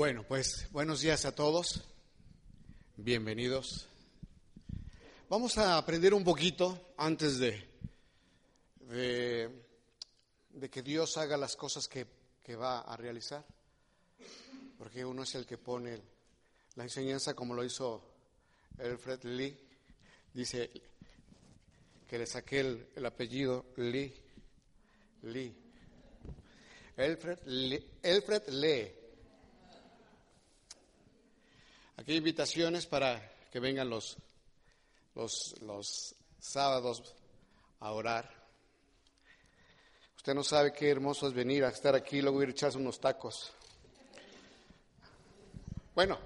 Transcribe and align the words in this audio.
Bueno, 0.00 0.24
pues 0.26 0.66
buenos 0.70 1.02
días 1.02 1.26
a 1.26 1.34
todos. 1.34 1.82
Bienvenidos. 2.96 3.86
Vamos 5.28 5.58
a 5.58 5.76
aprender 5.76 6.14
un 6.14 6.24
poquito 6.24 6.92
antes 6.96 7.38
de, 7.38 7.68
de, 8.88 10.70
que 10.70 10.80
Dios 10.80 11.18
haga 11.18 11.36
las 11.36 11.54
cosas 11.54 11.86
que, 11.86 12.06
que, 12.42 12.56
va 12.56 12.80
a 12.80 12.96
realizar. 12.96 13.44
Porque 14.78 15.04
uno 15.04 15.24
es 15.24 15.34
el 15.34 15.44
que 15.44 15.58
pone 15.58 16.00
la 16.76 16.84
enseñanza 16.84 17.34
como 17.34 17.52
lo 17.52 17.62
hizo 17.62 18.02
Alfred 18.78 19.22
Lee. 19.24 19.54
Dice 20.32 20.70
que 22.08 22.18
le 22.18 22.24
saqué 22.24 22.60
el, 22.60 22.88
el 22.96 23.04
apellido 23.04 23.66
Lee. 23.76 24.14
Lee. 25.24 25.54
Alfred 26.96 27.40
Lee. 27.44 27.86
Alfred 28.02 28.48
Lee. 28.48 28.99
Aquí 32.00 32.12
hay 32.12 32.18
invitaciones 32.18 32.86
para 32.86 33.20
que 33.52 33.60
vengan 33.60 33.90
los, 33.90 34.16
los, 35.14 35.54
los 35.60 36.14
sábados 36.38 37.14
a 37.78 37.92
orar. 37.92 38.26
Usted 40.16 40.32
no 40.32 40.42
sabe 40.42 40.72
qué 40.72 40.88
hermoso 40.88 41.28
es 41.28 41.34
venir 41.34 41.62
a 41.62 41.68
estar 41.68 41.94
aquí 41.94 42.16
y 42.16 42.22
luego 42.22 42.42
ir 42.42 42.48
a 42.48 42.52
echarse 42.52 42.78
unos 42.78 42.98
tacos. 43.00 43.52
Bueno, 45.94 46.18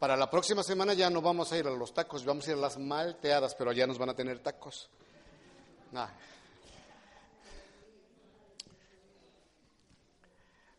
para 0.00 0.16
la 0.16 0.28
próxima 0.28 0.64
semana 0.64 0.94
ya 0.94 1.08
no 1.08 1.22
vamos 1.22 1.52
a 1.52 1.58
ir 1.58 1.68
a 1.68 1.70
los 1.70 1.94
tacos, 1.94 2.24
vamos 2.24 2.48
a 2.48 2.50
ir 2.50 2.56
a 2.56 2.60
las 2.62 2.76
malteadas, 2.76 3.54
pero 3.54 3.70
allá 3.70 3.86
nos 3.86 3.98
van 3.98 4.08
a 4.08 4.16
tener 4.16 4.40
tacos. 4.40 4.90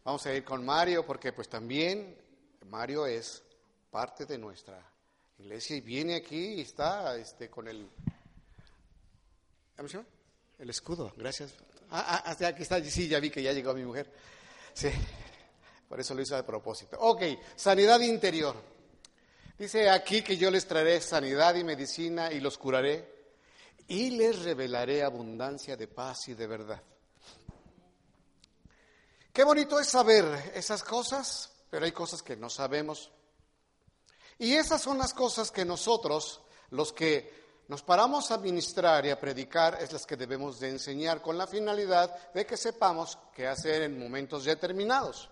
Vamos 0.04 0.26
a 0.26 0.34
ir 0.34 0.44
con 0.44 0.66
Mario 0.66 1.06
porque 1.06 1.32
pues 1.32 1.48
también 1.48 2.18
Mario 2.66 3.06
es 3.06 3.46
parte 3.92 4.26
de 4.26 4.38
nuestra 4.38 4.82
iglesia 5.38 5.76
y 5.76 5.82
viene 5.82 6.16
aquí 6.16 6.54
y 6.54 6.62
está 6.62 7.16
este, 7.18 7.50
con 7.50 7.68
el... 7.68 7.88
El 10.58 10.70
escudo, 10.70 11.12
gracias. 11.18 11.54
Ah, 11.90 12.24
ah, 12.26 12.48
aquí 12.48 12.62
está, 12.64 12.82
sí, 12.84 13.08
ya 13.08 13.20
vi 13.20 13.30
que 13.30 13.44
ya 13.44 13.52
llegó 13.52 13.74
mi 13.74 13.84
mujer. 13.84 14.12
Sí, 14.74 14.90
por 15.90 16.00
eso 16.00 16.14
lo 16.14 16.22
hizo 16.22 16.36
de 16.36 16.44
propósito. 16.44 16.98
Ok, 17.00 17.24
sanidad 17.56 18.00
interior. 18.00 18.56
Dice 19.58 19.90
aquí 19.90 20.22
que 20.22 20.38
yo 20.38 20.50
les 20.50 20.66
traeré 20.68 21.02
sanidad 21.02 21.56
y 21.56 21.64
medicina 21.64 22.32
y 22.32 22.40
los 22.40 22.58
curaré 22.58 23.12
y 23.88 24.12
les 24.12 24.44
revelaré 24.44 25.04
abundancia 25.04 25.76
de 25.76 25.88
paz 25.88 26.30
y 26.30 26.34
de 26.34 26.48
verdad. 26.48 26.82
Qué 29.34 29.44
bonito 29.44 29.80
es 29.80 29.88
saber 29.88 30.52
esas 30.54 30.84
cosas, 30.84 31.52
pero 31.70 31.86
hay 31.86 31.92
cosas 31.92 32.22
que 32.22 32.38
no 32.38 32.50
sabemos. 32.50 33.12
Y 34.42 34.56
esas 34.56 34.82
son 34.82 34.98
las 34.98 35.14
cosas 35.14 35.52
que 35.52 35.64
nosotros, 35.64 36.42
los 36.72 36.92
que 36.92 37.32
nos 37.68 37.84
paramos 37.84 38.32
a 38.32 38.40
ministrar 38.40 39.06
y 39.06 39.12
a 39.12 39.20
predicar, 39.20 39.78
es 39.80 39.94
las 39.94 40.08
que 40.08 40.18
debemos 40.18 40.60
de 40.60 40.70
enseñar 40.70 41.22
con 41.22 41.38
la 41.38 41.46
finalidad 41.46 42.34
de 42.34 42.44
que 42.44 42.58
sepamos 42.58 43.20
qué 43.36 43.46
hacer 43.46 43.84
en 43.84 44.00
momentos 44.00 44.44
determinados. 44.44 45.30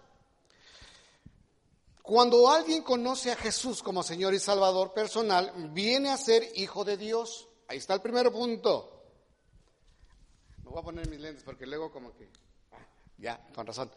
Cuando 2.03 2.47
alguien 2.52 2.83
conoce 2.83 3.31
a 3.31 3.35
Jesús 3.35 3.81
como 3.81 4.03
Señor 4.03 4.35
y 4.35 4.39
Salvador 4.39 4.93
personal, 4.93 5.53
viene 5.71 6.11
a 6.11 6.17
ser 6.17 6.47
hijo 6.53 6.85
de 6.85 6.95
Dios. 6.95 7.47
Ahí 7.67 7.80
está 7.80 7.95
el 7.95 8.02
primer 8.02 8.31
punto. 8.31 9.05
Me 10.63 10.69
voy 10.69 10.81
a 10.81 10.83
poner 10.83 11.09
mis 11.09 11.19
lentes 11.19 11.43
porque 11.43 11.65
luego 11.65 11.91
como 11.91 12.13
que... 12.13 12.30
Ah, 12.73 12.85
ya, 13.17 13.43
con 13.55 13.65
razón. 13.65 13.89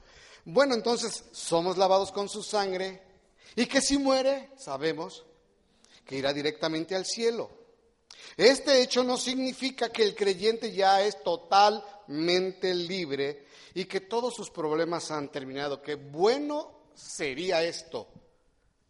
Bueno, 0.47 0.75
entonces 0.75 1.25
somos 1.33 1.77
lavados 1.77 2.11
con 2.13 2.31
su 2.31 2.43
sangre, 2.43 3.12
y 3.57 3.67
que 3.67 3.81
si 3.81 3.99
muere, 3.99 4.51
sabemos 4.57 5.25
que 6.05 6.17
irá 6.17 6.33
directamente 6.33 6.95
al 6.95 7.05
cielo. 7.05 7.51
Este 8.37 8.81
hecho 8.81 9.05
no 9.05 9.17
significa 9.17 9.91
que 9.91 10.03
el 10.03 10.15
creyente 10.15 10.73
ya 10.73 11.03
es 11.03 11.23
totalmente 11.23 12.75
libre 12.75 13.47
y 13.75 13.85
que 13.85 14.01
todos 14.01 14.35
sus 14.35 14.51
problemas 14.51 15.11
han 15.11 15.31
terminado. 15.31 15.83
Qué 15.83 15.97
bueno 15.97 16.83
sería 16.95 17.63
esto, 17.63 18.09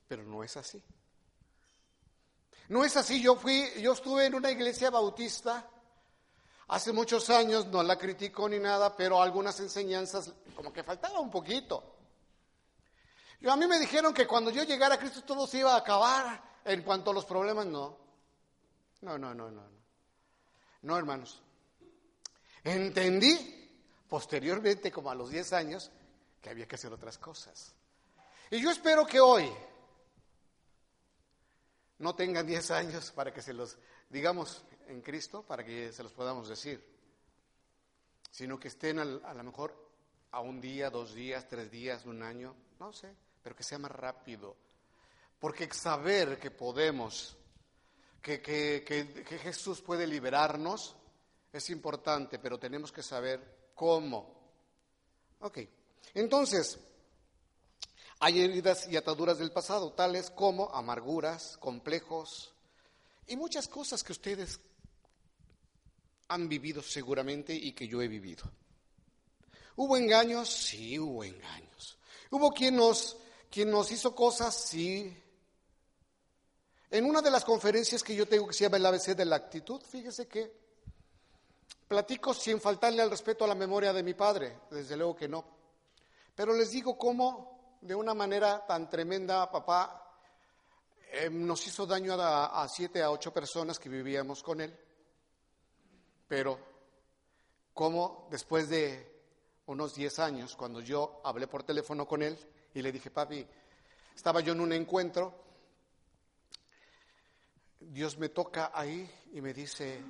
pero 0.08 0.22
no 0.22 0.44
es 0.44 0.56
así. 0.56 0.82
No 2.68 2.84
es 2.84 2.96
así. 2.96 3.20
Yo 3.20 3.36
fui, 3.36 3.68
yo 3.80 3.92
estuve 3.92 4.26
en 4.26 4.34
una 4.34 4.50
iglesia 4.50 4.90
bautista 4.90 5.68
hace 6.68 6.92
muchos 6.92 7.28
años, 7.30 7.66
no 7.66 7.82
la 7.82 7.98
critico 7.98 8.48
ni 8.48 8.58
nada, 8.58 8.96
pero 8.96 9.20
algunas 9.20 9.58
enseñanzas 9.60 10.32
como 10.54 10.72
que 10.72 10.82
faltaba 10.82 11.20
un 11.20 11.30
poquito. 11.30 11.91
Yo, 13.42 13.50
a 13.50 13.56
mí 13.56 13.66
me 13.66 13.80
dijeron 13.80 14.14
que 14.14 14.24
cuando 14.24 14.52
yo 14.52 14.62
llegara 14.62 14.94
a 14.94 14.98
Cristo 14.98 15.24
todo 15.24 15.48
se 15.48 15.58
iba 15.58 15.74
a 15.74 15.78
acabar 15.78 16.60
en 16.64 16.82
cuanto 16.82 17.10
a 17.10 17.14
los 17.14 17.24
problemas. 17.24 17.66
No. 17.66 17.98
No, 19.00 19.18
no, 19.18 19.34
no, 19.34 19.50
no. 19.50 19.62
No, 20.82 20.96
hermanos. 20.96 21.42
Entendí 22.62 23.68
posteriormente, 24.08 24.92
como 24.92 25.10
a 25.10 25.16
los 25.16 25.30
10 25.30 25.54
años, 25.54 25.90
que 26.40 26.50
había 26.50 26.68
que 26.68 26.76
hacer 26.76 26.92
otras 26.92 27.18
cosas. 27.18 27.74
Y 28.48 28.62
yo 28.62 28.70
espero 28.70 29.04
que 29.04 29.18
hoy 29.18 29.52
no 31.98 32.14
tengan 32.14 32.46
10 32.46 32.70
años 32.70 33.10
para 33.10 33.32
que 33.32 33.42
se 33.42 33.54
los 33.54 33.76
digamos 34.08 34.62
en 34.86 35.00
Cristo, 35.00 35.42
para 35.42 35.64
que 35.64 35.90
se 35.90 36.04
los 36.04 36.12
podamos 36.12 36.48
decir, 36.48 36.80
sino 38.30 38.60
que 38.60 38.68
estén 38.68 39.00
a 39.00 39.04
lo 39.04 39.42
mejor 39.42 39.74
a 40.30 40.40
un 40.40 40.60
día, 40.60 40.90
dos 40.90 41.12
días, 41.12 41.48
tres 41.48 41.72
días, 41.72 42.06
un 42.06 42.22
año, 42.22 42.54
no 42.78 42.92
sé 42.92 43.16
pero 43.42 43.56
que 43.56 43.62
sea 43.62 43.78
más 43.78 43.90
rápido. 43.90 44.56
Porque 45.38 45.72
saber 45.72 46.38
que 46.38 46.50
podemos, 46.50 47.36
que, 48.20 48.40
que, 48.40 49.38
Jesús 49.42 49.80
puede 49.80 50.06
liberarnos, 50.06 50.94
es 51.52 51.70
importante, 51.70 52.38
pero 52.38 52.58
tenemos 52.58 52.92
que 52.92 53.02
saber 53.02 53.72
cómo. 53.74 54.40
Ok, 55.40 55.58
entonces, 56.14 56.78
hay 58.20 58.40
heridas 58.40 58.88
y 58.88 58.96
ataduras 58.96 59.38
del 59.38 59.50
pasado, 59.50 59.92
tales 59.92 60.30
como 60.30 60.70
amarguras, 60.72 61.56
complejos 61.58 62.54
y 63.26 63.36
muchas 63.36 63.66
cosas 63.66 64.04
que 64.04 64.12
ustedes 64.12 64.60
han 66.28 66.48
vivido 66.48 66.82
seguramente 66.82 67.52
y 67.52 67.72
que 67.72 67.88
yo 67.88 68.00
he 68.00 68.08
vivido. 68.08 68.44
¿Hubo 69.76 69.96
engaños? 69.96 70.48
Sí, 70.48 70.98
hubo 70.98 71.24
engaños. 71.24 71.98
Hubo 72.30 72.50
quien 72.50 72.76
nos 72.76 73.16
quien 73.52 73.70
nos 73.70 73.92
hizo 73.92 74.14
cosas, 74.14 74.54
sí. 74.54 75.14
En 76.90 77.04
una 77.04 77.20
de 77.20 77.30
las 77.30 77.44
conferencias 77.44 78.02
que 78.02 78.16
yo 78.16 78.26
tengo 78.26 78.46
que 78.46 78.54
se 78.54 78.64
llama 78.64 78.78
el 78.78 78.86
ABC 78.86 79.14
de 79.14 79.26
la 79.26 79.36
actitud, 79.36 79.82
fíjese 79.82 80.26
que 80.26 80.50
platico 81.86 82.32
sin 82.32 82.62
faltarle 82.62 83.02
al 83.02 83.10
respeto 83.10 83.44
a 83.44 83.48
la 83.48 83.54
memoria 83.54 83.92
de 83.92 84.02
mi 84.02 84.14
padre, 84.14 84.60
desde 84.70 84.96
luego 84.96 85.14
que 85.14 85.28
no. 85.28 85.44
Pero 86.34 86.54
les 86.54 86.70
digo 86.70 86.96
cómo, 86.96 87.76
de 87.82 87.94
una 87.94 88.14
manera 88.14 88.64
tan 88.66 88.88
tremenda, 88.88 89.50
papá 89.50 90.16
eh, 91.10 91.28
nos 91.28 91.66
hizo 91.66 91.84
daño 91.84 92.14
a, 92.14 92.62
a 92.62 92.68
siete, 92.70 93.02
a 93.02 93.10
ocho 93.10 93.34
personas 93.34 93.78
que 93.78 93.90
vivíamos 93.90 94.42
con 94.42 94.62
él. 94.62 94.74
Pero 96.26 96.58
cómo 97.74 98.28
después 98.30 98.70
de 98.70 99.12
unos 99.66 99.94
diez 99.94 100.18
años, 100.18 100.56
cuando 100.56 100.80
yo 100.80 101.20
hablé 101.22 101.46
por 101.46 101.64
teléfono 101.64 102.08
con 102.08 102.22
él, 102.22 102.38
y 102.74 102.82
le 102.82 102.92
dije, 102.92 103.10
papi, 103.10 103.46
estaba 104.14 104.40
yo 104.40 104.52
en 104.52 104.60
un 104.60 104.72
encuentro, 104.72 105.42
Dios 107.80 108.16
me 108.18 108.28
toca 108.28 108.70
ahí 108.74 109.10
y 109.32 109.40
me 109.40 109.52
dice, 109.52 110.00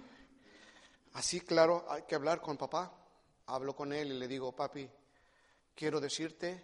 así 1.15 1.41
claro, 1.41 1.87
hay 1.89 2.03
que 2.03 2.15
hablar 2.15 2.41
con 2.41 2.57
papá. 2.57 2.99
Hablo 3.47 3.75
con 3.75 3.93
él 3.93 4.13
y 4.13 4.19
le 4.19 4.29
digo, 4.29 4.53
papi, 4.55 4.89
quiero 5.75 6.01
decirte 6.01 6.63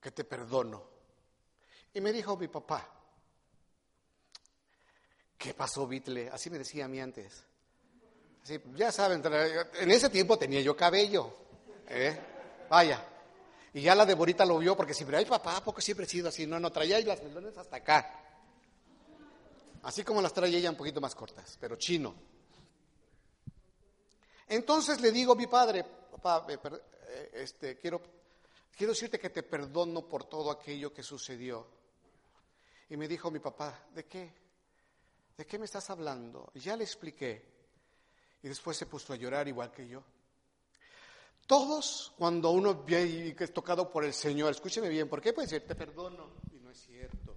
que 0.00 0.10
te 0.12 0.24
perdono. 0.24 0.88
Y 1.92 2.00
me 2.00 2.12
dijo 2.12 2.36
mi 2.36 2.48
papá, 2.48 2.88
¿qué 5.36 5.54
pasó, 5.54 5.86
Bitle? 5.86 6.30
Así 6.30 6.50
me 6.50 6.58
decía 6.58 6.84
a 6.84 6.88
mí 6.88 7.00
antes. 7.00 7.44
Así, 8.42 8.60
ya 8.74 8.92
saben, 8.92 9.22
en 9.24 9.90
ese 9.90 10.08
tiempo 10.08 10.38
tenía 10.38 10.60
yo 10.60 10.76
cabello. 10.76 11.34
¿eh? 11.88 12.18
Vaya, 12.70 13.04
y 13.72 13.82
ya 13.82 13.94
la 13.94 14.04
Deborita 14.04 14.44
lo 14.44 14.58
vio 14.58 14.76
porque 14.76 14.94
siempre, 14.94 15.16
ay 15.16 15.26
papá, 15.26 15.62
porque 15.64 15.80
siempre 15.82 16.06
he 16.06 16.08
sido 16.08 16.28
así? 16.28 16.46
No, 16.46 16.58
no, 16.58 16.70
traía 16.72 17.00
las 17.00 17.22
melones 17.22 17.56
hasta 17.56 17.76
acá. 17.76 18.20
Así 19.82 20.02
como 20.02 20.20
las 20.20 20.32
traía 20.32 20.58
ella 20.58 20.70
un 20.70 20.76
poquito 20.76 21.00
más 21.00 21.14
cortas, 21.14 21.56
pero 21.60 21.76
chino. 21.76 22.14
Entonces 24.48 25.00
le 25.00 25.12
digo 25.12 25.32
a 25.32 25.36
mi 25.36 25.46
padre, 25.46 25.84
papá, 25.84 26.44
eh, 26.50 27.30
este, 27.34 27.78
quiero, 27.78 28.02
quiero 28.76 28.92
decirte 28.92 29.18
que 29.18 29.30
te 29.30 29.44
perdono 29.44 30.02
por 30.06 30.24
todo 30.24 30.50
aquello 30.50 30.92
que 30.92 31.04
sucedió. 31.04 31.66
Y 32.88 32.96
me 32.96 33.06
dijo 33.06 33.30
mi 33.30 33.38
papá, 33.38 33.86
¿de 33.94 34.04
qué? 34.04 34.34
¿De 35.36 35.46
qué 35.46 35.58
me 35.58 35.64
estás 35.64 35.88
hablando? 35.90 36.50
Y 36.54 36.60
ya 36.60 36.76
le 36.76 36.82
expliqué. 36.82 37.42
Y 38.42 38.48
después 38.48 38.76
se 38.76 38.86
puso 38.86 39.12
a 39.12 39.16
llorar 39.16 39.46
igual 39.46 39.70
que 39.70 39.86
yo. 39.86 40.02
Todos, 41.50 42.12
cuando 42.16 42.52
uno 42.52 42.84
es 42.86 43.52
tocado 43.52 43.90
por 43.90 44.04
el 44.04 44.14
Señor, 44.14 44.52
escúcheme 44.52 44.88
bien, 44.88 45.08
¿por 45.08 45.20
qué 45.20 45.32
puede 45.32 45.48
decir, 45.48 45.66
te 45.66 45.74
perdono? 45.74 46.30
Y 46.52 46.60
no 46.60 46.70
es 46.70 46.78
cierto. 46.78 47.36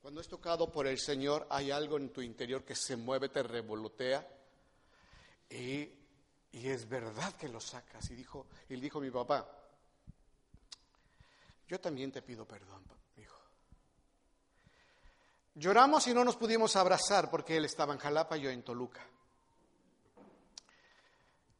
Cuando 0.00 0.20
es 0.20 0.28
tocado 0.28 0.70
por 0.70 0.86
el 0.86 1.00
Señor, 1.00 1.44
hay 1.50 1.72
algo 1.72 1.96
en 1.96 2.12
tu 2.12 2.22
interior 2.22 2.62
que 2.62 2.76
se 2.76 2.94
mueve, 2.94 3.28
te 3.28 3.42
revolotea. 3.42 4.24
Y, 5.50 5.90
y 6.52 6.68
es 6.68 6.88
verdad 6.88 7.34
que 7.34 7.48
lo 7.48 7.58
sacas. 7.58 8.08
Y 8.08 8.14
dijo, 8.14 8.46
y 8.68 8.76
dijo 8.76 9.00
mi 9.00 9.10
papá, 9.10 9.50
yo 11.66 11.80
también 11.80 12.12
te 12.12 12.22
pido 12.22 12.46
perdón, 12.46 12.84
hijo. 13.16 13.40
Lloramos 15.56 16.06
y 16.06 16.14
no 16.14 16.22
nos 16.22 16.36
pudimos 16.36 16.76
abrazar 16.76 17.28
porque 17.32 17.56
él 17.56 17.64
estaba 17.64 17.94
en 17.94 17.98
Jalapa 17.98 18.38
y 18.38 18.42
yo 18.42 18.50
en 18.50 18.62
Toluca. 18.62 19.04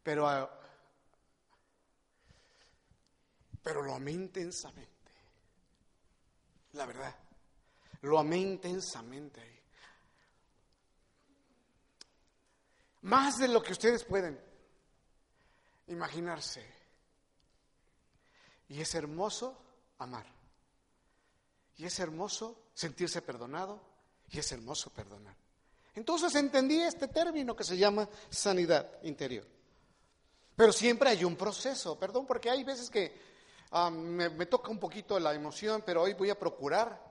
Pero 0.04 0.28
ah, 0.28 0.60
pero 3.62 3.82
lo 3.82 3.94
amé 3.94 4.12
intensamente. 4.12 4.91
La 6.73 6.87
verdad, 6.87 7.14
lo 8.03 8.19
amé 8.19 8.38
intensamente. 8.38 9.62
Más 13.03 13.38
de 13.38 13.49
lo 13.49 13.62
que 13.62 13.73
ustedes 13.73 14.05
pueden 14.05 14.41
imaginarse. 15.88 16.64
Y 18.69 18.81
es 18.81 18.94
hermoso 18.94 19.61
amar. 19.99 20.26
Y 21.76 21.85
es 21.85 21.99
hermoso 21.99 22.70
sentirse 22.75 23.23
perdonado. 23.23 23.82
Y 24.31 24.38
es 24.38 24.50
hermoso 24.53 24.91
perdonar. 24.91 25.37
Entonces 25.94 26.35
entendí 26.37 26.81
este 26.81 27.09
término 27.09 27.55
que 27.55 27.64
se 27.64 27.76
llama 27.76 28.09
sanidad 28.31 29.03
interior. 29.03 29.47
Pero 30.56 30.73
siempre 30.73 31.11
hay 31.11 31.25
un 31.25 31.37
proceso, 31.37 31.99
perdón, 31.99 32.26
porque 32.26 32.49
hay 32.49 32.64
veces 32.64 32.88
que 32.88 33.31
Ah, 33.74 33.88
me, 33.88 34.28
toca 34.46 34.70
un 34.70 34.78
poquito 34.78 35.19
la 35.19 35.32
emoción, 35.32 35.82
pero 35.84 36.02
hoy 36.02 36.12
voy 36.12 36.28
a 36.28 36.38
procurar 36.38 37.10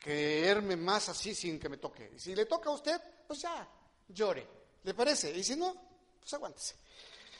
creerme 0.00 0.76
más 0.76 1.10
así 1.10 1.34
sin 1.34 1.60
que 1.60 1.68
me 1.68 1.76
toque. 1.76 2.12
Y 2.16 2.18
si 2.18 2.34
le 2.34 2.46
toca 2.46 2.70
a 2.70 2.72
usted, 2.72 2.98
pues 3.26 3.40
ya, 3.42 3.68
llore. 4.08 4.48
¿Le 4.84 4.94
parece? 4.94 5.30
Y 5.36 5.44
si 5.44 5.56
no, 5.56 5.74
pues 6.20 6.32
aguántese. 6.32 6.74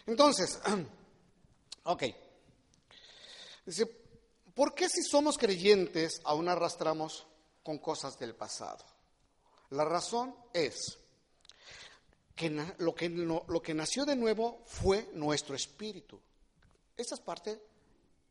Entonces, 0.06 0.60
ok. 1.84 2.02
Dice, 3.64 3.86
¿por 4.54 4.74
qué 4.74 4.90
si 4.90 5.02
somos 5.02 5.38
creyentes 5.38 6.20
aún 6.24 6.50
arrastramos 6.50 7.26
con 7.62 7.78
cosas 7.78 8.18
del 8.18 8.34
pasado? 8.34 8.84
La 9.70 9.86
razón 9.86 10.36
es 10.52 10.98
que 12.36 12.50
lo 12.76 12.94
que, 12.94 13.08
lo 13.08 13.62
que 13.62 13.72
nació 13.72 14.04
de 14.04 14.16
nuevo 14.16 14.64
fue 14.66 15.08
nuestro 15.14 15.54
espíritu. 15.54 16.20
Esta 16.94 17.14
es 17.14 17.20
parte 17.22 17.67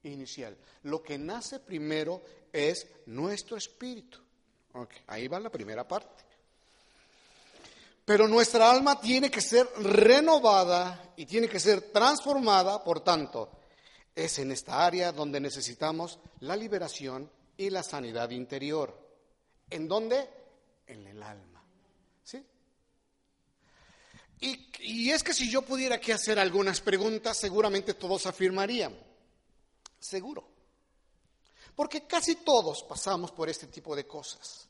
inicial. 0.03 0.57
Lo 0.83 1.01
que 1.01 1.17
nace 1.17 1.59
primero 1.59 2.21
es 2.51 2.87
nuestro 3.05 3.57
espíritu. 3.57 4.19
ahí 5.07 5.27
va 5.27 5.39
la 5.39 5.49
primera 5.49 5.87
parte. 5.87 6.23
Pero 8.05 8.27
nuestra 8.27 8.71
alma 8.71 9.01
tiene 9.01 9.29
que 9.29 9.41
ser 9.41 9.67
renovada 9.79 11.13
y 11.17 11.25
tiene 11.25 11.49
que 11.49 11.59
ser 11.59 11.91
transformada, 11.91 12.81
por 12.81 13.01
tanto, 13.01 13.51
es 14.15 14.39
en 14.39 14.51
esta 14.51 14.85
área 14.85 15.11
donde 15.11 15.41
necesitamos 15.41 16.17
la 16.39 16.55
liberación 16.55 17.29
y 17.57 17.69
la 17.69 17.83
sanidad 17.83 18.29
interior. 18.29 18.97
¿En 19.69 19.89
dónde? 19.89 20.29
En 20.87 21.05
el 21.05 21.21
alma. 21.21 21.61
¿Sí? 22.23 22.41
Y, 24.39 24.69
y 24.79 25.11
es 25.11 25.21
que 25.21 25.33
si 25.33 25.49
yo 25.51 25.63
pudiera 25.63 25.95
aquí 25.95 26.13
hacer 26.13 26.39
algunas 26.39 26.79
preguntas, 26.79 27.37
seguramente 27.37 27.93
todos 27.93 28.25
afirmarían, 28.25 28.95
seguro. 29.99 30.47
Porque 31.75 32.07
casi 32.07 32.37
todos 32.37 32.83
pasamos 32.83 33.31
por 33.31 33.49
este 33.49 33.67
tipo 33.67 33.95
de 33.95 34.07
cosas. 34.07 34.67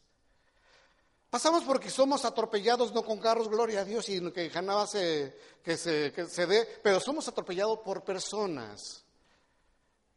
Pasamos 1.30 1.64
porque 1.64 1.90
somos 1.90 2.24
atropellados 2.24 2.94
no 2.94 3.04
con 3.04 3.20
carros, 3.20 3.50
gloria 3.50 3.82
a 3.82 3.86
Dios, 3.86 4.08
y 4.10 4.32
que 4.32 4.50
jamás 4.50 4.92
se, 4.92 5.38
que 5.64 5.76
se, 5.76 6.12
que 6.14 6.26
se 6.26 6.46
dé, 6.46 6.80
pero 6.82 7.00
somos 7.00 7.28
atropellados 7.28 7.80
por 7.80 8.04
personas, 8.04 9.04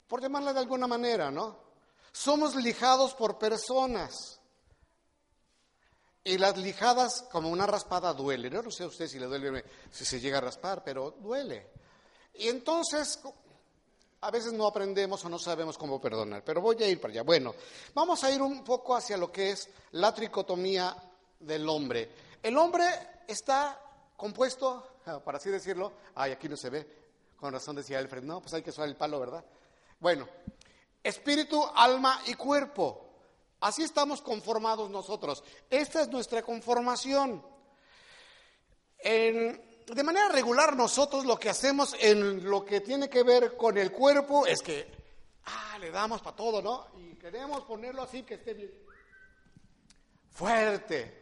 por 0.07 0.21
llamarla 0.23 0.53
de 0.53 0.61
alguna 0.61 0.87
manera, 0.87 1.31
¿no? 1.31 1.59
Somos 2.13 2.55
lijados 2.55 3.15
por 3.15 3.39
personas. 3.39 4.41
Y 6.23 6.39
las 6.39 6.57
lijadas, 6.59 7.23
como 7.31 7.49
una 7.49 7.67
raspada, 7.67 8.13
duele. 8.13 8.51
no 8.51 8.71
sé 8.71 8.85
a 8.85 8.89
usted 8.89 9.09
si 9.09 9.19
le 9.19 9.27
duele, 9.27 9.65
si 9.91 10.05
se 10.05 10.21
llega 10.21 10.39
a 10.39 10.43
raspar, 10.43 10.85
pero 10.85 11.13
duele. 11.13 11.71
Y 12.35 12.49
entonces, 12.49 13.21
a 14.23 14.31
veces 14.31 14.53
no 14.53 14.67
aprendemos 14.67 15.25
o 15.25 15.29
no 15.29 15.39
sabemos 15.39 15.79
cómo 15.79 16.01
perdonar, 16.01 16.45
pero 16.45 16.61
voy 16.61 16.77
a 16.83 16.89
ir 16.89 17.01
para 17.01 17.13
allá. 17.13 17.23
Bueno, 17.23 17.55
vamos 17.95 18.23
a 18.23 18.31
ir 18.31 18.43
un 18.43 18.63
poco 18.63 18.95
hacia 18.95 19.17
lo 19.17 19.33
que 19.33 19.51
es 19.51 19.69
la 19.93 20.15
tricotomía 20.15 20.95
del 21.39 21.69
hombre. 21.69 22.11
El 22.43 22.57
hombre 22.59 22.85
está 23.27 23.81
compuesto, 24.17 24.87
para 25.25 25.39
así 25.39 25.49
decirlo, 25.49 25.93
ay, 26.15 26.33
aquí 26.33 26.49
no 26.49 26.57
se 26.57 26.71
ve, 26.71 26.87
con 27.39 27.53
razón 27.53 27.77
decía 27.77 27.99
Alfred, 27.99 28.23
no, 28.23 28.41
pues 28.41 28.53
hay 28.53 28.63
que 28.63 28.71
usar 28.71 28.87
el 28.89 28.97
palo, 28.97 29.19
¿verdad? 29.19 29.45
Bueno, 29.99 30.29
espíritu, 31.03 31.65
alma 31.75 32.21
y 32.27 32.35
cuerpo. 32.35 33.07
Así 33.61 33.83
estamos 33.83 34.23
conformados 34.23 34.91
nosotros. 34.91 35.45
Esta 35.69 36.03
es 36.03 36.09
nuestra 36.09 36.43
conformación. 36.43 37.45
En, 38.99 39.70
de 39.87 40.03
manera 40.03 40.29
regular 40.29 40.77
nosotros 40.77 41.25
lo 41.25 41.39
que 41.39 41.51
hacemos 41.51 41.97
en 41.99 42.49
lo 42.49 42.65
que 42.65 42.81
tiene 42.81 43.09
que 43.09 43.23
ver 43.23 43.57
con 43.57 43.77
el 43.79 43.91
cuerpo 43.93 44.47
es 44.47 44.63
que, 44.63 44.91
ah, 45.47 45.79
le 45.79 45.91
damos 45.91 46.23
para 46.23 46.37
todo, 46.37 46.63
¿no? 46.63 46.87
Y 46.99 47.15
queremos 47.17 47.63
ponerlo 47.65 48.03
así 48.03 48.23
que 48.23 48.35
esté 48.35 48.55
bien 48.55 48.71
fuerte. 50.33 51.21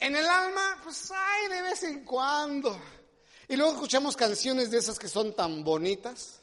En 0.00 0.14
el 0.14 0.26
alma, 0.26 0.80
pues 0.82 1.10
hay 1.10 1.48
de 1.48 1.62
vez 1.62 1.82
en 1.82 2.04
cuando. 2.04 2.78
Y 3.48 3.56
luego 3.56 3.72
escuchamos 3.72 4.16
canciones 4.16 4.70
de 4.70 4.78
esas 4.78 4.98
que 4.98 5.08
son 5.08 5.34
tan 5.34 5.64
bonitas 5.64 6.40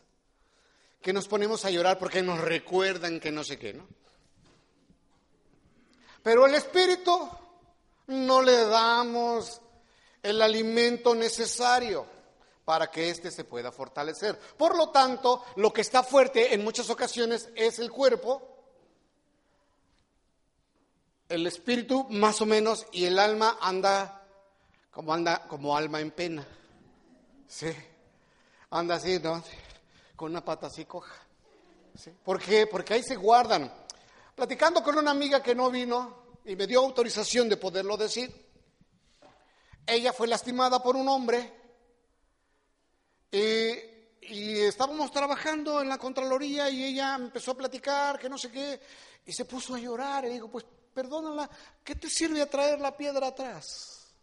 que 1.02 1.14
nos 1.14 1.28
ponemos 1.28 1.64
a 1.64 1.70
llorar 1.70 2.00
porque 2.00 2.24
nos 2.24 2.42
recuerdan 2.42 3.20
que 3.20 3.32
no 3.32 3.44
sé 3.44 3.60
qué, 3.60 3.74
¿no? 3.74 3.88
Pero 6.24 6.48
el 6.48 6.56
espíritu 6.56 7.30
no 8.08 8.42
le 8.42 8.66
damos 8.66 9.62
el 10.26 10.42
alimento 10.42 11.14
necesario 11.14 12.06
para 12.66 12.90
que 12.90 13.10
éste 13.10 13.30
se 13.30 13.44
pueda 13.44 13.72
fortalecer. 13.72 14.38
Por 14.58 14.76
lo 14.76 14.90
tanto, 14.90 15.46
lo 15.56 15.72
que 15.72 15.82
está 15.82 16.04
fuerte 16.04 16.54
en 16.54 16.64
muchas 16.64 16.90
ocasiones 16.90 17.50
es 17.56 17.78
el 17.80 17.92
cuerpo, 17.92 18.42
el 21.30 21.46
espíritu 21.46 22.08
más 22.10 22.42
o 22.42 22.46
menos 22.46 22.86
y 22.92 23.06
el 23.06 23.20
alma 23.20 23.58
anda 23.62 24.24
como 24.92 25.14
anda 25.14 25.48
como 25.48 25.78
alma 25.78 26.02
en 26.02 26.12
pena. 26.12 26.48
Sí. 27.48 27.72
Anda 28.72 28.96
así, 28.96 29.20
¿no? 29.20 29.44
Con 30.16 30.32
una 30.32 30.44
pata 30.44 30.68
así 30.68 30.86
coja. 30.86 31.16
¿Sí? 31.98 32.12
¿Por 32.24 32.42
qué? 32.42 32.68
Porque 32.68 32.96
ahí 32.96 33.04
se 33.04 33.16
guardan. 33.16 33.72
Platicando 34.34 34.84
con 34.84 34.98
una 34.98 35.12
amiga 35.12 35.42
que 35.42 35.56
no 35.56 35.70
vino 35.70 36.26
y 36.46 36.56
me 36.56 36.68
dio 36.68 36.80
autorización 36.80 37.48
de 37.48 37.58
poderlo 37.58 37.96
decir, 37.96 38.45
ella 39.86 40.14
fue 40.14 40.28
lastimada 40.28 40.82
por 40.82 40.96
un 40.96 41.08
hombre 41.08 41.54
y, 43.32 43.96
estábamos 44.62 45.12
trabajando 45.12 45.82
en 45.82 45.90
la 45.90 45.98
Contraloría 45.98 46.70
y 46.70 46.84
ella 46.84 47.16
empezó 47.16 47.52
a 47.52 47.58
platicar 47.58 48.18
que 48.18 48.30
no 48.30 48.38
sé 48.38 48.52
qué 48.52 48.80
y 49.26 49.32
se 49.32 49.46
puso 49.46 49.76
a 49.76 49.80
llorar 49.80 50.26
y 50.26 50.30
digo, 50.30 50.50
pues 50.50 50.66
perdónala, 50.94 51.50
¿qué 51.84 51.96
te 51.96 52.10
sirve 52.10 52.42
a 52.42 52.50
traer 52.50 52.80
la 52.80 52.96
piedra 52.96 53.28
atrás? 53.28 54.14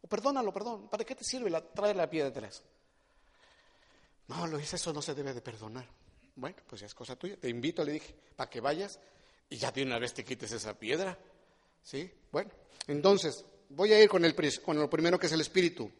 O 0.00 0.06
perdónalo, 0.06 0.52
perdón, 0.52 0.88
¿para 0.88 1.04
qué 1.04 1.14
te 1.14 1.24
sirve 1.24 1.50
la, 1.50 1.60
traer 1.60 1.96
la 1.96 2.08
piedra 2.08 2.30
atrás? 2.30 2.62
No, 4.28 4.46
lo 4.46 4.58
hice, 4.58 4.76
eso 4.76 4.92
no 4.92 5.02
se 5.02 5.14
debe 5.14 5.34
de 5.34 5.40
perdonar. 5.40 5.86
Bueno, 6.36 6.56
pues 6.66 6.80
ya 6.80 6.86
es 6.86 6.94
cosa 6.94 7.16
tuya. 7.16 7.36
Te 7.36 7.48
invito, 7.48 7.84
le 7.84 7.92
dije, 7.92 8.14
para 8.36 8.50
que 8.50 8.60
vayas 8.60 8.98
y 9.48 9.56
ya 9.56 9.70
de 9.70 9.82
una 9.82 9.98
vez 9.98 10.14
te 10.14 10.24
quites 10.24 10.52
esa 10.52 10.78
piedra. 10.78 11.18
¿Sí? 11.82 12.10
Bueno, 12.32 12.50
entonces, 12.88 13.44
voy 13.70 13.92
a 13.92 14.02
ir 14.02 14.08
con, 14.08 14.24
el, 14.24 14.34
con 14.62 14.78
lo 14.78 14.90
primero 14.90 15.18
que 15.18 15.26
es 15.26 15.32
el 15.32 15.40
espíritu. 15.40 15.90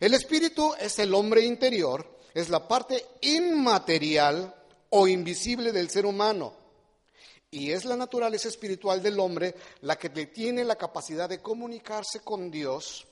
El 0.00 0.14
espíritu 0.14 0.74
es 0.78 0.98
el 0.98 1.14
hombre 1.14 1.42
interior, 1.42 2.18
es 2.34 2.48
la 2.48 2.66
parte 2.66 3.04
inmaterial 3.22 4.54
o 4.90 5.08
invisible 5.08 5.72
del 5.72 5.90
ser 5.90 6.06
humano. 6.06 6.54
Y 7.50 7.70
es 7.70 7.84
la 7.84 7.96
naturaleza 7.96 8.48
espiritual 8.48 9.02
del 9.02 9.18
hombre 9.20 9.54
la 9.82 9.96
que 9.96 10.10
tiene 10.10 10.64
la 10.64 10.76
capacidad 10.76 11.28
de 11.28 11.40
comunicarse 11.40 12.20
con 12.20 12.50
Dios 12.50 13.06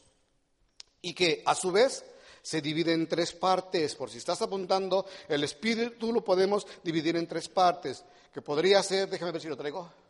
y 1.01 1.15
que 1.15 1.43
a 1.47 1.55
su 1.55 1.71
vez 1.71 2.05
se 2.43 2.61
divide 2.61 2.93
en 2.93 3.09
tres 3.09 3.33
partes. 3.33 3.95
Por 3.95 4.11
si 4.11 4.19
estás 4.19 4.43
apuntando, 4.43 5.07
el 5.29 5.45
espíritu 5.45 6.13
lo 6.13 6.23
podemos 6.23 6.67
dividir 6.83 7.17
en 7.17 7.27
tres 7.27 7.49
partes, 7.49 8.05
que 8.33 8.43
podría 8.43 8.83
ser, 8.83 9.09
déjame 9.09 9.33
ver 9.33 9.41
si 9.41 9.49
lo 9.49 9.57
traigo. 9.57 10.04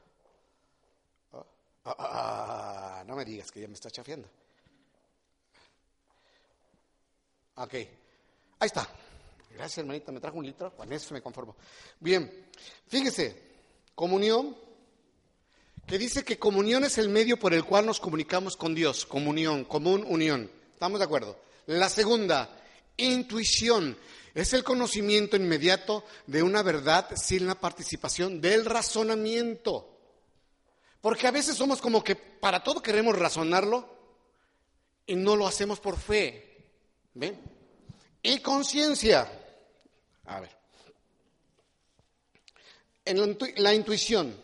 Ah, 1.85 1.97
ah, 1.99 2.99
ah, 3.01 3.05
no 3.07 3.17
me 3.17 3.25
digas 3.25 3.51
que 3.51 3.61
ya 3.61 3.69
me 3.69 3.75
está 3.75 3.91
chafiando. 3.91 4.29
Ok. 7.57 7.75
Ahí 7.75 8.67
está. 8.67 8.89
Gracias, 9.51 9.79
hermanita, 9.79 10.11
me 10.11 10.19
trajo 10.19 10.39
un 10.39 10.47
litro, 10.47 10.75
con 10.75 10.93
eso 10.93 11.15
me 11.15 11.23
conformo. 11.23 11.55
Bien, 12.01 12.49
fíjese, 12.89 13.41
comunión, 13.95 14.57
que 15.87 15.97
dice 15.97 16.25
que 16.25 16.39
comunión 16.39 16.83
es 16.85 16.99
el 16.99 17.09
medio 17.09 17.39
por 17.39 17.55
el 17.55 17.65
cual 17.65 17.87
nos 17.87 18.01
comunicamos 18.01 18.57
con 18.57 18.75
Dios, 18.75 19.07
comunión, 19.07 19.65
común, 19.65 20.05
unión. 20.09 20.51
¿Estamos 20.73 20.99
de 20.99 21.05
acuerdo? 21.05 21.39
La 21.67 21.89
segunda, 21.89 22.61
intuición, 22.97 23.97
es 24.35 24.53
el 24.55 24.65
conocimiento 24.65 25.37
inmediato 25.37 26.05
de 26.27 26.43
una 26.43 26.63
verdad 26.63 27.09
sin 27.15 27.47
la 27.47 27.55
participación 27.55 28.41
del 28.41 28.65
razonamiento. 28.65 29.94
Porque 31.05 31.27
a 31.27 31.31
veces 31.31 31.55
somos 31.55 31.83
como 31.83 32.03
que 32.03 32.17
para 32.17 32.65
todo 32.65 32.81
queremos 32.81 33.15
razonarlo 33.19 33.87
y 35.07 35.15
no 35.15 35.37
lo 35.37 35.47
hacemos 35.47 35.79
por 35.79 35.99
fe. 35.99 36.65
¿Ven? 37.13 37.39
Y 38.23 38.39
conciencia. 38.39 39.31
A 40.25 40.41
ver. 40.41 40.51
En 43.05 43.37
la 43.59 43.75
intuición. 43.75 44.35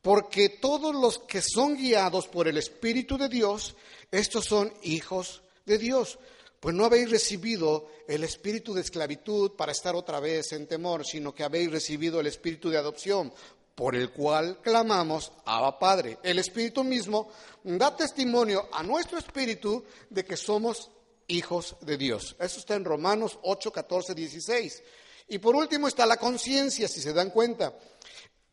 Porque 0.00 0.48
todos 0.48 0.94
los 0.94 1.18
que 1.18 1.42
son 1.42 1.76
guiados 1.76 2.26
por 2.26 2.48
el 2.48 2.56
Espíritu 2.56 3.18
de 3.18 3.28
Dios, 3.28 3.76
estos 4.10 4.46
son 4.46 4.72
hijos 4.84 5.42
de 5.66 5.76
Dios. 5.76 6.18
Pues 6.60 6.74
no 6.74 6.86
habéis 6.86 7.10
recibido 7.10 7.90
el 8.08 8.24
espíritu 8.24 8.72
de 8.72 8.80
esclavitud 8.80 9.52
para 9.52 9.72
estar 9.72 9.94
otra 9.94 10.18
vez 10.18 10.52
en 10.52 10.66
temor, 10.66 11.06
sino 11.06 11.34
que 11.34 11.44
habéis 11.44 11.70
recibido 11.70 12.20
el 12.20 12.26
espíritu 12.26 12.70
de 12.70 12.78
adopción, 12.78 13.32
por 13.74 13.96
el 13.96 14.10
cual 14.10 14.60
clamamos, 14.62 15.32
Abba 15.44 15.78
Padre. 15.78 16.18
El 16.22 16.38
espíritu 16.38 16.84
mismo 16.84 17.30
da 17.64 17.96
testimonio 17.96 18.68
a 18.72 18.82
nuestro 18.82 19.18
espíritu 19.18 19.84
de 20.08 20.24
que 20.24 20.36
somos 20.36 20.90
hijos 21.28 21.76
de 21.80 21.96
Dios. 21.96 22.36
Eso 22.38 22.58
está 22.58 22.74
en 22.74 22.84
Romanos 22.84 23.38
8, 23.42 23.72
14, 23.72 24.14
16. 24.14 24.82
Y 25.28 25.38
por 25.38 25.54
último 25.54 25.88
está 25.88 26.04
la 26.06 26.16
conciencia, 26.16 26.88
si 26.88 27.00
se 27.00 27.12
dan 27.12 27.30
cuenta. 27.30 27.74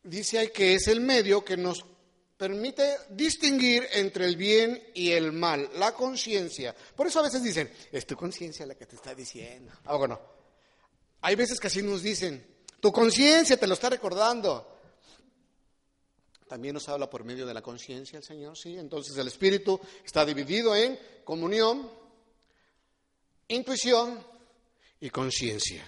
Dice 0.02 0.38
ahí 0.38 0.48
que 0.48 0.74
es 0.74 0.88
el 0.88 1.00
medio 1.00 1.44
que 1.44 1.56
nos 1.56 1.84
permite 2.36 2.96
distinguir 3.10 3.86
entre 3.92 4.24
el 4.24 4.36
bien 4.36 4.80
y 4.94 5.10
el 5.10 5.32
mal, 5.32 5.68
la 5.74 5.92
conciencia. 5.92 6.74
Por 6.94 7.08
eso 7.08 7.18
a 7.18 7.24
veces 7.24 7.42
dicen, 7.42 7.70
es 7.90 8.06
tu 8.06 8.16
conciencia 8.16 8.64
la 8.64 8.76
que 8.76 8.86
te 8.86 8.94
está 8.94 9.12
diciendo. 9.14 9.72
Ah, 9.84 9.96
bueno, 9.96 10.20
hay 11.20 11.34
veces 11.34 11.58
que 11.58 11.66
así 11.66 11.82
nos 11.82 12.00
dicen, 12.00 12.46
tu 12.80 12.92
conciencia 12.92 13.56
te 13.56 13.66
lo 13.66 13.74
está 13.74 13.90
recordando. 13.90 14.77
También 16.48 16.74
nos 16.74 16.88
habla 16.88 17.10
por 17.10 17.24
medio 17.24 17.46
de 17.46 17.54
la 17.54 17.62
conciencia 17.62 18.16
el 18.16 18.24
Señor, 18.24 18.56
sí. 18.56 18.78
Entonces 18.78 19.16
el 19.16 19.28
espíritu 19.28 19.78
está 20.04 20.24
dividido 20.24 20.74
en 20.74 20.98
comunión, 21.24 21.90
intuición 23.48 24.18
y 25.00 25.10
conciencia. 25.10 25.84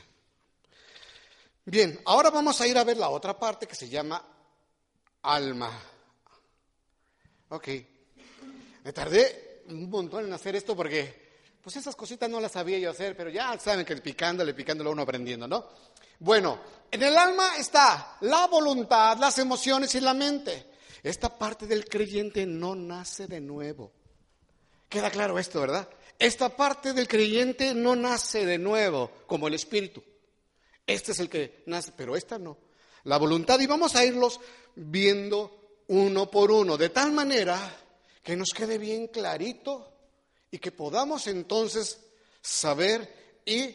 Bien, 1.64 2.00
ahora 2.04 2.30
vamos 2.30 2.60
a 2.60 2.66
ir 2.66 2.76
a 2.76 2.84
ver 2.84 2.96
la 2.96 3.08
otra 3.08 3.38
parte 3.38 3.66
que 3.66 3.74
se 3.74 3.88
llama 3.88 4.22
alma. 5.22 5.82
Ok. 7.50 7.68
Me 8.84 8.92
tardé 8.92 9.62
un 9.66 9.88
montón 9.88 10.24
en 10.26 10.32
hacer 10.32 10.56
esto 10.56 10.74
porque, 10.76 11.30
pues 11.62 11.76
esas 11.76 11.96
cositas 11.96 12.28
no 12.28 12.40
las 12.40 12.52
sabía 12.52 12.78
yo 12.78 12.90
hacer, 12.90 13.16
pero 13.16 13.30
ya 13.30 13.58
saben 13.58 13.84
que 13.84 13.96
picándole, 13.96 14.54
picándole 14.54 14.90
uno 14.90 15.02
aprendiendo, 15.02 15.46
¿no? 15.46 15.68
Bueno, 16.20 16.60
en 16.90 17.02
el 17.02 17.16
alma 17.16 17.56
está 17.56 18.18
la 18.20 18.46
voluntad, 18.46 19.16
las 19.18 19.38
emociones 19.38 19.94
y 19.94 20.00
la 20.00 20.12
mente. 20.12 20.70
Esta 21.02 21.36
parte 21.38 21.66
del 21.66 21.86
creyente 21.86 22.44
no 22.44 22.74
nace 22.74 23.26
de 23.26 23.40
nuevo. 23.40 23.90
Queda 24.86 25.10
claro 25.10 25.38
esto, 25.38 25.62
¿verdad? 25.62 25.88
Esta 26.18 26.54
parte 26.54 26.92
del 26.92 27.08
creyente 27.08 27.74
no 27.74 27.96
nace 27.96 28.44
de 28.44 28.58
nuevo, 28.58 29.10
como 29.26 29.48
el 29.48 29.54
espíritu. 29.54 30.04
Este 30.86 31.12
es 31.12 31.20
el 31.20 31.30
que 31.30 31.62
nace, 31.66 31.92
pero 31.96 32.14
esta 32.14 32.38
no. 32.38 32.58
La 33.04 33.16
voluntad, 33.16 33.58
y 33.60 33.66
vamos 33.66 33.96
a 33.96 34.04
irlos 34.04 34.40
viendo 34.74 35.84
uno 35.88 36.30
por 36.30 36.50
uno, 36.50 36.76
de 36.76 36.90
tal 36.90 37.12
manera 37.12 37.58
que 38.22 38.36
nos 38.36 38.50
quede 38.50 38.76
bien 38.76 39.06
clarito 39.06 39.90
y 40.50 40.58
que 40.58 40.70
podamos 40.70 41.26
entonces 41.28 41.98
saber 42.42 43.40
y 43.46 43.74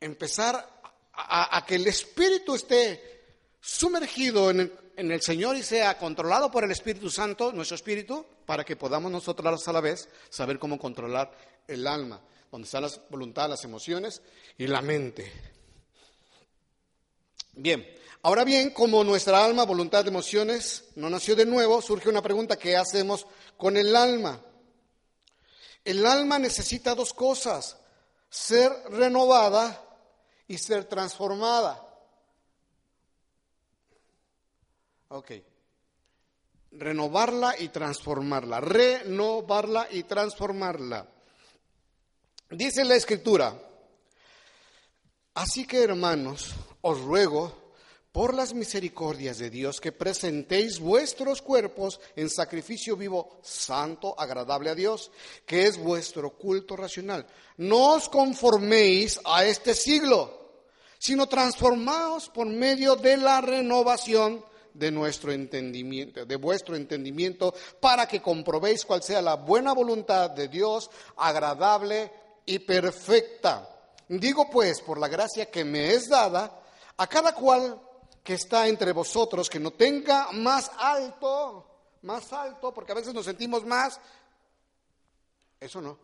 empezar 0.00 0.73
a, 1.16 1.64
que 1.66 1.76
el 1.76 1.86
Espíritu 1.86 2.54
esté 2.54 3.22
sumergido 3.60 4.50
en 4.50 4.70
el, 4.96 5.22
Señor 5.22 5.56
y 5.56 5.62
sea 5.62 5.96
controlado 5.98 6.50
por 6.50 6.64
el 6.64 6.70
Espíritu 6.70 7.10
Santo, 7.10 7.52
nuestro 7.52 7.76
Espíritu, 7.76 8.24
para 8.46 8.64
que 8.64 8.76
podamos 8.76 9.10
nosotros 9.10 9.66
a 9.68 9.72
la 9.72 9.80
vez 9.80 10.08
saber 10.28 10.58
cómo 10.58 10.78
controlar 10.78 11.36
el 11.66 11.86
alma, 11.86 12.20
donde 12.50 12.66
está 12.66 12.80
la 12.80 12.90
voluntad, 13.10 13.48
las 13.48 13.64
emociones 13.64 14.22
y 14.58 14.66
la 14.66 14.82
mente. 14.82 15.32
Bien, 17.52 17.86
Ahora 18.24 18.44
bien, 18.44 18.70
como 18.70 19.04
nuestra 19.04 19.44
alma, 19.44 19.66
voluntad, 19.66 20.08
emociones 20.08 20.84
no 20.94 21.10
nació 21.10 21.36
de 21.36 21.44
nuevo, 21.44 21.82
surge 21.82 22.08
una 22.08 22.22
pregunta, 22.22 22.56
¿qué 22.56 22.74
hacemos 22.74 23.26
con 23.58 23.76
el 23.76 23.94
alma? 23.94 24.40
El 25.84 26.06
alma 26.06 26.38
necesita 26.38 26.94
dos 26.94 27.12
cosas, 27.12 27.76
ser 28.30 28.72
renovada 28.88 29.78
y 30.48 30.58
ser 30.58 30.84
transformada. 30.84 31.80
Ok. 35.08 35.32
Renovarla 36.72 37.58
y 37.58 37.68
transformarla. 37.68 38.60
Renovarla 38.60 39.88
y 39.90 40.02
transformarla. 40.02 41.08
Dice 42.50 42.84
la 42.84 42.94
escritura, 42.94 43.58
así 45.34 45.66
que 45.66 45.82
hermanos, 45.82 46.54
os 46.82 47.00
ruego 47.00 47.63
por 48.14 48.32
las 48.32 48.54
misericordias 48.54 49.38
de 49.38 49.50
Dios, 49.50 49.80
que 49.80 49.90
presentéis 49.90 50.78
vuestros 50.78 51.42
cuerpos 51.42 51.98
en 52.14 52.30
sacrificio 52.30 52.96
vivo, 52.96 53.40
santo, 53.42 54.14
agradable 54.16 54.70
a 54.70 54.76
Dios, 54.76 55.10
que 55.44 55.66
es 55.66 55.76
vuestro 55.76 56.30
culto 56.30 56.76
racional. 56.76 57.26
No 57.56 57.94
os 57.94 58.08
conforméis 58.08 59.18
a 59.24 59.44
este 59.44 59.74
siglo, 59.74 60.30
sino 60.96 61.26
transformaos 61.26 62.28
por 62.28 62.46
medio 62.46 62.94
de 62.94 63.16
la 63.16 63.40
renovación 63.40 64.44
de 64.72 64.92
nuestro 64.92 65.32
entendimiento, 65.32 66.24
de 66.24 66.36
vuestro 66.36 66.76
entendimiento, 66.76 67.52
para 67.80 68.06
que 68.06 68.22
comprobéis 68.22 68.84
cuál 68.84 69.02
sea 69.02 69.22
la 69.22 69.34
buena 69.34 69.72
voluntad 69.72 70.30
de 70.30 70.46
Dios, 70.46 70.88
agradable 71.16 72.12
y 72.46 72.60
perfecta. 72.60 73.68
Digo 74.06 74.48
pues, 74.48 74.80
por 74.82 74.98
la 74.98 75.08
gracia 75.08 75.50
que 75.50 75.64
me 75.64 75.94
es 75.94 76.08
dada, 76.08 76.60
a 76.96 77.08
cada 77.08 77.34
cual 77.34 77.80
que 78.24 78.34
está 78.34 78.66
entre 78.66 78.92
vosotros, 78.92 79.50
que 79.50 79.60
no 79.60 79.70
tenga 79.72 80.32
más 80.32 80.70
alto, 80.78 81.98
más 82.02 82.32
alto, 82.32 82.72
porque 82.72 82.92
a 82.92 82.94
veces 82.94 83.12
nos 83.12 83.26
sentimos 83.26 83.66
más. 83.66 84.00
Eso 85.60 85.82
no. 85.82 85.98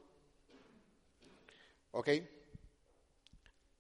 ¿Ok? 1.93 2.09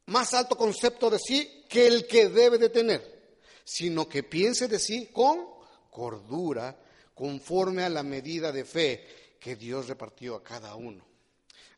Más 0.06 0.32
alto 0.32 0.56
concepto 0.56 1.10
de 1.10 1.18
sí 1.18 1.66
que 1.68 1.86
el 1.86 2.06
que 2.06 2.30
debe 2.30 2.56
de 2.56 2.70
tener, 2.70 3.40
sino 3.62 4.08
que 4.08 4.22
piense 4.22 4.68
de 4.68 4.78
sí 4.78 5.10
con 5.12 5.46
cordura, 5.90 6.76
conforme 7.14 7.84
a 7.84 7.90
la 7.90 8.02
medida 8.02 8.50
de 8.50 8.64
fe 8.64 9.36
que 9.38 9.54
Dios 9.54 9.86
repartió 9.86 10.34
a 10.34 10.42
cada 10.42 10.74
uno. 10.76 11.04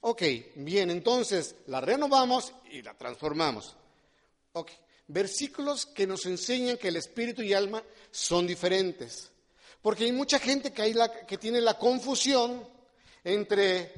Ok, 0.03 0.23
bien, 0.55 0.91
entonces 0.91 1.57
la 1.67 1.81
renovamos 1.81 2.53
y 2.71 2.83
la 2.83 2.95
transformamos. 2.95 3.77
Ok, 4.53 4.71
versículos 5.13 5.87
que 5.87 6.07
nos 6.07 6.25
enseñan 6.27 6.79
que 6.79 6.89
el 6.89 6.97
espíritu 6.97 7.43
y 7.43 7.53
alma 7.53 7.83
son 8.11 8.47
diferentes. 8.47 9.31
Porque 9.83 10.05
hay 10.05 10.13
mucha 10.13 10.39
gente 10.39 10.73
que, 10.73 10.83
hay 10.83 10.95
la, 10.95 11.27
que 11.27 11.39
tiene 11.39 11.61
la 11.61 11.79
confusión 11.79 12.67
entre 13.25 13.93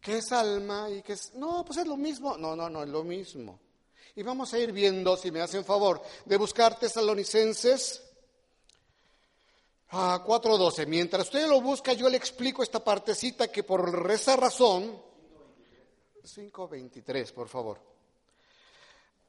qué 0.00 0.18
es 0.18 0.32
alma 0.32 0.90
y 0.90 1.02
qué 1.02 1.12
es... 1.12 1.34
No, 1.34 1.64
pues 1.64 1.78
es 1.78 1.86
lo 1.86 1.96
mismo. 1.96 2.36
No, 2.36 2.56
no, 2.56 2.68
no, 2.68 2.82
es 2.82 2.88
lo 2.88 3.04
mismo. 3.04 3.60
Y 4.16 4.22
vamos 4.22 4.52
a 4.52 4.58
ir 4.58 4.72
viendo, 4.72 5.16
si 5.16 5.30
me 5.30 5.40
hacen 5.40 5.64
favor, 5.64 6.02
de 6.24 6.36
buscar 6.36 6.78
tesalonicenses 6.78 8.02
a 9.90 10.24
4.12. 10.24 10.86
Mientras 10.86 11.26
usted 11.26 11.46
lo 11.46 11.60
busca, 11.60 11.92
yo 11.92 12.08
le 12.08 12.16
explico 12.16 12.62
esta 12.62 12.82
partecita 12.82 13.48
que 13.48 13.62
por 13.62 14.10
esa 14.10 14.36
razón... 14.36 15.10
5.23, 16.22 17.32
por 17.32 17.48
favor. 17.48 17.89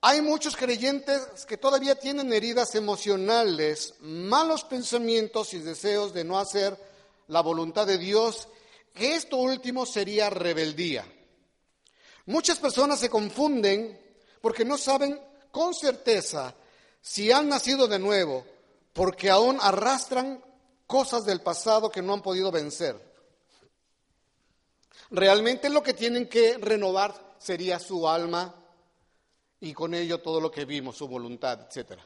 Hay 0.04 0.22
muchos 0.22 0.58
creyentes 0.58 1.46
que 1.46 1.58
todavía 1.58 1.94
tienen 1.94 2.34
heridas 2.34 2.74
emocionales, 2.74 3.94
malos 4.00 4.64
pensamientos 4.64 5.54
y 5.54 5.60
deseos 5.60 6.12
de 6.12 6.24
no 6.24 6.40
hacer 6.40 6.76
la 7.28 7.42
voluntad 7.42 7.86
de 7.86 8.00
Dios, 8.00 8.48
esto 8.96 9.38
último 9.38 9.86
sería 9.86 10.32
rebeldía. 10.32 11.06
Muchas 12.26 12.58
personas 12.58 13.00
se 13.00 13.12
confunden 13.12 14.00
porque 14.42 14.66
no 14.66 14.78
saben 14.78 15.22
con 15.52 15.76
certeza 15.76 16.56
si 17.00 17.32
han 17.32 17.48
nacido 17.48 17.88
de 17.88 18.00
nuevo, 18.00 18.44
porque 18.94 19.30
aún 19.30 19.60
arrastran 19.62 20.44
cosas 20.88 21.26
del 21.26 21.42
pasado 21.42 21.92
que 21.92 22.02
no 22.02 22.14
han 22.14 22.22
podido 22.24 22.52
vencer. 22.52 23.00
Realmente 25.12 25.70
lo 25.70 25.84
que 25.84 25.94
tienen 25.94 26.28
que 26.28 26.58
renovar 26.58 27.36
sería 27.38 27.80
su 27.80 28.10
alma 28.10 28.56
y 29.62 29.74
con 29.74 29.94
ello 29.94 30.20
todo 30.20 30.42
lo 30.42 30.52
que 30.52 30.66
vimos, 30.66 30.98
su 30.98 31.08
voluntad, 31.08 31.68
etc. 31.70 32.00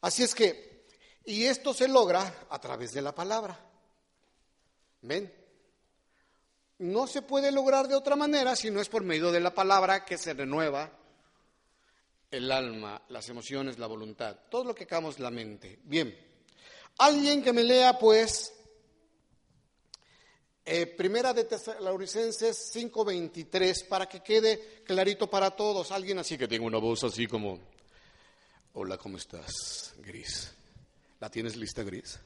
Así 0.00 0.22
es 0.22 0.34
que, 0.34 0.86
y 1.24 1.44
esto 1.44 1.72
se 1.72 1.88
logra 1.88 2.46
a 2.50 2.60
través 2.60 2.92
de 2.92 3.02
la 3.02 3.14
palabra. 3.14 3.58
¿Ven? 5.02 5.32
No 6.78 7.06
se 7.06 7.22
puede 7.22 7.52
lograr 7.52 7.86
de 7.86 7.94
otra 7.94 8.16
manera 8.16 8.56
si 8.56 8.70
no 8.70 8.80
es 8.80 8.88
por 8.88 9.04
medio 9.04 9.30
de 9.30 9.40
la 9.40 9.54
palabra 9.54 10.04
que 10.04 10.18
se 10.18 10.34
renueva 10.34 10.90
el 12.30 12.50
alma, 12.50 13.00
las 13.08 13.28
emociones, 13.28 13.78
la 13.78 13.86
voluntad, 13.86 14.36
todo 14.50 14.64
lo 14.64 14.74
que 14.74 14.84
hagamos 14.84 15.20
la 15.20 15.30
mente. 15.30 15.78
Bien, 15.84 16.18
alguien 16.98 17.44
que 17.44 17.52
me 17.52 17.62
lea 17.62 17.96
pues 17.96 18.52
eh, 20.66 20.86
primera 20.86 21.34
de 21.34 21.44
Tesalonicenses 21.44 22.70
5:23 22.72 23.86
para 23.86 24.08
que 24.08 24.20
quede 24.20 24.82
clarito 24.84 25.28
para 25.28 25.50
todos. 25.50 25.92
Alguien 25.92 26.18
así 26.18 26.38
que 26.38 26.48
tenga 26.48 26.66
una 26.66 26.78
voz 26.78 27.04
así 27.04 27.26
como, 27.26 27.58
hola, 28.72 28.96
¿cómo 28.96 29.18
estás? 29.18 29.94
Gris. 29.98 30.54
¿La 31.20 31.30
tienes 31.30 31.56
lista, 31.56 31.82
Gris? 31.82 32.18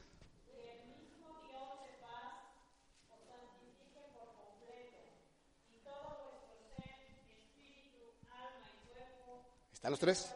¿Están 9.73 9.91
los 9.91 9.99
tres? 9.99 10.35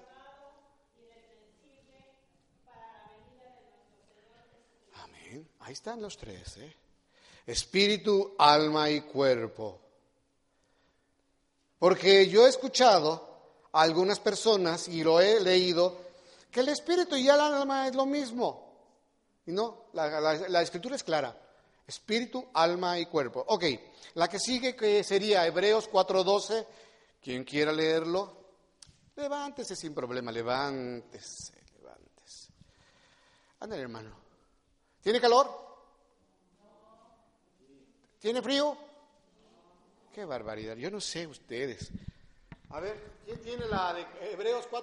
Amén. 4.94 5.50
Ahí 5.60 5.74
están 5.74 6.02
los 6.02 6.18
tres, 6.18 6.58
¿eh? 6.58 6.83
Espíritu, 7.46 8.36
alma 8.38 8.90
y 8.90 9.02
cuerpo. 9.02 9.80
Porque 11.80 12.28
yo 12.28 12.46
he 12.46 12.50
escuchado 12.50 13.30
a 13.72 13.82
algunas 13.82 14.20
personas 14.20 14.88
y 14.88 15.04
lo 15.04 15.20
he 15.20 15.40
leído 15.42 15.98
que 16.50 16.62
el 16.62 16.70
espíritu 16.70 17.16
y 17.16 17.28
el 17.28 17.40
alma 17.40 17.88
es 17.88 17.96
lo 17.96 18.06
mismo. 18.06 18.74
Y 19.46 19.52
no, 19.52 19.88
la, 19.94 20.48
la 20.48 20.62
escritura 20.62 20.96
es 20.96 21.04
clara. 21.04 21.38
Espíritu, 21.86 22.48
alma 22.54 22.98
y 23.00 23.08
cuerpo. 23.08 23.44
Ok, 23.48 23.66
la 24.14 24.30
que 24.30 24.40
sigue 24.40 24.76
que 24.76 25.04
sería 25.04 25.46
Hebreos 25.46 25.90
4:12. 25.90 26.66
Quien 27.22 27.44
quiera 27.46 27.72
leerlo, 27.72 28.44
Levántese 29.16 29.76
sin 29.76 29.94
problema, 29.94 30.32
levántese, 30.32 31.54
levántese. 31.76 32.52
Ándale, 33.60 33.84
hermano. 33.84 34.16
¿Tiene 35.02 35.22
calor? 35.22 35.63
¿Tiene 38.24 38.42
frío? 38.42 38.78
Qué 40.14 40.24
barbaridad. 40.24 40.78
Yo 40.78 40.90
no 40.90 41.02
sé 41.02 41.28
ustedes. 41.28 41.92
A 42.70 42.80
ver, 42.80 42.96
¿quién 43.26 43.42
tiene 43.42 43.66
la 43.68 43.94
de 43.94 44.08
Hebreos 44.32 44.66
4:12? 44.72 44.80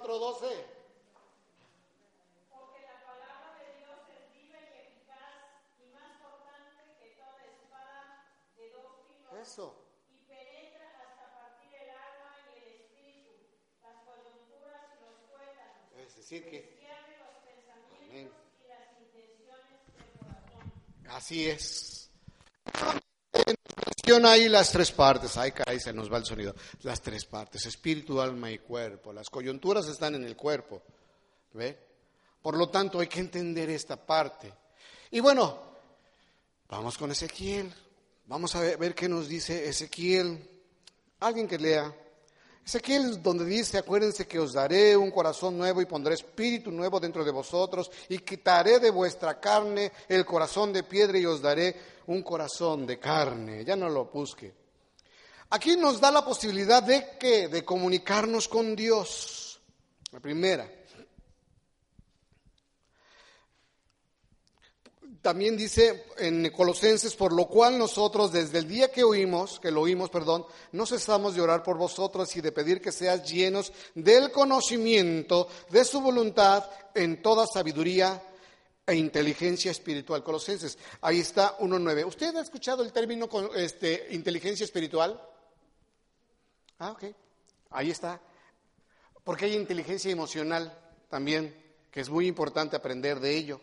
Porque 2.51 2.81
la 2.85 3.01
palabra 3.03 3.57
de 3.57 3.79
Dios 3.79 3.97
es 4.13 4.31
viva 4.31 4.59
y 4.61 4.85
eficaz 4.85 5.57
y 5.81 5.89
más 5.89 6.21
cortante 6.21 6.85
que 6.99 7.17
toda 7.17 7.41
espada 7.49 8.29
de 8.57 8.69
dos 8.69 9.09
filos. 9.09 9.33
Eso. 9.41 9.73
Y 10.13 10.21
penetra 10.29 10.85
hasta 11.01 11.33
partir 11.33 11.73
el 11.73 11.89
alma 11.89 12.37
y 12.45 12.61
el 12.61 12.67
espíritu, 12.77 13.31
las 13.81 13.97
coyunturas 14.05 14.85
y 14.93 15.01
los 15.01 15.17
tuétanos. 15.25 15.97
Es 15.97 16.15
decir 16.15 16.47
que... 16.47 16.77
Los 17.17 17.41
pensamientos 17.41 18.05
Amén. 18.07 18.29
y 18.61 18.67
las 18.69 18.85
intenciones 19.01 19.81
del 19.97 20.13
corazón. 20.19 20.71
Así 21.09 21.49
es. 21.49 21.90
Menciona 24.11 24.33
ahí 24.33 24.49
las 24.49 24.69
tres 24.73 24.91
partes. 24.91 25.37
Ay, 25.37 25.53
caray, 25.53 25.79
se 25.79 25.93
nos 25.93 26.11
va 26.11 26.17
el 26.17 26.25
sonido. 26.25 26.53
Las 26.81 27.01
tres 27.01 27.23
partes, 27.23 27.65
espíritu, 27.65 28.19
alma 28.19 28.51
y 28.51 28.57
cuerpo. 28.57 29.13
Las 29.13 29.29
coyunturas 29.29 29.87
están 29.87 30.15
en 30.15 30.25
el 30.25 30.35
cuerpo. 30.35 30.81
¿Ve? 31.53 31.79
Por 32.41 32.57
lo 32.57 32.67
tanto, 32.67 32.99
hay 32.99 33.07
que 33.07 33.21
entender 33.21 33.69
esta 33.69 33.95
parte. 33.95 34.53
Y 35.11 35.21
bueno, 35.21 35.57
vamos 36.67 36.97
con 36.97 37.09
Ezequiel. 37.09 37.73
Vamos 38.25 38.53
a 38.53 38.59
ver, 38.59 38.77
ver 38.77 38.93
qué 38.93 39.07
nos 39.07 39.29
dice 39.29 39.69
Ezequiel. 39.69 40.45
Alguien 41.21 41.47
que 41.47 41.57
lea. 41.57 41.95
Ezequiel 42.65 43.21
donde 43.21 43.45
dice, 43.45 43.79
acuérdense 43.79 44.27
que 44.27 44.39
os 44.39 44.53
daré 44.53 44.95
un 44.95 45.11
corazón 45.11 45.57
nuevo 45.57 45.81
y 45.81 45.85
pondré 45.85 46.13
espíritu 46.13 46.71
nuevo 46.71 46.99
dentro 46.99 47.25
de 47.25 47.31
vosotros 47.31 47.91
y 48.09 48.19
quitaré 48.19 48.79
de 48.79 48.91
vuestra 48.91 49.39
carne 49.39 49.91
el 50.07 50.25
corazón 50.25 50.71
de 50.71 50.83
piedra 50.83 51.17
y 51.17 51.25
os 51.25 51.41
daré 51.41 51.75
un 52.07 52.21
corazón 52.21 52.85
de 52.85 52.99
carne. 52.99 53.65
Ya 53.65 53.75
no 53.75 53.89
lo 53.89 54.05
busque. 54.05 54.53
Aquí 55.49 55.75
nos 55.75 55.99
da 55.99 56.11
la 56.11 56.23
posibilidad 56.23 56.81
de 56.81 57.17
que 57.19 57.47
de 57.47 57.65
comunicarnos 57.65 58.47
con 58.47 58.75
Dios. 58.75 59.59
La 60.11 60.19
primera. 60.19 60.80
También 65.21 65.55
dice 65.55 66.05
en 66.17 66.49
Colosenses, 66.49 67.15
por 67.15 67.31
lo 67.31 67.47
cual 67.47 67.77
nosotros 67.77 68.31
desde 68.31 68.57
el 68.57 68.67
día 68.67 68.91
que 68.91 69.03
oímos, 69.03 69.59
que 69.59 69.69
lo 69.69 69.81
oímos, 69.81 70.09
perdón, 70.09 70.45
no 70.71 70.87
cesamos 70.87 71.35
de 71.35 71.41
orar 71.41 71.61
por 71.61 71.77
vosotros 71.77 72.35
y 72.35 72.41
de 72.41 72.51
pedir 72.51 72.81
que 72.81 72.91
seas 72.91 73.29
llenos 73.29 73.71
del 73.93 74.31
conocimiento 74.31 75.47
de 75.69 75.85
su 75.85 76.01
voluntad 76.01 76.67
en 76.95 77.21
toda 77.21 77.45
sabiduría 77.45 78.19
e 78.87 78.95
inteligencia 78.95 79.69
espiritual. 79.69 80.23
Colosenses, 80.23 80.79
ahí 81.01 81.19
está 81.19 81.55
1.9. 81.59 82.07
¿Usted 82.07 82.35
ha 82.35 82.41
escuchado 82.41 82.81
el 82.81 82.91
término 82.91 83.29
este, 83.55 84.07
inteligencia 84.11 84.63
espiritual? 84.63 85.21
Ah, 86.79 86.91
ok. 86.91 87.03
Ahí 87.69 87.91
está. 87.91 88.19
Porque 89.23 89.45
hay 89.45 89.55
inteligencia 89.55 90.11
emocional 90.11 90.75
también, 91.09 91.55
que 91.91 92.01
es 92.01 92.09
muy 92.09 92.25
importante 92.25 92.75
aprender 92.75 93.19
de 93.19 93.37
ello. 93.37 93.61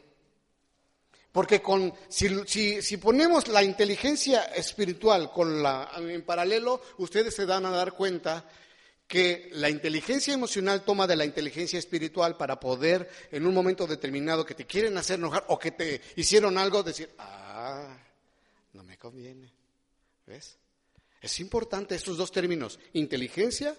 Porque 1.33 1.61
con, 1.61 1.93
si, 2.09 2.29
si- 2.47 2.97
ponemos 2.97 3.49
la 3.49 3.63
inteligencia 3.63 4.45
espiritual 4.45 5.31
con 5.31 5.63
la, 5.63 5.91
en 5.99 6.23
paralelo, 6.23 6.81
ustedes 6.99 7.35
se 7.35 7.47
dan 7.47 7.67
a 7.67 7.71
dar 7.71 7.93
cuenta 7.93 8.49
que 9.07 9.49
la 9.53 9.71
inteligencia 9.71 10.35
emocional 10.35 10.85
toma 10.85 11.07
de 11.07 11.17
la 11.17 11.25
inteligencia 11.25 11.79
espiritual 11.79 12.37
para 12.37 12.59
poder, 12.61 13.09
en 13.31 13.47
un 13.47 13.55
momento 13.55 13.87
determinado 13.87 14.45
que 14.45 14.55
te 14.55 14.67
quieren 14.67 14.97
hacer 14.99 15.19
enojar 15.19 15.45
o 15.49 15.59
que 15.59 15.71
te 15.71 16.01
hicieron 16.17 16.59
algo, 16.59 16.83
decir, 16.83 17.11
ah, 17.19 17.97
no 18.73 18.83
me 18.83 18.99
conviene. 18.99 19.53
¿Ves? 20.27 20.57
Es 21.23 21.41
importante 21.41 21.95
estos 21.95 22.17
dos 22.17 22.31
términos, 22.33 22.79
inteligencia 22.93 23.77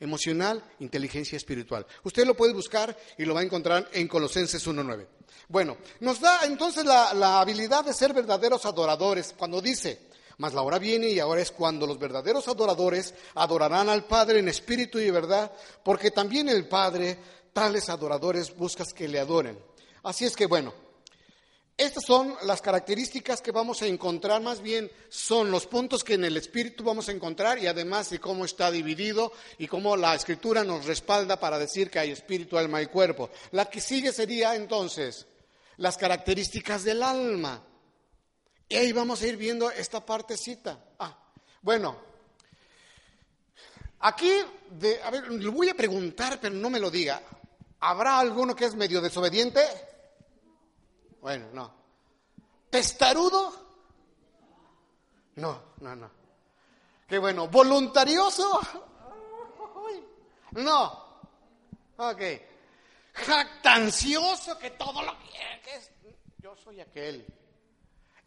emocional, 0.00 0.64
inteligencia 0.80 1.36
espiritual. 1.36 1.86
Usted 2.02 2.26
lo 2.26 2.36
puede 2.36 2.54
buscar 2.54 2.96
y 3.18 3.24
lo 3.24 3.34
va 3.34 3.40
a 3.40 3.44
encontrar 3.44 3.88
en 3.92 4.08
Colosenses 4.08 4.66
1.9. 4.66 5.06
Bueno, 5.48 5.76
nos 6.00 6.20
da 6.20 6.40
entonces 6.44 6.84
la, 6.84 7.14
la 7.14 7.40
habilidad 7.40 7.84
de 7.84 7.92
ser 7.92 8.12
verdaderos 8.12 8.64
adoradores 8.66 9.34
cuando 9.36 9.60
dice, 9.60 10.10
mas 10.38 10.54
la 10.54 10.62
hora 10.62 10.78
viene 10.78 11.08
y 11.08 11.20
ahora 11.20 11.42
es 11.42 11.52
cuando 11.52 11.86
los 11.86 11.98
verdaderos 11.98 12.48
adoradores 12.48 13.14
adorarán 13.34 13.88
al 13.88 14.04
Padre 14.04 14.38
en 14.38 14.48
espíritu 14.48 14.98
y 14.98 15.10
verdad, 15.10 15.52
porque 15.84 16.10
también 16.10 16.48
el 16.48 16.66
Padre 16.66 17.18
tales 17.52 17.88
adoradores 17.88 18.56
buscas 18.56 18.92
que 18.94 19.06
le 19.06 19.20
adoren. 19.20 19.58
Así 20.02 20.24
es 20.24 20.34
que 20.34 20.46
bueno, 20.46 20.72
estas 21.80 22.04
son 22.04 22.36
las 22.42 22.60
características 22.60 23.40
que 23.40 23.52
vamos 23.52 23.80
a 23.80 23.86
encontrar, 23.86 24.42
más 24.42 24.60
bien 24.60 24.92
son 25.08 25.50
los 25.50 25.66
puntos 25.66 26.04
que 26.04 26.12
en 26.12 26.24
el 26.24 26.36
espíritu 26.36 26.84
vamos 26.84 27.08
a 27.08 27.12
encontrar 27.12 27.58
y 27.58 27.68
además 27.68 28.10
de 28.10 28.20
cómo 28.20 28.44
está 28.44 28.70
dividido 28.70 29.32
y 29.56 29.66
cómo 29.66 29.96
la 29.96 30.14
escritura 30.14 30.62
nos 30.62 30.84
respalda 30.84 31.40
para 31.40 31.58
decir 31.58 31.90
que 31.90 31.98
hay 31.98 32.10
espíritu, 32.10 32.58
alma 32.58 32.82
y 32.82 32.86
cuerpo. 32.88 33.30
La 33.52 33.70
que 33.70 33.80
sigue 33.80 34.12
sería 34.12 34.54
entonces 34.54 35.26
las 35.78 35.96
características 35.96 36.84
del 36.84 37.02
alma. 37.02 37.64
Y 38.68 38.76
ahí 38.76 38.92
vamos 38.92 39.22
a 39.22 39.26
ir 39.26 39.38
viendo 39.38 39.70
esta 39.70 40.04
partecita. 40.04 40.78
Ah, 40.98 41.16
bueno, 41.62 41.96
aquí, 44.00 44.30
de, 44.70 45.00
a 45.02 45.10
ver, 45.10 45.30
le 45.30 45.48
voy 45.48 45.70
a 45.70 45.74
preguntar, 45.74 46.38
pero 46.42 46.54
no 46.54 46.68
me 46.68 46.78
lo 46.78 46.90
diga. 46.90 47.22
¿Habrá 47.80 48.18
alguno 48.18 48.54
que 48.54 48.66
es 48.66 48.74
medio 48.74 49.00
desobediente? 49.00 49.62
Bueno, 51.20 51.46
no. 51.52 51.72
¿Testarudo? 52.70 53.52
No, 55.36 55.62
no, 55.80 55.96
no. 55.96 56.10
Qué 57.06 57.18
bueno. 57.18 57.48
¿Voluntarioso? 57.48 58.60
No. 60.52 61.20
Ok. 61.98 62.22
Jactancioso 63.12 64.58
que 64.58 64.70
todo 64.70 65.02
lo 65.02 65.12
que 65.18 65.76
es- 65.76 65.90
Yo 66.38 66.56
soy 66.56 66.80
aquel. 66.80 67.26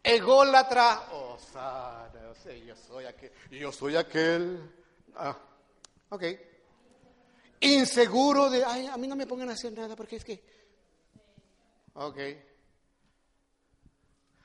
Ególatra. 0.02 1.08
Oh, 1.12 1.36
Sara, 1.38 2.30
o 2.30 2.34
sea, 2.34 2.54
yo 2.56 2.76
soy 2.76 3.06
aquel. 3.06 3.32
Yo 3.50 3.72
soy 3.72 3.96
aquel. 3.96 4.72
Ah, 5.16 5.36
ok. 6.10 6.22
Inseguro 7.60 8.50
de, 8.50 8.64
ay, 8.64 8.86
a 8.86 8.96
mí 8.98 9.06
no 9.08 9.16
me 9.16 9.26
pongan 9.26 9.48
a 9.48 9.52
hacer 9.54 9.72
nada 9.72 9.96
porque 9.96 10.16
es 10.16 10.24
que. 10.24 10.44
Ok. 11.94 12.18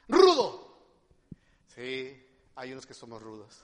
Rudo. 0.10 0.78
Sí, 1.74 2.28
hay 2.56 2.72
unos 2.74 2.86
que 2.86 2.94
somos 2.94 3.22
rudos. 3.22 3.64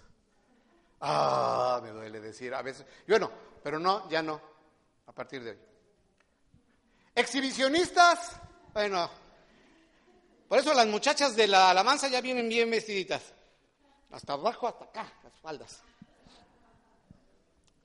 Ah, 1.01 1.81
me 1.83 1.89
duele 1.89 2.21
decir, 2.21 2.53
a 2.53 2.61
veces, 2.61 2.85
yo 3.05 3.19
no, 3.19 3.29
pero 3.61 3.79
no, 3.79 4.09
ya 4.09 4.21
no, 4.21 4.41
a 5.07 5.11
partir 5.11 5.43
de 5.43 5.51
hoy. 5.51 5.59
Exhibicionistas, 7.13 8.39
bueno, 8.73 9.09
por 10.47 10.59
eso 10.59 10.73
las 10.73 10.87
muchachas 10.87 11.35
de 11.35 11.47
la 11.47 11.69
alabanza 11.71 12.07
ya 12.07 12.21
vienen 12.21 12.47
bien 12.47 12.71
vestiditas, 12.71 13.33
hasta 14.11 14.33
abajo, 14.33 14.67
hasta 14.67 14.85
acá, 14.85 15.13
las 15.23 15.39
faldas. 15.41 15.83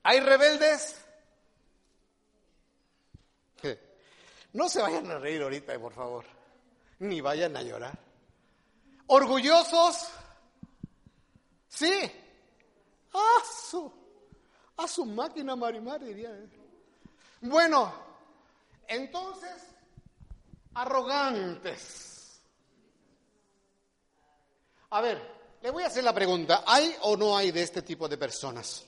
Hay 0.03 0.19
rebeldes. 0.19 1.05
No 4.53 4.67
se 4.67 4.81
vayan 4.81 5.09
a 5.09 5.17
reír 5.17 5.41
ahorita, 5.41 5.77
por 5.79 5.93
favor, 5.93 6.25
ni 6.99 7.21
vayan 7.21 7.55
a 7.55 7.61
llorar. 7.61 8.10
Orgullosos, 9.13 10.07
sí, 11.67 11.91
a 13.13 13.45
su, 13.45 13.91
a 14.77 14.87
su 14.87 15.05
máquina 15.05 15.53
marimar, 15.53 16.01
diría. 16.01 16.31
Bueno, 17.41 17.93
entonces, 18.87 19.51
arrogantes. 20.75 22.39
A 24.91 25.01
ver, 25.01 25.21
le 25.61 25.71
voy 25.71 25.83
a 25.83 25.87
hacer 25.87 26.05
la 26.05 26.13
pregunta, 26.13 26.63
¿hay 26.65 26.95
o 27.01 27.17
no 27.17 27.35
hay 27.35 27.51
de 27.51 27.63
este 27.63 27.81
tipo 27.81 28.07
de 28.07 28.17
personas? 28.17 28.85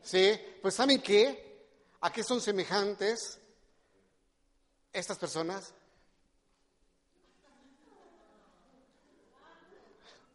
¿Sí? 0.00 0.32
Pues 0.62 0.76
¿saben 0.76 1.02
qué? 1.02 1.68
¿A 2.00 2.10
qué 2.10 2.24
son 2.24 2.40
semejantes 2.40 3.38
estas 4.90 5.18
personas? 5.18 5.74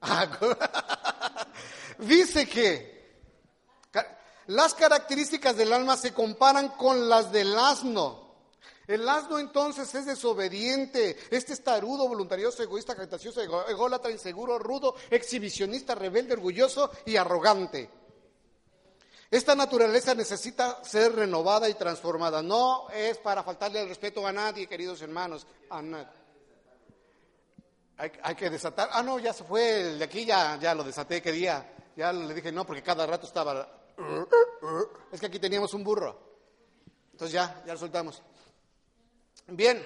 Dice 1.99 2.47
que 2.47 2.93
las 4.47 4.73
características 4.73 5.55
del 5.55 5.71
alma 5.71 5.95
se 5.95 6.13
comparan 6.13 6.69
con 6.69 7.07
las 7.07 7.31
del 7.31 7.57
asno. 7.57 8.21
El 8.85 9.07
asno 9.07 9.39
entonces 9.39 9.95
es 9.95 10.05
desobediente, 10.05 11.17
este 11.31 11.53
es 11.53 11.63
tarudo, 11.63 12.05
voluntarioso, 12.07 12.61
egoísta, 12.61 12.95
cactacioso, 12.95 13.41
ególatra, 13.41 14.11
inseguro, 14.11 14.59
rudo, 14.59 14.95
exhibicionista, 15.09 15.95
rebelde, 15.95 16.33
orgulloso 16.33 16.91
y 17.05 17.15
arrogante. 17.15 17.89
Esta 19.31 19.55
naturaleza 19.55 20.13
necesita 20.13 20.83
ser 20.83 21.15
renovada 21.15 21.69
y 21.69 21.75
transformada. 21.75 22.43
No 22.43 22.89
es 22.89 23.17
para 23.17 23.41
faltarle 23.41 23.81
el 23.81 23.87
respeto 23.87 24.27
a 24.27 24.33
nadie, 24.33 24.67
queridos 24.67 25.01
hermanos, 25.01 25.47
a 25.69 25.81
nadie. 25.81 26.22
Hay, 27.97 28.35
que 28.35 28.49
desatar. 28.49 28.89
Ah, 28.91 29.03
no, 29.03 29.19
ya 29.19 29.33
se 29.33 29.43
fue 29.43 29.81
el 29.81 29.99
de 29.99 30.05
aquí, 30.05 30.25
ya, 30.25 30.57
ya 30.59 30.73
lo 30.73 30.83
desaté, 30.83 31.21
¿qué 31.21 31.31
día? 31.31 31.75
Ya 31.95 32.11
le 32.11 32.33
dije 32.33 32.51
no, 32.51 32.65
porque 32.65 32.81
cada 32.81 33.05
rato 33.05 33.27
estaba 33.27 33.67
es 35.11 35.19
que 35.19 35.25
aquí 35.27 35.39
teníamos 35.39 35.73
un 35.73 35.83
burro. 35.83 36.17
Entonces 37.11 37.33
ya, 37.33 37.63
ya 37.65 37.73
lo 37.73 37.79
soltamos. 37.79 38.21
Bien, 39.47 39.85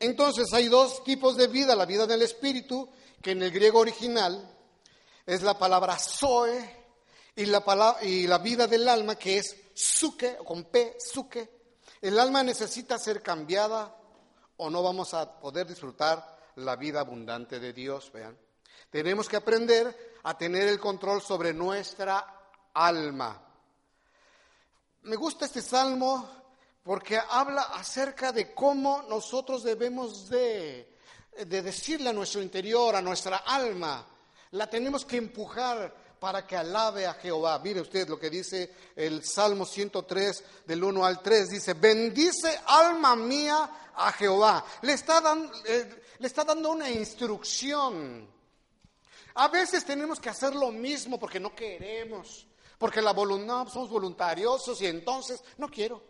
entonces 0.00 0.52
hay 0.52 0.68
dos 0.68 1.04
tipos 1.04 1.36
de 1.36 1.48
vida, 1.48 1.76
la 1.76 1.84
vida 1.84 2.06
del 2.06 2.22
espíritu, 2.22 2.88
que 3.20 3.32
en 3.32 3.42
el 3.42 3.50
griego 3.50 3.80
original 3.80 4.50
es 5.26 5.42
la 5.42 5.58
palabra 5.58 5.98
zoe, 5.98 6.82
y 7.34 7.46
la, 7.46 7.96
y 8.02 8.26
la 8.26 8.38
vida 8.38 8.66
del 8.66 8.88
alma, 8.88 9.16
que 9.16 9.38
es 9.38 9.56
suke, 9.74 10.38
con 10.44 10.64
P, 10.64 10.96
suke. 10.98 11.62
El 12.00 12.18
alma 12.18 12.42
necesita 12.42 12.98
ser 12.98 13.22
cambiada 13.22 13.96
o 14.56 14.68
no 14.68 14.82
vamos 14.82 15.14
a 15.14 15.40
poder 15.40 15.66
disfrutar 15.66 16.36
la 16.56 16.76
vida 16.76 17.00
abundante 17.00 17.60
de 17.60 17.72
Dios, 17.72 18.10
vean. 18.12 18.36
Tenemos 18.90 19.28
que 19.28 19.36
aprender 19.36 20.20
a 20.24 20.36
tener 20.36 20.68
el 20.68 20.78
control 20.78 21.22
sobre 21.22 21.52
nuestra 21.52 22.50
alma. 22.74 23.40
Me 25.02 25.16
gusta 25.16 25.46
este 25.46 25.62
salmo 25.62 26.28
porque 26.82 27.18
habla 27.18 27.62
acerca 27.62 28.32
de 28.32 28.52
cómo 28.54 29.02
nosotros 29.08 29.62
debemos 29.62 30.28
de, 30.28 30.96
de 31.46 31.62
decirle 31.62 32.10
a 32.10 32.12
nuestro 32.12 32.42
interior, 32.42 32.94
a 32.94 33.02
nuestra 33.02 33.38
alma, 33.38 34.06
la 34.52 34.68
tenemos 34.68 35.04
que 35.04 35.16
empujar 35.16 35.94
para 36.22 36.46
que 36.46 36.56
alabe 36.56 37.04
a 37.04 37.14
Jehová. 37.14 37.58
Mire 37.58 37.80
usted 37.80 38.08
lo 38.08 38.16
que 38.16 38.30
dice 38.30 38.72
el 38.94 39.24
Salmo 39.24 39.66
103 39.66 40.44
del 40.66 40.84
1 40.84 41.04
al 41.04 41.20
3. 41.20 41.50
Dice, 41.50 41.74
bendice 41.74 42.60
alma 42.66 43.16
mía 43.16 43.90
a 43.96 44.12
Jehová. 44.12 44.64
Le 44.82 44.92
está, 44.92 45.20
dando, 45.20 45.52
eh, 45.64 46.02
le 46.22 46.28
está 46.28 46.44
dando 46.44 46.70
una 46.70 46.88
instrucción. 46.88 48.28
A 49.34 49.48
veces 49.48 49.84
tenemos 49.84 50.20
que 50.20 50.28
hacer 50.30 50.54
lo 50.54 50.70
mismo 50.70 51.18
porque 51.18 51.40
no 51.40 51.52
queremos. 51.52 52.46
Porque 52.78 53.02
la 53.02 53.12
voluntad, 53.12 53.66
somos 53.66 53.90
voluntariosos 53.90 54.80
y 54.82 54.86
entonces 54.86 55.42
no 55.58 55.68
quiero. 55.68 56.00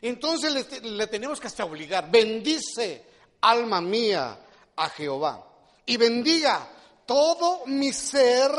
Entonces 0.00 0.80
le, 0.82 1.06
tenemos 1.08 1.40
que 1.40 1.48
hasta 1.48 1.64
obligar. 1.64 2.08
Bendice, 2.08 3.04
alma 3.40 3.80
mía, 3.80 4.38
a 4.76 4.88
Jehová. 4.88 5.44
Y 5.84 5.96
bendiga 5.96 6.70
todo 7.04 7.66
mi 7.66 7.92
ser, 7.92 8.52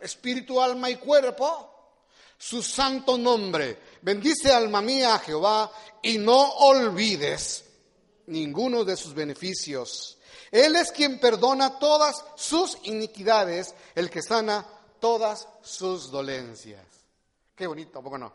espíritu, 0.00 0.62
alma 0.62 0.88
y 0.88 0.96
cuerpo, 0.96 1.92
su 2.38 2.62
santo 2.62 3.18
nombre. 3.18 3.80
Bendice, 4.00 4.50
alma 4.50 4.80
mía, 4.80 5.14
a 5.14 5.18
Jehová 5.18 5.70
y 6.00 6.16
no 6.16 6.40
olvides 6.40 7.66
ninguno 8.28 8.82
de 8.82 8.96
sus 8.96 9.12
beneficios. 9.12 10.17
Él 10.50 10.76
es 10.76 10.92
quien 10.92 11.18
perdona 11.18 11.78
todas 11.78 12.24
sus 12.36 12.78
iniquidades, 12.84 13.74
el 13.94 14.10
que 14.10 14.22
sana 14.22 14.66
todas 15.00 15.48
sus 15.62 16.10
dolencias. 16.10 16.84
Qué 17.54 17.66
bonito, 17.66 18.02
poco 18.02 18.18
no? 18.18 18.32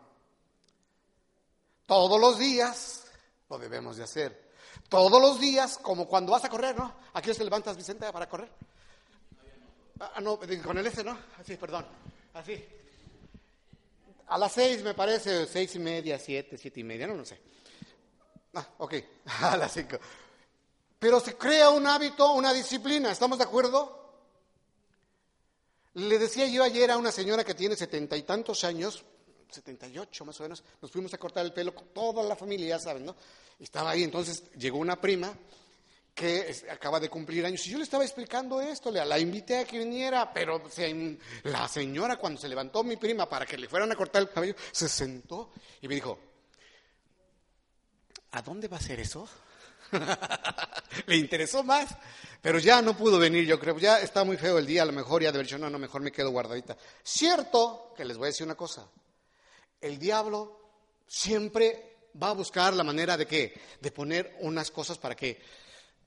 Todos 1.86 2.20
los 2.20 2.38
días 2.38 3.04
lo 3.48 3.58
debemos 3.58 3.96
de 3.96 4.04
hacer. 4.04 4.44
Todos 4.88 5.20
los 5.20 5.40
días, 5.40 5.78
como 5.78 6.06
cuando 6.06 6.32
vas 6.32 6.44
a 6.44 6.48
correr, 6.48 6.76
¿no? 6.76 6.92
Aquí 7.14 7.32
te 7.32 7.44
levantas, 7.44 7.76
Vicente, 7.76 8.10
para 8.12 8.28
correr. 8.28 8.50
Ah, 10.00 10.20
no, 10.20 10.38
con 10.38 10.78
el 10.78 10.86
este, 10.86 11.04
¿no? 11.04 11.18
Así, 11.38 11.56
perdón. 11.56 11.86
Así. 12.34 12.64
A 14.26 14.38
las 14.38 14.52
seis, 14.52 14.82
me 14.82 14.94
parece, 14.94 15.46
seis 15.46 15.74
y 15.74 15.78
media, 15.78 16.18
siete, 16.18 16.58
siete 16.58 16.80
y 16.80 16.84
media, 16.84 17.06
no, 17.06 17.14
no 17.14 17.24
sé. 17.24 17.38
Ah, 18.54 18.66
ok, 18.78 18.94
a 19.42 19.56
las 19.56 19.72
cinco. 19.72 19.98
Pero 21.04 21.20
se 21.20 21.36
crea 21.36 21.68
un 21.68 21.86
hábito, 21.86 22.32
una 22.32 22.50
disciplina, 22.54 23.12
¿estamos 23.12 23.36
de 23.36 23.44
acuerdo? 23.44 24.24
Le 25.92 26.18
decía 26.18 26.46
yo 26.46 26.64
ayer 26.64 26.90
a 26.90 26.96
una 26.96 27.12
señora 27.12 27.44
que 27.44 27.52
tiene 27.52 27.76
setenta 27.76 28.16
y 28.16 28.22
tantos 28.22 28.64
años, 28.64 29.04
78 29.50 30.24
más 30.24 30.40
o 30.40 30.44
menos, 30.44 30.64
nos 30.80 30.90
fuimos 30.90 31.12
a 31.12 31.18
cortar 31.18 31.44
el 31.44 31.52
pelo 31.52 31.72
toda 31.72 32.22
la 32.22 32.34
familia, 32.34 32.68
ya 32.68 32.78
saben, 32.78 33.04
¿no? 33.04 33.14
Estaba 33.60 33.90
ahí, 33.90 34.02
entonces 34.02 34.44
llegó 34.56 34.78
una 34.78 34.98
prima 34.98 35.30
que 36.14 36.56
acaba 36.70 36.98
de 36.98 37.10
cumplir 37.10 37.44
años 37.44 37.66
y 37.66 37.72
yo 37.72 37.76
le 37.76 37.84
estaba 37.84 38.02
explicando 38.02 38.62
esto, 38.62 38.90
le, 38.90 39.04
la 39.04 39.18
invité 39.18 39.58
a 39.58 39.64
que 39.66 39.80
viniera, 39.80 40.32
pero 40.32 40.62
la 41.42 41.68
señora 41.68 42.16
cuando 42.16 42.40
se 42.40 42.48
levantó 42.48 42.82
mi 42.82 42.96
prima 42.96 43.28
para 43.28 43.44
que 43.44 43.58
le 43.58 43.68
fueran 43.68 43.92
a 43.92 43.94
cortar 43.94 44.22
el 44.22 44.30
cabello, 44.30 44.54
se 44.72 44.88
sentó 44.88 45.52
y 45.82 45.86
me 45.86 45.96
dijo, 45.96 46.18
¿a 48.30 48.40
dónde 48.40 48.68
va 48.68 48.78
a 48.78 48.80
ser 48.80 49.00
eso? 49.00 49.28
le 51.06 51.16
interesó 51.16 51.62
más, 51.62 51.88
pero 52.40 52.58
ya 52.58 52.82
no 52.82 52.96
pudo 52.96 53.18
venir, 53.18 53.46
yo 53.46 53.58
creo, 53.58 53.78
ya 53.78 54.00
está 54.00 54.24
muy 54.24 54.36
feo 54.36 54.58
el 54.58 54.66
día, 54.66 54.82
a 54.82 54.86
lo 54.86 54.92
mejor 54.92 55.22
ya 55.22 55.32
de 55.32 55.38
haber 55.38 55.46
dicho, 55.46 55.58
no, 55.58 55.70
no, 55.70 55.78
mejor 55.78 56.02
me 56.02 56.12
quedo 56.12 56.30
guardadita. 56.30 56.76
Cierto 57.02 57.94
que 57.96 58.04
les 58.04 58.16
voy 58.16 58.26
a 58.26 58.28
decir 58.28 58.44
una 58.44 58.54
cosa, 58.54 58.86
el 59.80 59.98
diablo 59.98 60.60
siempre 61.06 61.96
va 62.22 62.30
a 62.30 62.34
buscar 62.34 62.74
la 62.74 62.84
manera 62.84 63.16
de 63.16 63.26
qué? 63.26 63.60
De 63.80 63.90
poner 63.90 64.36
unas 64.40 64.70
cosas 64.70 64.98
para 64.98 65.14
que, 65.14 65.40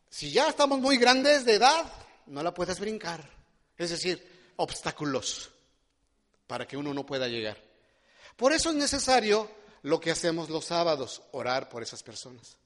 si 0.09 0.31
ya 0.31 0.47
estamos 0.47 0.79
muy 0.79 0.97
grandes 0.97 1.45
de 1.45 1.55
edad, 1.55 1.91
no 2.27 2.41
la 2.43 2.53
puedas 2.53 2.79
brincar. 2.79 3.29
Es 3.77 3.89
decir, 3.89 4.51
obstáculos 4.55 5.51
para 6.47 6.65
que 6.65 6.77
uno 6.77 6.93
no 6.93 7.05
pueda 7.05 7.27
llegar. 7.27 7.61
Por 8.35 8.53
eso 8.53 8.69
es 8.69 8.75
necesario 8.75 9.49
lo 9.83 9.99
que 9.99 10.11
hacemos 10.11 10.49
los 10.49 10.65
sábados, 10.65 11.21
orar 11.31 11.69
por 11.69 11.83
esas 11.83 12.03
personas. 12.03 12.57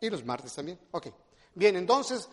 Y 0.00 0.10
los 0.10 0.24
martes 0.24 0.54
también. 0.54 0.78
Ok. 0.92 1.08
Bien, 1.54 1.76
entonces 1.76 2.28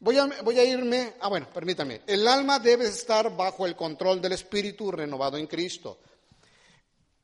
voy 0.00 0.18
a, 0.18 0.24
a 0.24 0.64
irme. 0.64 1.14
Ah, 1.20 1.28
bueno, 1.28 1.48
permítame. 1.52 2.02
El 2.06 2.26
alma 2.28 2.58
debe 2.58 2.86
estar 2.86 3.34
bajo 3.36 3.66
el 3.66 3.74
control 3.74 4.20
del 4.20 4.32
Espíritu 4.32 4.90
renovado 4.90 5.36
en 5.36 5.46
Cristo. 5.46 5.98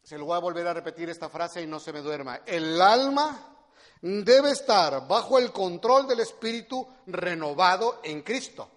Se 0.03 0.19
lo 0.19 0.27
voy 0.27 0.37
a 0.37 0.41
volver 0.41 0.67
a 0.67 0.75
repetir 0.75 1.09
esta 1.09 1.29
frase 1.29 1.63
y 1.63 1.67
no 1.67 1.81
se 1.81 1.93
me 1.93 2.01
duerma. 2.01 2.41
El 2.45 2.81
alma 2.81 3.57
debe 4.03 4.51
estar 4.51 5.09
bajo 5.09 5.39
el 5.39 5.51
control 5.51 6.07
del 6.07 6.21
Espíritu 6.21 6.87
renovado 7.07 8.01
en 8.03 8.23
Cristo. 8.23 8.69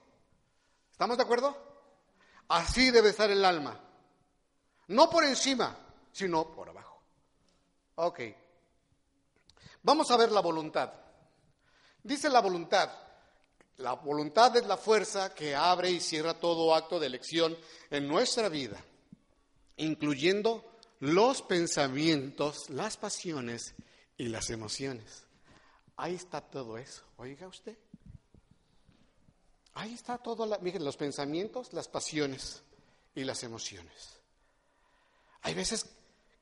¿Estamos 0.92 1.18
de 1.18 1.24
acuerdo? 1.24 1.56
Así 2.48 2.92
debe 2.92 3.10
estar 3.10 3.30
el 3.30 3.44
alma. 3.44 3.78
No 4.88 5.10
por 5.10 5.26
encima, 5.26 5.78
sino 6.14 6.48
por 6.54 6.70
abajo. 6.70 7.02
Ok. 7.96 8.22
Vamos 9.84 10.10
a 10.12 10.18
ver 10.18 10.32
la 10.32 10.40
voluntad. 10.40 10.94
Dice 12.08 12.30
la 12.30 12.40
voluntad. 12.40 12.90
La 13.78 13.94
voluntad 13.94 14.56
es 14.56 14.66
la 14.66 14.78
fuerza 14.78 15.36
que 15.36 15.54
abre 15.54 15.92
y 15.92 16.00
cierra 16.00 16.34
todo 16.40 16.74
acto 16.74 17.00
de 17.00 17.08
elección 17.08 17.56
en 17.92 18.08
nuestra 18.08 18.50
vida. 18.50 18.78
incluyendo 19.80 20.64
los 21.00 21.44
pensamientos, 21.44 22.72
las 22.72 22.98
pasiones 22.98 23.76
y 24.18 24.28
las 24.30 24.50
emociones. 24.50 25.24
Ahí 25.98 26.16
está 26.16 26.42
todo 26.42 26.80
eso. 26.80 27.04
Oiga 27.18 27.48
usted. 27.48 27.78
Ahí 29.76 29.94
está 29.94 30.18
todo, 30.18 30.48
la, 30.48 30.58
miren, 30.58 30.84
los 30.84 30.98
pensamientos, 30.98 31.74
las 31.74 31.88
pasiones 31.88 32.64
y 33.14 33.24
las 33.24 33.44
emociones. 33.44 34.18
Hay 35.44 35.54
veces 35.54 35.86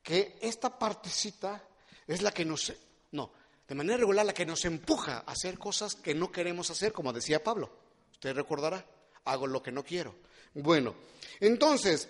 que 0.01 0.38
esta 0.41 0.80
partecita 0.80 1.62
es 2.08 2.21
la 2.21 2.32
que 2.32 2.45
nos, 2.45 2.71
no, 3.12 3.34
de 3.67 3.75
manera 3.75 3.97
regular 3.97 4.25
la 4.25 4.34
que 4.34 4.45
nos 4.45 4.63
empuja 4.65 5.23
a 5.25 5.32
hacer 5.32 5.58
cosas 5.58 5.95
que 5.95 6.13
no 6.13 6.32
queremos 6.32 6.69
hacer, 6.69 6.93
como 6.93 7.13
decía 7.13 7.43
Pablo. 7.43 7.71
Usted 8.12 8.36
recordará, 8.36 8.86
hago 9.25 9.47
lo 9.47 9.63
que 9.63 9.71
no 9.71 9.84
quiero. 9.84 10.15
Bueno, 10.54 10.95
entonces, 11.39 12.08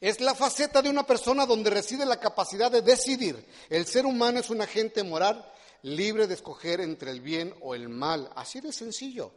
es 0.00 0.20
la 0.20 0.34
faceta 0.34 0.80
de 0.80 0.90
una 0.90 1.06
persona 1.06 1.44
donde 1.46 1.70
reside 1.70 2.06
la 2.06 2.20
capacidad 2.20 2.70
de 2.70 2.82
decidir. 2.82 3.44
El 3.68 3.86
ser 3.86 4.06
humano 4.06 4.40
es 4.40 4.50
un 4.50 4.62
agente 4.62 5.02
moral 5.02 5.50
libre 5.82 6.26
de 6.26 6.34
escoger 6.34 6.80
entre 6.80 7.10
el 7.10 7.20
bien 7.20 7.54
o 7.60 7.74
el 7.74 7.88
mal. 7.88 8.30
Así 8.36 8.60
de 8.60 8.72
sencillo. 8.72 9.32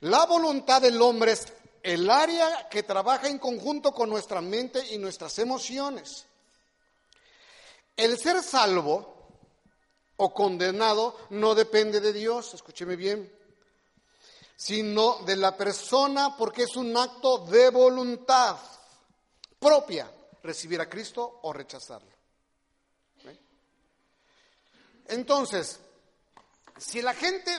La 0.00 0.24
voluntad 0.24 0.80
del 0.80 1.00
hombre 1.02 1.32
es 1.32 1.46
el 1.82 2.08
área 2.08 2.68
que 2.70 2.82
trabaja 2.82 3.28
en 3.28 3.38
conjunto 3.38 3.92
con 3.92 4.08
nuestra 4.08 4.40
mente 4.40 4.94
y 4.94 4.98
nuestras 4.98 5.38
emociones. 5.38 6.26
El 7.96 8.18
ser 8.18 8.42
salvo 8.42 9.19
o 10.22 10.34
condenado 10.34 11.16
no 11.30 11.54
depende 11.54 11.98
de 11.98 12.12
Dios, 12.12 12.52
escúcheme 12.52 12.94
bien, 12.94 13.32
sino 14.54 15.24
de 15.24 15.36
la 15.36 15.56
persona 15.56 16.36
porque 16.36 16.64
es 16.64 16.76
un 16.76 16.94
acto 16.94 17.38
de 17.46 17.70
voluntad 17.70 18.58
propia 19.58 20.12
recibir 20.42 20.78
a 20.78 20.88
Cristo 20.88 21.40
o 21.42 21.52
rechazarlo. 21.52 22.10
Entonces, 25.08 25.80
si 26.76 27.00
la 27.00 27.14
gente 27.14 27.50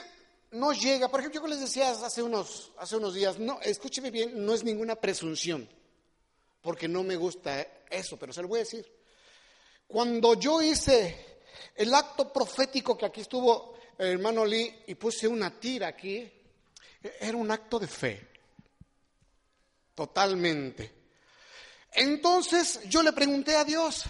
no 0.52 0.72
llega, 0.72 1.08
por 1.08 1.18
ejemplo, 1.18 1.42
yo 1.42 1.46
les 1.48 1.60
decía 1.60 1.90
hace 1.90 2.22
unos, 2.22 2.70
hace 2.78 2.96
unos 2.96 3.12
días, 3.12 3.40
no, 3.40 3.60
escúcheme 3.60 4.12
bien, 4.12 4.46
no 4.46 4.54
es 4.54 4.62
ninguna 4.62 4.94
presunción, 4.94 5.68
porque 6.62 6.86
no 6.86 7.02
me 7.02 7.16
gusta 7.16 7.66
eso, 7.90 8.16
pero 8.16 8.32
se 8.32 8.40
lo 8.40 8.48
voy 8.48 8.60
a 8.60 8.62
decir. 8.64 8.90
Cuando 9.88 10.34
yo 10.34 10.62
hice 10.62 11.31
el 11.74 11.94
acto 11.94 12.32
profético 12.32 12.96
que 12.96 13.06
aquí 13.06 13.20
estuvo 13.22 13.76
el 13.98 14.12
hermano 14.12 14.44
Lee 14.44 14.84
y 14.86 14.94
puse 14.94 15.28
una 15.28 15.58
tira 15.58 15.88
aquí, 15.88 16.30
era 17.20 17.36
un 17.36 17.50
acto 17.50 17.78
de 17.78 17.86
fe, 17.86 18.28
totalmente. 19.94 21.02
Entonces 21.92 22.80
yo 22.88 23.02
le 23.02 23.12
pregunté 23.12 23.56
a 23.56 23.64
Dios, 23.64 24.04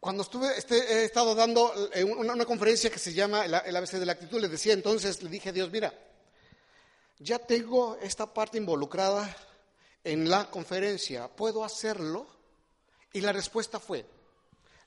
cuando 0.00 0.22
estuve, 0.22 0.56
este, 0.56 0.76
he 0.76 1.04
estado 1.04 1.34
dando 1.34 1.72
eh, 1.92 2.04
una, 2.04 2.44
conferencia 2.46 2.90
que 2.90 2.98
se 2.98 3.12
llama 3.12 3.44
el, 3.44 3.54
ABC 3.54 3.92
de 3.92 4.06
la 4.06 4.12
actitud, 4.12 4.40
le 4.40 4.48
decía 4.48 4.72
entonces, 4.72 5.22
le 5.22 5.28
dije 5.30 5.50
a 5.50 5.52
Dios, 5.52 5.70
mira, 5.70 5.92
ya 7.18 7.38
tengo 7.38 7.96
esta 8.00 8.32
parte 8.32 8.56
involucrada 8.58 9.36
en 10.02 10.30
la 10.30 10.50
conferencia, 10.50 11.28
¿puedo 11.28 11.64
hacerlo? 11.64 12.26
Y 13.12 13.20
la 13.20 13.32
respuesta 13.32 13.78
fue, 13.78 14.06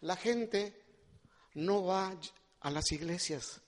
la 0.01 0.15
gente 0.15 0.82
no 1.55 1.85
va 1.85 2.13
a 2.61 2.69
las 2.69 2.91
iglesias. 2.91 3.61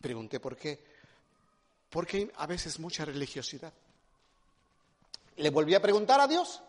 pregunté 0.00 0.40
por 0.40 0.56
qué. 0.56 0.82
Porque 1.90 2.16
hay 2.16 2.32
a 2.36 2.46
veces 2.46 2.78
mucha 2.78 3.04
religiosidad. 3.04 3.72
Le 5.36 5.50
volví 5.50 5.74
a 5.74 5.82
preguntar 5.82 6.20
a 6.20 6.28
Dios, 6.28 6.62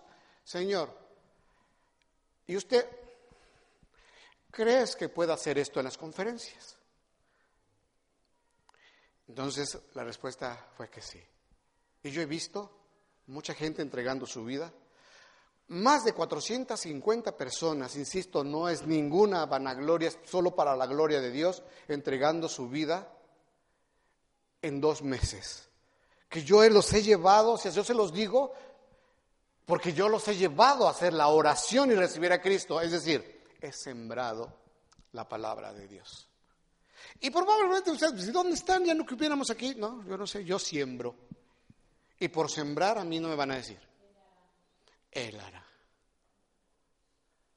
Señor, 0.44 0.98
¿y 2.48 2.56
usted 2.56 2.88
¿crees 4.56 4.96
que 4.96 5.10
pueda 5.10 5.34
hacer 5.34 5.58
esto 5.58 5.80
en 5.80 5.86
las 5.86 5.98
conferencias? 5.98 6.78
Entonces 9.28 9.78
la 9.94 10.04
respuesta 10.04 10.70
fue 10.78 10.90
que 10.90 11.02
sí. 11.02 11.22
Y 12.04 12.12
yo 12.12 12.22
he 12.22 12.26
visto 12.26 12.72
mucha 13.28 13.54
gente 13.54 13.82
entregando 13.82 14.26
su 14.26 14.46
vida. 14.46 14.72
Más 15.68 16.06
de 16.06 16.14
450 16.14 17.36
personas, 17.36 17.96
insisto, 17.96 18.44
no 18.44 18.70
es 18.70 18.86
ninguna 18.86 19.48
vanagloria, 19.48 20.10
es 20.10 20.20
solo 20.24 20.56
para 20.56 20.76
la 20.76 20.86
gloria 20.86 21.20
de 21.22 21.32
Dios, 21.32 21.64
entregando 21.88 22.48
su 22.48 22.70
vida 22.70 23.12
en 24.62 24.80
dos 24.80 25.02
meses. 25.02 25.68
Que 26.30 26.44
yo 26.44 26.68
los 26.70 26.94
he 26.94 27.02
llevado, 27.02 27.54
o 27.54 27.58
sea, 27.58 27.72
yo 27.72 27.84
se 27.84 27.96
los 27.96 28.14
digo, 28.14 28.54
porque 29.66 29.94
yo 29.94 30.08
los 30.08 30.28
he 30.28 30.36
llevado 30.36 30.88
a 30.88 30.92
hacer 30.92 31.14
la 31.14 31.30
oración 31.30 31.92
y 31.92 31.96
recibir 31.96 32.32
a 32.32 32.42
Cristo. 32.42 32.80
Es 32.80 32.92
decir, 32.92 33.44
he 33.60 33.72
sembrado 33.72 34.54
la 35.14 35.28
palabra 35.28 35.74
de 35.74 35.88
Dios. 35.88 36.28
Y 37.20 37.32
probablemente 37.32 37.92
ustedes, 37.92 38.32
¿dónde 38.32 38.54
están? 38.54 38.86
Ya 38.86 38.94
no 38.94 39.04
hubiéramos 39.10 39.50
aquí. 39.50 39.74
No, 39.76 40.04
yo 40.06 40.18
no 40.18 40.28
sé, 40.28 40.44
yo 40.44 40.60
siembro. 40.60 41.16
Y 42.20 42.28
por 42.28 42.52
sembrar 42.52 42.98
a 42.98 43.04
mí 43.04 43.20
no 43.20 43.30
me 43.30 43.36
van 43.36 43.52
a 43.52 43.56
decir. 43.56 43.80
Él 45.16 45.40
hará. 45.40 45.66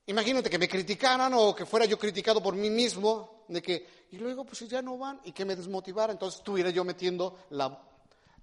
Imagínate 0.06 0.48
que 0.48 0.58
me 0.58 0.68
criticaran 0.68 1.34
o 1.34 1.54
que 1.54 1.66
fuera 1.66 1.84
yo 1.84 1.98
criticado 1.98 2.42
por 2.42 2.54
mí 2.54 2.70
mismo, 2.70 3.44
de 3.48 3.60
que, 3.60 4.06
y 4.12 4.16
luego 4.16 4.44
pues 4.44 4.60
ya 4.60 4.80
no 4.80 4.96
van, 4.96 5.20
y 5.24 5.32
que 5.32 5.44
me 5.44 5.54
desmotivara, 5.54 6.12
entonces 6.12 6.38
estuviera 6.38 6.70
yo 6.70 6.82
metiendo 6.84 7.40
la, 7.50 7.78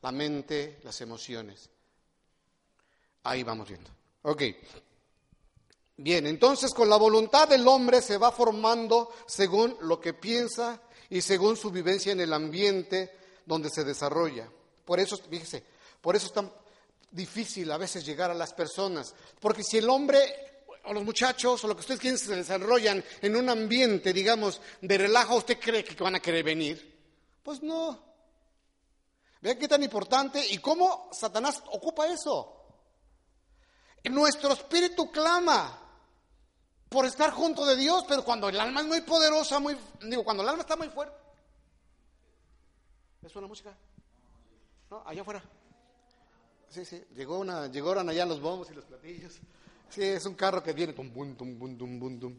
la 0.01 0.11
mente, 0.11 0.79
las 0.83 1.01
emociones. 1.01 1.67
Ahí 3.23 3.41
vamos 3.41 3.67
viendo. 3.67 3.89
Ok. 4.23 4.43
Bien, 5.97 6.27
entonces 6.27 6.73
con 6.73 6.89
la 6.89 6.97
voluntad 6.97 7.47
del 7.47 7.67
hombre 7.67 8.01
se 8.01 8.17
va 8.17 8.31
formando 8.31 9.11
según 9.25 9.77
lo 9.81 9.99
que 9.99 10.13
piensa 10.13 10.81
y 11.09 11.21
según 11.21 11.55
su 11.55 11.71
vivencia 11.71 12.11
en 12.11 12.19
el 12.19 12.33
ambiente 12.33 13.11
donde 13.45 13.69
se 13.69 13.83
desarrolla. 13.83 14.47
Por 14.83 14.99
eso, 14.99 15.17
fíjese, 15.17 15.63
por 16.01 16.15
eso 16.15 16.27
es 16.27 16.33
tan 16.33 16.51
difícil 17.15 17.71
a 17.71 17.77
veces 17.77 18.05
llegar 18.05 18.29
a 18.29 18.35
las 18.35 18.53
personas, 18.53 19.15
porque 19.39 19.63
si 19.63 19.77
el 19.77 19.89
hombre 19.89 20.63
o 20.83 20.93
los 20.93 21.03
muchachos 21.03 21.63
o 21.63 21.67
lo 21.67 21.75
que 21.75 21.81
ustedes 21.81 21.99
quieren 21.99 22.19
se 22.19 22.35
desarrollan 22.35 23.03
en 23.21 23.35
un 23.35 23.49
ambiente, 23.49 24.13
digamos, 24.13 24.61
de 24.81 24.97
relajo, 24.97 25.37
¿usted 25.37 25.59
cree 25.59 25.83
que 25.83 26.01
van 26.03 26.15
a 26.15 26.19
querer 26.19 26.43
venir? 26.43 26.93
Pues 27.41 27.63
no. 27.63 28.03
Vean 29.41 29.57
qué 29.57 29.67
tan 29.67 29.83
importante 29.83 30.45
y 30.51 30.57
cómo 30.57 31.09
Satanás 31.11 31.63
ocupa 31.71 32.07
eso. 32.07 32.51
Nuestro 34.03 34.53
espíritu 34.53 35.11
clama 35.11 35.81
por 36.89 37.05
estar 37.05 37.31
junto 37.31 37.65
de 37.65 37.75
Dios, 37.75 38.05
pero 38.07 38.23
cuando 38.23 38.49
el 38.49 38.59
alma 38.59 38.81
es 38.81 38.87
muy 38.87 39.01
poderosa, 39.01 39.59
muy, 39.59 39.77
digo, 40.01 40.23
cuando 40.23 40.43
el 40.43 40.49
alma 40.49 40.61
está 40.61 40.75
muy 40.75 40.89
fuerte. 40.89 41.17
¿Es 43.23 43.35
una 43.35 43.47
música? 43.47 43.75
No, 44.91 45.01
allá 45.05 45.21
afuera. 45.21 45.43
Sí, 46.69 46.85
sí, 46.85 47.03
llegó 47.15 47.39
una, 47.39 47.67
llegaron 47.67 48.09
allá 48.09 48.25
los 48.25 48.41
bombos 48.41 48.69
y 48.71 48.73
los 48.73 48.85
platillos. 48.85 49.33
Sí, 49.89 50.03
es 50.03 50.25
un 50.25 50.35
carro 50.35 50.61
que 50.61 50.73
viene, 50.73 50.93
tum, 50.93 51.11
bum, 51.13 51.35
tum, 51.35 51.57
bum, 51.57 51.77
tum, 51.77 51.99
bum, 51.99 52.19
tum. 52.19 52.35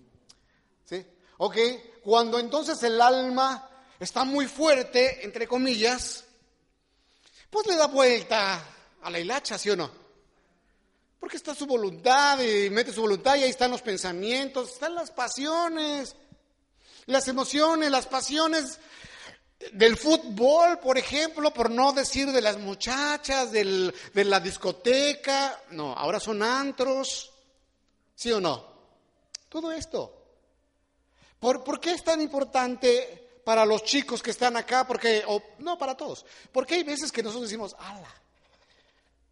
¿Sí? 0.85 1.05
Ok, 1.39 1.57
cuando 2.03 2.39
entonces 2.39 2.83
el 2.83 3.01
alma 3.01 3.69
está 3.99 4.25
muy 4.25 4.47
fuerte, 4.47 5.25
entre 5.25 5.47
comillas, 5.47 6.25
pues 7.51 7.67
le 7.67 7.77
da 7.77 7.87
vuelta 7.87 8.63
a 9.03 9.11
la 9.11 9.21
hilacha, 9.21 9.59
¿sí 9.59 9.71
o 9.71 9.77
no? 9.77 9.91
Porque 11.19 11.37
está 11.37 11.55
su 11.55 11.67
voluntad 11.67 12.39
y 12.41 12.71
mete 12.71 12.93
su 12.93 13.01
voluntad 13.01 13.37
y 13.37 13.43
ahí 13.43 13.51
están 13.51 13.71
los 13.71 13.83
pensamientos, 13.83 14.73
están 14.73 14.95
las 14.95 15.11
pasiones, 15.11 16.15
las 17.07 17.29
emociones, 17.29 17.91
las 17.91 18.07
pasiones 18.07 18.79
del 19.73 19.97
fútbol, 19.97 20.79
por 20.79 20.99
ejemplo, 20.99 21.53
por 21.53 21.71
no 21.71 21.93
decir 21.93 22.31
de 22.31 22.41
las 22.41 22.59
muchachas, 22.59 23.53
de 23.53 23.93
la 24.15 24.41
discoteca. 24.41 25.63
No, 25.71 25.93
ahora 25.93 26.21
son 26.21 26.43
antros. 26.43 27.33
¿Sí 28.15 28.33
o 28.33 28.41
no? 28.41 28.77
Todo 29.49 29.73
esto. 29.73 30.13
¿Por, 31.39 31.63
¿por 31.65 31.81
qué 31.81 31.93
es 31.93 32.05
tan 32.05 32.21
importante 32.21 33.41
para 33.45 33.65
los 33.65 33.85
chicos 33.85 34.23
que 34.23 34.31
están 34.31 34.57
acá? 34.57 34.87
Porque, 34.87 35.23
o, 35.27 35.43
no, 35.59 35.79
para 35.79 35.97
todos. 35.97 36.25
Porque 36.53 36.75
hay 36.75 36.83
veces 36.83 37.13
que 37.13 37.23
nosotros 37.23 37.49
decimos, 37.49 37.77
ala, 37.79 38.15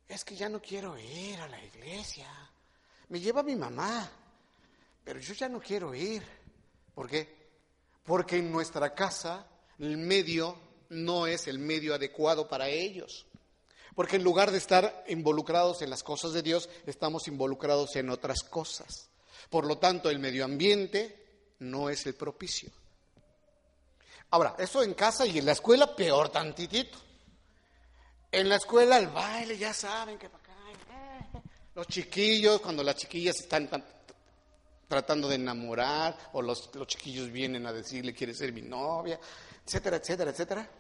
es 0.08 0.24
que 0.24 0.36
ya 0.36 0.48
no 0.48 0.60
quiero 0.60 0.98
ir 0.98 1.40
a 1.40 1.48
la 1.48 1.62
iglesia. 1.62 2.28
Me 3.08 3.20
lleva 3.20 3.42
mi 3.42 3.56
mamá, 3.56 4.10
pero 5.02 5.18
yo 5.20 5.34
ya 5.34 5.48
no 5.48 5.60
quiero 5.60 5.94
ir. 5.94 6.22
¿Por 6.94 7.08
qué? 7.08 7.44
Porque 8.04 8.36
en 8.36 8.52
nuestra 8.52 8.94
casa 8.94 9.46
el 9.78 9.96
medio 9.96 10.56
no 10.90 11.26
es 11.26 11.46
el 11.48 11.58
medio 11.58 11.94
adecuado 11.94 12.48
para 12.48 12.68
ellos. 12.68 13.26
Porque 13.94 14.16
en 14.16 14.24
lugar 14.24 14.50
de 14.50 14.58
estar 14.58 15.04
involucrados 15.08 15.80
en 15.82 15.90
las 15.90 16.02
cosas 16.02 16.32
de 16.32 16.42
Dios, 16.42 16.68
estamos 16.86 17.28
involucrados 17.28 17.94
en 17.96 18.10
otras 18.10 18.42
cosas. 18.42 19.08
Por 19.50 19.66
lo 19.66 19.78
tanto, 19.78 20.10
el 20.10 20.18
medio 20.18 20.44
ambiente 20.44 21.54
no 21.60 21.88
es 21.90 22.04
el 22.06 22.14
propicio. 22.14 22.70
Ahora, 24.30 24.56
eso 24.58 24.82
en 24.82 24.94
casa 24.94 25.26
y 25.26 25.38
en 25.38 25.46
la 25.46 25.52
escuela 25.52 25.94
peor 25.94 26.28
tantitito. 26.30 26.98
En 28.32 28.48
la 28.48 28.56
escuela 28.56 28.98
el 28.98 29.06
baile, 29.08 29.56
ya 29.56 29.72
saben 29.72 30.18
que 30.18 30.28
para 30.28 30.42
acá. 30.42 30.54
Los 31.76 31.86
chiquillos, 31.86 32.60
cuando 32.60 32.82
las 32.82 32.96
chiquillas 32.96 33.38
están 33.38 33.68
tan- 33.68 33.84
tratando 34.88 35.28
de 35.28 35.36
enamorar, 35.36 36.16
o 36.32 36.42
los, 36.42 36.70
los 36.74 36.86
chiquillos 36.88 37.30
vienen 37.30 37.64
a 37.66 37.72
decirle, 37.72 38.12
quiere 38.12 38.34
ser 38.34 38.52
mi 38.52 38.62
novia, 38.62 39.20
etcétera, 39.66 39.96
etcétera, 39.96 40.30
etcétera. 40.30 40.70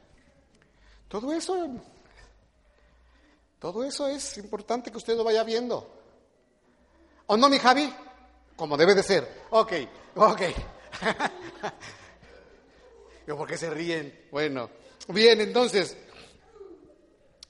Todo 1.08 1.32
eso, 1.32 1.68
todo 3.58 3.84
eso 3.84 4.08
es 4.08 4.36
importante 4.38 4.90
que 4.90 4.98
usted 4.98 5.16
lo 5.16 5.24
vaya 5.24 5.44
viendo. 5.44 5.90
¿O 7.26 7.36
no, 7.36 7.48
mi 7.48 7.58
Javi? 7.58 7.92
Como 8.56 8.76
debe 8.76 8.94
de 8.94 9.02
ser. 9.02 9.44
Ok, 9.50 9.72
ok. 10.16 10.42
Yo, 13.26 13.36
¿por 13.36 13.48
qué 13.48 13.56
se 13.56 13.70
ríen? 13.70 14.26
Bueno, 14.30 14.70
bien, 15.08 15.40
entonces, 15.40 15.96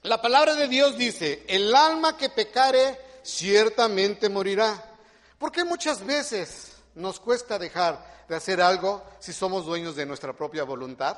la 0.03 0.23
palabra 0.23 0.55
de 0.55 0.69
Dios 0.69 0.97
dice, 0.97 1.45
el 1.49 1.75
alma 1.75 2.17
que 2.17 2.29
pecare 2.29 2.99
ciertamente 3.23 4.29
morirá. 4.29 4.93
¿Por 5.39 5.51
qué 5.51 5.65
muchas 5.65 6.05
veces 6.05 6.74
nos 6.95 7.21
cuesta 7.21 7.59
dejar 7.59 8.25
de 8.29 8.37
hacer 8.37 8.61
algo 8.61 9.05
si 9.19 9.33
somos 9.33 9.67
dueños 9.67 9.97
de 9.97 10.07
nuestra 10.07 10.33
propia 10.33 10.65
voluntad? 10.65 11.17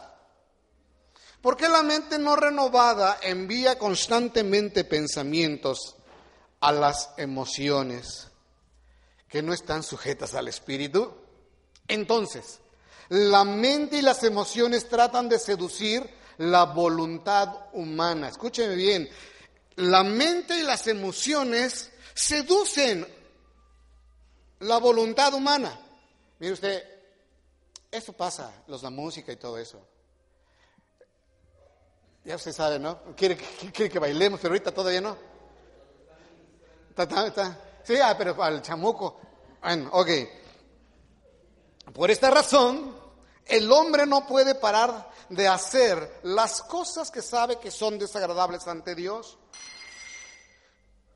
¿Por 1.41 1.57
qué 1.57 1.69
la 1.69 1.83
mente 1.83 2.19
no 2.19 2.35
renovada 2.35 3.19
envía 3.23 3.79
constantemente 3.79 4.85
pensamientos 4.85 5.97
a 6.61 6.73
las 6.73 7.11
emociones 7.19 8.29
que 9.29 9.43
no 9.43 9.53
están 9.53 9.83
sujetas 9.83 10.35
al 10.35 10.49
espíritu? 10.49 11.15
Entonces, 11.87 12.59
la 13.09 13.45
mente 13.45 13.99
y 13.99 14.03
las 14.03 14.25
emociones 14.25 14.89
tratan 14.89 15.29
de 15.29 15.39
seducir 15.39 16.09
la 16.39 16.65
voluntad 16.65 17.67
humana. 17.73 18.29
Escúcheme 18.29 18.75
bien, 18.75 19.09
la 19.77 20.03
mente 20.03 20.59
y 20.59 20.63
las 20.63 20.87
emociones 20.87 21.91
seducen 22.15 23.07
la 24.61 24.79
voluntad 24.79 25.33
humana. 25.35 25.79
Mire 26.39 26.53
usted, 26.53 26.83
eso 27.91 28.13
pasa, 28.13 28.53
los 28.67 28.83
la 28.83 28.91
música 28.91 29.33
y 29.33 29.37
todo 29.37 29.59
eso. 29.59 29.81
Ya 32.25 32.37
usted 32.37 32.53
sabe, 32.53 32.79
¿no? 32.79 33.01
Quiere, 33.17 33.37
que- 33.37 33.71
quiere 33.73 33.91
que 33.91 33.99
bailemos, 33.99 34.41
pero 34.41 34.53
ahorita 34.53 34.73
todavía 34.73 35.01
no. 35.01 35.17
Sí, 37.85 37.95
ah, 38.03 38.15
pero 38.19 38.43
al 38.43 38.63
chamuco. 38.63 39.21
Bueno, 39.63 39.91
ok. 39.93 40.09
Por 41.95 42.11
esta 42.11 42.31
razón, 42.31 42.97
el 43.45 43.71
hombre 43.71 44.07
no 44.07 44.27
puede 44.27 44.55
parar 44.57 45.11
de 45.29 45.47
hacer 45.47 46.21
las 46.25 46.63
cosas 46.63 47.11
que 47.11 47.23
sabe 47.23 47.59
que 47.59 47.71
son 47.71 47.99
desagradables 47.99 48.67
ante 48.67 48.95
Dios. 48.95 49.39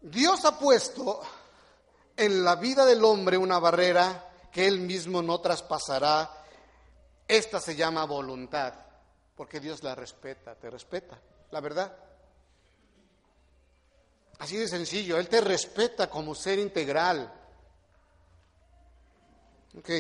Dios 0.00 0.44
ha 0.44 0.58
puesto 0.58 1.20
en 2.16 2.44
la 2.44 2.56
vida 2.56 2.84
del 2.84 3.04
hombre 3.04 3.36
una 3.36 3.58
barrera 3.58 4.30
que 4.52 4.66
él 4.66 4.80
mismo 4.80 5.22
no 5.22 5.40
traspasará. 5.40 6.30
Esta 7.26 7.60
se 7.60 7.76
llama 7.76 8.04
voluntad, 8.04 8.74
porque 9.36 9.60
Dios 9.60 9.82
la 9.82 9.94
respeta, 9.94 10.54
te 10.54 10.68
respeta, 10.68 11.20
la 11.50 11.60
verdad. 11.60 11.96
Así 14.40 14.56
de 14.56 14.68
sencillo, 14.68 15.18
Él 15.18 15.28
te 15.28 15.40
respeta 15.42 16.08
como 16.08 16.34
ser 16.34 16.58
integral. 16.58 17.30
Ok, 19.78 19.90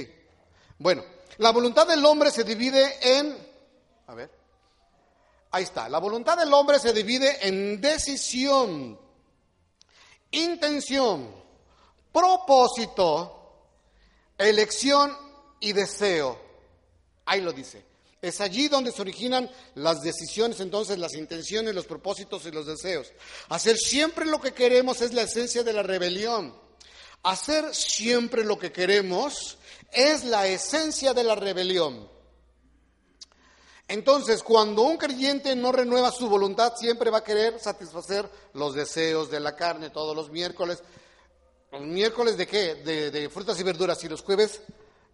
bueno, 0.78 1.04
la 1.38 1.52
voluntad 1.52 1.86
del 1.86 2.04
hombre 2.04 2.30
se 2.30 2.42
divide 2.42 3.18
en, 3.18 3.36
a 4.06 4.14
ver, 4.14 4.30
ahí 5.50 5.62
está, 5.62 5.88
la 5.88 5.98
voluntad 5.98 6.38
del 6.38 6.52
hombre 6.52 6.78
se 6.78 6.92
divide 6.92 7.46
en 7.46 7.80
decisión, 7.80 8.98
intención, 10.30 11.32
propósito, 12.12 13.66
elección 14.38 15.16
y 15.60 15.72
deseo. 15.72 16.38
Ahí 17.26 17.40
lo 17.40 17.52
dice. 17.52 17.84
Es 18.22 18.40
allí 18.40 18.68
donde 18.68 18.92
se 18.92 19.00
originan 19.00 19.50
las 19.74 20.02
decisiones, 20.02 20.60
entonces 20.60 20.98
las 20.98 21.14
intenciones, 21.14 21.74
los 21.74 21.86
propósitos 21.86 22.44
y 22.44 22.50
los 22.50 22.66
deseos. 22.66 23.12
Hacer 23.48 23.78
siempre 23.78 24.26
lo 24.26 24.40
que 24.40 24.52
queremos 24.52 25.00
es 25.00 25.14
la 25.14 25.22
esencia 25.22 25.62
de 25.62 25.72
la 25.72 25.82
rebelión. 25.82 26.54
Hacer 27.22 27.74
siempre 27.74 28.44
lo 28.44 28.58
que 28.58 28.72
queremos 28.72 29.58
es 29.92 30.24
la 30.24 30.46
esencia 30.46 31.14
de 31.14 31.24
la 31.24 31.34
rebelión. 31.34 32.08
Entonces, 33.88 34.42
cuando 34.42 34.82
un 34.82 34.98
creyente 34.98 35.56
no 35.56 35.72
renueva 35.72 36.12
su 36.12 36.28
voluntad, 36.28 36.76
siempre 36.76 37.10
va 37.10 37.18
a 37.18 37.24
querer 37.24 37.58
satisfacer 37.58 38.30
los 38.52 38.74
deseos 38.74 39.30
de 39.30 39.40
la 39.40 39.56
carne 39.56 39.90
todos 39.90 40.14
los 40.14 40.30
miércoles. 40.30 40.82
¿Los 41.70 41.82
miércoles 41.82 42.36
de 42.36 42.46
qué? 42.46 42.74
De, 42.74 43.28
frutas 43.28 43.58
y 43.60 43.62
verduras 43.62 44.02
y 44.02 44.08
los 44.08 44.22
jueves 44.22 44.62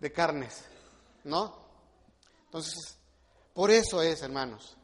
de 0.00 0.12
carnes, 0.12 0.64
¿no? 1.24 1.54
Entonces, 2.46 2.96
por 3.52 3.70
eso 3.70 4.00
es, 4.00 4.22
hermanos. 4.22 4.76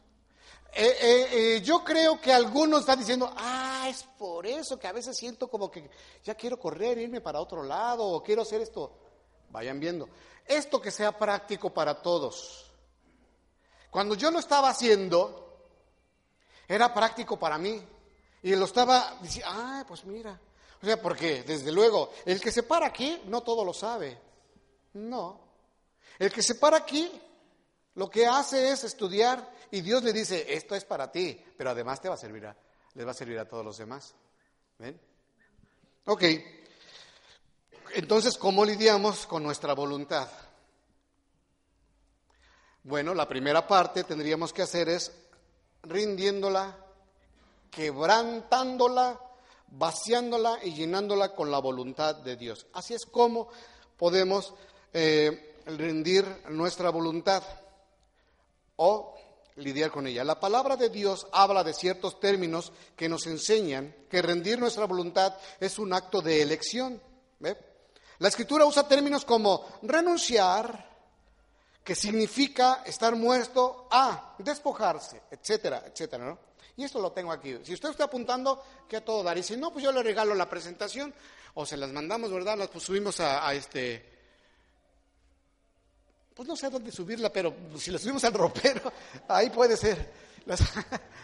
Eh, 0.75 0.97
eh, 1.01 1.29
eh, 1.33 1.61
yo 1.63 1.83
creo 1.83 2.21
que 2.21 2.33
algunos 2.33 2.81
están 2.81 2.99
diciendo, 2.99 3.33
ah, 3.37 3.87
es 3.89 4.05
por 4.19 4.47
eso 4.47 4.79
que 4.79 4.87
a 4.87 4.93
veces 4.93 5.17
siento 5.17 5.49
como 5.49 5.71
que 5.71 5.91
ya 6.25 6.35
quiero 6.35 6.59
correr, 6.59 6.99
irme 6.99 7.21
para 7.21 7.41
otro 7.41 7.63
lado 7.63 8.05
o 8.05 8.23
quiero 8.23 8.43
hacer 8.43 8.61
esto. 8.61 8.99
Vayan 9.51 9.81
viendo. 9.81 10.09
Esto 10.47 10.81
que 10.81 10.91
sea 10.91 11.19
práctico 11.19 11.73
para 11.73 12.03
todos. 12.03 12.71
Cuando 13.91 14.15
yo 14.15 14.31
lo 14.31 14.39
estaba 14.39 14.71
haciendo, 14.71 15.69
era 16.69 16.93
práctico 16.93 17.39
para 17.39 17.57
mí. 17.57 17.83
Y 18.43 18.57
lo 18.57 18.65
estaba 18.65 19.19
diciendo, 19.23 19.51
ah, 19.51 19.85
pues 19.87 20.05
mira. 20.05 20.39
O 20.83 20.87
sea, 20.87 21.01
porque 21.01 21.45
desde 21.45 21.71
luego, 21.71 22.13
el 22.25 22.41
que 22.41 22.51
se 22.51 22.65
para 22.65 22.87
aquí 22.87 23.23
no 23.27 23.43
todo 23.43 23.65
lo 23.65 23.73
sabe. 23.73 24.19
No. 24.95 25.41
El 26.19 26.33
que 26.33 26.43
se 26.43 26.57
para 26.57 26.79
aquí 26.79 27.11
lo 27.95 28.11
que 28.11 28.27
hace 28.27 28.71
es 28.71 28.83
estudiar 28.85 29.49
y 29.71 29.81
Dios 29.81 30.03
le 30.03 30.13
dice, 30.13 30.55
esto 30.55 30.75
es 30.75 30.85
para 30.85 31.13
ti, 31.13 31.41
pero 31.57 31.71
además 31.71 32.01
te 32.01 32.09
va 32.09 32.15
a 32.15 32.19
servir 32.19 32.47
a, 32.47 32.57
les 32.95 33.07
va 33.07 33.13
a 33.13 33.15
servir 33.15 33.39
a 33.39 33.49
todos 33.49 33.65
los 33.65 33.79
demás. 33.79 34.15
¿Ven? 34.79 35.01
Ok. 36.07 36.25
Entonces, 37.95 38.37
¿cómo 38.37 38.65
lidiamos 38.65 39.27
con 39.27 39.43
nuestra 39.43 39.75
voluntad? 39.75 40.29
Bueno, 42.83 43.15
la 43.15 43.29
primera 43.29 43.69
parte 43.69 44.03
tendríamos 44.03 44.53
que 44.53 44.63
hacer 44.63 44.89
es 44.89 45.13
rindiéndola, 45.85 46.77
quebrantándola, 47.71 49.21
vaciándola 49.73 50.59
y 50.63 50.75
llenándola 50.75 51.35
con 51.35 51.51
la 51.51 51.59
voluntad 51.59 52.17
de 52.17 52.37
Dios. 52.37 52.67
Así 52.73 52.95
es 52.95 53.07
como 53.07 53.49
podemos 53.97 54.55
eh, 54.93 55.63
rendir 55.67 56.25
nuestra 56.51 56.91
voluntad 56.91 57.43
o 58.77 59.15
lidiar 59.57 59.91
con 59.91 60.07
ella. 60.07 60.25
La 60.25 60.41
palabra 60.41 60.77
de 60.77 60.89
Dios 60.89 61.27
habla 61.33 61.65
de 61.65 61.75
ciertos 61.75 62.21
términos 62.21 62.73
que 62.97 63.09
nos 63.09 63.27
enseñan 63.27 63.95
que 64.11 64.23
rendir 64.23 64.59
nuestra 64.59 64.87
voluntad 64.87 65.35
es 65.61 65.79
un 65.79 65.93
acto 65.93 66.21
de 66.21 66.43
elección. 66.43 67.01
La 68.19 68.29
escritura 68.29 68.67
usa 68.67 68.87
términos 68.87 69.25
como 69.25 69.67
renunciar, 69.83 70.91
que 71.83 71.97
significa 71.97 72.83
estar 72.87 73.17
muerto 73.17 73.89
a 73.91 74.37
despojarse, 74.39 75.23
etcétera, 75.31 75.83
etcétera, 75.87 76.27
¿no? 76.27 76.52
Y 76.77 76.85
esto 76.85 77.01
lo 77.01 77.13
tengo 77.13 77.33
aquí. 77.33 77.59
Si 77.65 77.75
usted 77.75 77.91
está 77.91 78.05
apuntando, 78.05 78.63
que 78.89 78.97
a 78.97 79.05
todo 79.05 79.23
dar. 79.23 79.37
Y 79.37 79.43
si 79.43 79.57
no, 79.57 79.73
pues 79.73 79.85
yo 79.85 79.93
le 79.93 80.03
regalo 80.03 80.35
la 80.35 80.49
presentación 80.49 81.13
o 81.55 81.67
se 81.67 81.77
las 81.77 81.91
mandamos, 81.91 82.33
¿verdad? 82.33 82.57
Las 82.57 82.69
pues, 82.69 82.85
subimos 82.85 83.21
a, 83.21 83.53
este. 83.55 84.11
Pues 86.35 86.49
no 86.49 86.57
sé 86.57 86.67
a 86.67 86.71
dónde 86.71 86.91
subirla, 86.91 87.31
pero 87.31 87.55
si 87.77 87.91
la 87.91 87.99
subimos 87.99 88.25
al 88.25 88.33
ropero, 88.33 88.91
ahí 89.29 89.51
puede 89.51 89.77
ser. 89.77 90.11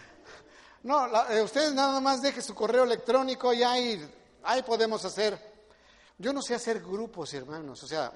No, 0.81 1.09
la- 1.09 1.27
eh, 1.37 1.43
ustedes 1.43 1.75
nada 1.75 2.01
más 2.01 2.23
deje 2.23 2.41
su 2.41 2.55
correo 2.55 2.85
electrónico 2.85 3.53
y 3.53 3.65
ahí, 3.65 4.09
ahí 4.45 4.63
podemos 4.63 5.05
hacer. 5.05 5.37
Yo 6.17 6.33
no 6.33 6.41
sé 6.41 6.55
hacer 6.55 6.81
grupos, 6.81 7.35
hermanos. 7.35 7.83
O 7.83 7.87
sea, 7.89 8.13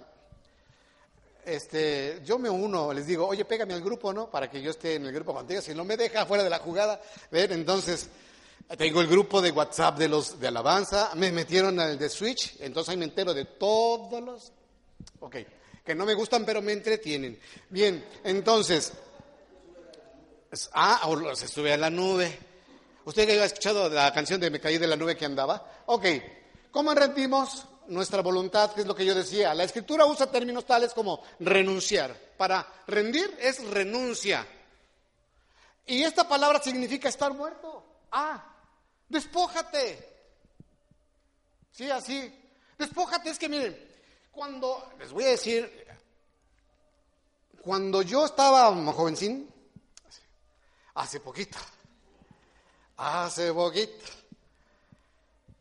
este, 1.44 2.20
yo 2.24 2.38
me 2.38 2.48
uno, 2.48 2.92
les 2.92 3.06
digo, 3.06 3.26
oye, 3.26 3.44
pégame 3.44 3.74
al 3.74 3.82
grupo, 3.82 4.12
¿no? 4.12 4.30
Para 4.30 4.48
que 4.50 4.60
yo 4.62 4.70
esté 4.70 4.94
en 4.96 5.06
el 5.06 5.12
grupo 5.12 5.34
contigo. 5.34 5.60
Si 5.60 5.74
no 5.74 5.84
me 5.84 5.96
deja 5.96 6.26
fuera 6.26 6.44
de 6.44 6.50
la 6.50 6.58
jugada, 6.58 7.00
ven, 7.30 7.52
entonces 7.52 8.08
tengo 8.78 9.00
el 9.00 9.06
grupo 9.08 9.42
de 9.42 9.50
WhatsApp 9.50 9.98
de 9.98 10.08
los 10.08 10.38
de 10.40 10.48
alabanza, 10.48 11.10
me 11.16 11.30
metieron 11.32 11.78
al 11.80 11.98
de 11.98 12.08
Switch, 12.08 12.56
entonces 12.60 12.90
ahí 12.92 12.96
me 12.96 13.04
entero 13.04 13.34
de 13.34 13.44
todos 13.44 14.22
los, 14.22 14.52
ok, 15.20 15.36
que 15.84 15.94
no 15.94 16.06
me 16.06 16.14
gustan 16.14 16.44
pero 16.46 16.62
me 16.62 16.72
entretienen. 16.72 17.38
Bien, 17.68 18.04
entonces, 18.24 18.92
es- 20.50 20.70
ah, 20.72 21.02
o 21.06 21.34
se 21.34 21.48
sube 21.48 21.72
a 21.72 21.76
la 21.76 21.90
nube. 21.90 22.38
¿Usted 23.04 23.26
que 23.26 23.40
ha 23.40 23.44
escuchado 23.44 23.88
la 23.88 24.12
canción 24.12 24.40
de 24.40 24.48
Me 24.48 24.60
caí 24.60 24.78
de 24.78 24.86
la 24.86 24.94
nube 24.96 25.16
que 25.16 25.24
andaba? 25.24 25.82
Ok, 25.86 26.06
¿cómo 26.70 26.94
rendimos 26.94 27.66
nuestra 27.92 28.22
voluntad? 28.22 28.72
Que 28.72 28.82
es 28.82 28.86
lo 28.86 28.94
que 28.94 29.04
yo 29.04 29.14
decía. 29.14 29.54
La 29.54 29.64
escritura 29.64 30.06
usa 30.06 30.30
términos 30.30 30.66
tales 30.66 30.92
como 30.94 31.22
renunciar. 31.40 32.16
Para 32.36 32.66
rendir 32.86 33.36
es 33.40 33.64
renuncia. 33.68 34.46
Y 35.86 36.02
esta 36.02 36.28
palabra 36.28 36.62
significa 36.62 37.08
estar 37.08 37.32
muerto. 37.34 37.84
Ah, 38.10 38.44
despójate. 39.08 40.08
Sí, 41.70 41.90
así. 41.90 42.38
Despójate, 42.78 43.30
es 43.30 43.38
que 43.38 43.48
miren, 43.48 43.78
cuando, 44.30 44.92
les 44.98 45.12
voy 45.12 45.24
a 45.24 45.28
decir, 45.28 45.86
cuando 47.62 48.02
yo 48.02 48.26
estaba 48.26 48.74
jovencín, 48.92 49.48
hace 50.94 51.20
poquito, 51.20 51.58
hace 52.96 53.52
poquito, 53.52 54.04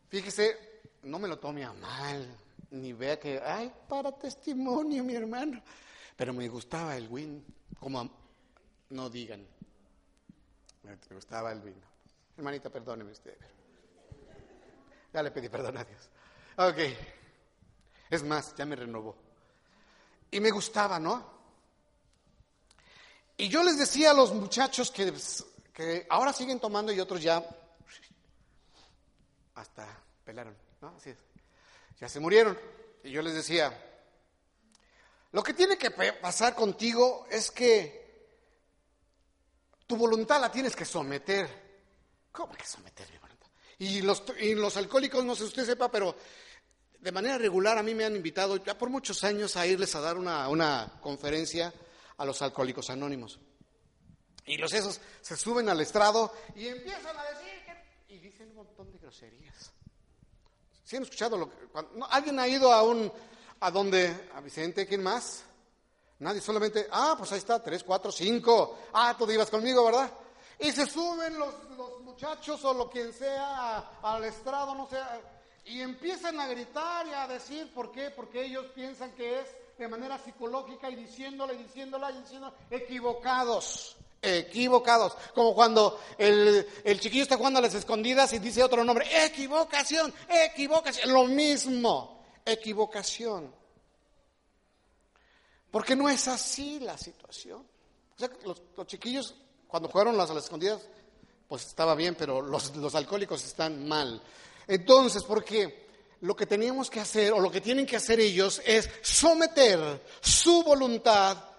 fíjese, 0.08 0.71
no 1.02 1.18
me 1.18 1.28
lo 1.28 1.38
tome 1.38 1.64
a 1.64 1.72
mal, 1.72 2.26
ni 2.70 2.92
vea 2.92 3.18
que, 3.18 3.40
ay, 3.44 3.72
para 3.88 4.12
testimonio, 4.12 5.02
mi 5.04 5.14
hermano, 5.14 5.62
pero 6.16 6.32
me 6.32 6.48
gustaba 6.48 6.96
el 6.96 7.08
win, 7.08 7.44
como, 7.78 8.08
no 8.90 9.10
digan, 9.10 9.46
me 10.82 10.96
gustaba 11.14 11.52
el 11.52 11.60
vino. 11.60 11.86
Hermanita, 12.36 12.70
perdóneme 12.70 13.12
usted. 13.12 13.36
pero- 13.38 13.52
Ya 15.12 15.22
le 15.22 15.30
pedí 15.30 15.48
perdón 15.48 15.76
a 15.76 15.84
Dios. 15.84 16.08
Ok. 16.56 16.78
Es 18.10 18.22
más, 18.24 18.54
ya 18.56 18.64
me 18.66 18.76
renovó. 18.76 19.16
Y 20.30 20.40
me 20.40 20.50
gustaba, 20.50 20.98
¿no? 20.98 21.30
Y 23.36 23.48
yo 23.48 23.62
les 23.62 23.78
decía 23.78 24.10
a 24.10 24.14
los 24.14 24.32
muchachos 24.34 24.90
que, 24.90 25.12
que 25.72 26.06
ahora 26.10 26.32
siguen 26.32 26.60
tomando 26.60 26.92
y 26.92 27.00
otros 27.00 27.22
ya 27.22 27.44
hasta 29.54 29.86
pelaron, 30.24 30.56
¿no? 30.82 30.94
Ya 31.98 32.08
se 32.08 32.20
murieron. 32.20 32.58
Y 33.04 33.10
yo 33.10 33.22
les 33.22 33.34
decía, 33.34 33.72
lo 35.30 35.42
que 35.42 35.54
tiene 35.54 35.78
que 35.78 35.90
pasar 35.90 36.54
contigo 36.54 37.26
es 37.30 37.50
que 37.50 38.02
tu 39.86 39.96
voluntad 39.96 40.40
la 40.40 40.50
tienes 40.50 40.76
que 40.76 40.84
someter. 40.84 41.62
¿Cómo 42.30 42.52
que 42.54 42.66
someter 42.66 43.10
mi 43.10 43.18
voluntad? 43.18 43.46
Y 43.78 44.02
los, 44.02 44.22
y 44.40 44.54
los 44.54 44.76
alcohólicos, 44.76 45.24
no 45.24 45.34
sé 45.34 45.42
si 45.42 45.48
usted 45.48 45.66
sepa, 45.66 45.90
pero 45.90 46.16
de 46.98 47.12
manera 47.12 47.38
regular 47.38 47.78
a 47.78 47.82
mí 47.82 47.94
me 47.94 48.04
han 48.04 48.16
invitado 48.16 48.56
ya 48.56 48.76
por 48.76 48.90
muchos 48.90 49.24
años 49.24 49.56
a 49.56 49.66
irles 49.66 49.94
a 49.94 50.00
dar 50.00 50.16
una, 50.16 50.48
una 50.48 50.98
conferencia 51.00 51.72
a 52.16 52.24
los 52.24 52.42
alcohólicos 52.42 52.90
anónimos. 52.90 53.40
Y 54.44 54.56
los 54.56 54.72
esos 54.72 55.00
se 55.20 55.36
suben 55.36 55.68
al 55.68 55.80
estrado 55.80 56.32
y 56.56 56.66
empiezan 56.66 57.16
a 57.16 57.24
decir 57.24 57.64
que... 57.64 58.14
Y 58.14 58.18
dicen 58.18 58.48
un 58.50 58.56
montón 58.56 58.90
de 58.92 58.98
groserías. 58.98 59.72
¿Sí 60.92 60.96
han 60.98 61.04
escuchado 61.04 61.38
lo 61.38 61.48
que... 61.48 61.56
¿Alguien 62.10 62.38
ha 62.38 62.46
ido 62.46 62.70
a 62.70 62.82
un... 62.82 63.10
a 63.60 63.70
donde... 63.70 64.28
a 64.34 64.42
Vicente, 64.42 64.86
¿quién 64.86 65.02
más? 65.02 65.42
Nadie, 66.18 66.42
solamente... 66.42 66.86
Ah, 66.92 67.14
pues 67.16 67.32
ahí 67.32 67.38
está, 67.38 67.62
tres, 67.62 67.82
cuatro, 67.82 68.12
cinco. 68.12 68.76
Ah, 68.92 69.16
tú 69.16 69.30
ibas 69.30 69.48
conmigo, 69.48 69.86
¿verdad? 69.86 70.12
Y 70.58 70.70
se 70.70 70.84
suben 70.84 71.38
los, 71.38 71.54
los 71.78 72.02
muchachos 72.02 72.62
o 72.66 72.74
lo 72.74 72.90
quien 72.90 73.10
sea 73.14 74.00
al 74.02 74.22
estrado, 74.24 74.74
no 74.74 74.86
sé, 74.86 74.98
y 75.64 75.80
empiezan 75.80 76.38
a 76.38 76.46
gritar 76.46 77.06
y 77.06 77.14
a 77.14 77.26
decir 77.26 77.72
por 77.72 77.90
qué, 77.90 78.10
porque 78.10 78.44
ellos 78.44 78.66
piensan 78.74 79.12
que 79.12 79.40
es 79.40 79.46
de 79.78 79.88
manera 79.88 80.18
psicológica 80.18 80.90
y 80.90 80.96
diciéndole, 80.96 81.54
y 81.54 81.62
diciéndola 81.62 82.10
y 82.10 82.18
diciendo 82.20 82.52
equivocados, 82.70 83.96
equivocados. 84.22 85.14
Como 85.34 85.54
cuando 85.54 86.00
el, 86.16 86.66
el 86.84 87.00
chiquillo 87.00 87.24
está 87.24 87.36
jugando 87.36 87.58
a 87.58 87.62
las 87.62 87.74
escondidas 87.74 88.32
y 88.32 88.38
dice 88.38 88.62
otro 88.62 88.84
nombre, 88.84 89.06
equivocación, 89.26 90.14
equivocación, 90.28 91.12
lo 91.12 91.24
mismo, 91.24 92.24
equivocación. 92.46 93.52
Porque 95.70 95.96
no 95.96 96.08
es 96.08 96.28
así 96.28 96.78
la 96.80 96.96
situación. 96.96 97.66
O 98.14 98.18
sea, 98.18 98.30
los, 98.44 98.62
los 98.76 98.86
chiquillos, 98.86 99.34
cuando 99.66 99.88
jugaron 99.88 100.16
las 100.16 100.30
a 100.30 100.34
las 100.34 100.44
escondidas, 100.44 100.82
pues 101.48 101.66
estaba 101.66 101.94
bien, 101.94 102.14
pero 102.14 102.40
los, 102.40 102.76
los 102.76 102.94
alcohólicos 102.94 103.44
están 103.44 103.88
mal. 103.88 104.22
Entonces, 104.66 105.24
porque 105.24 105.88
lo 106.20 106.36
que 106.36 106.46
teníamos 106.46 106.88
que 106.88 107.00
hacer, 107.00 107.32
o 107.32 107.40
lo 107.40 107.50
que 107.50 107.60
tienen 107.60 107.84
que 107.84 107.96
hacer 107.96 108.20
ellos, 108.20 108.62
es 108.64 108.88
someter 109.02 110.02
su 110.20 110.62
voluntad 110.62 111.51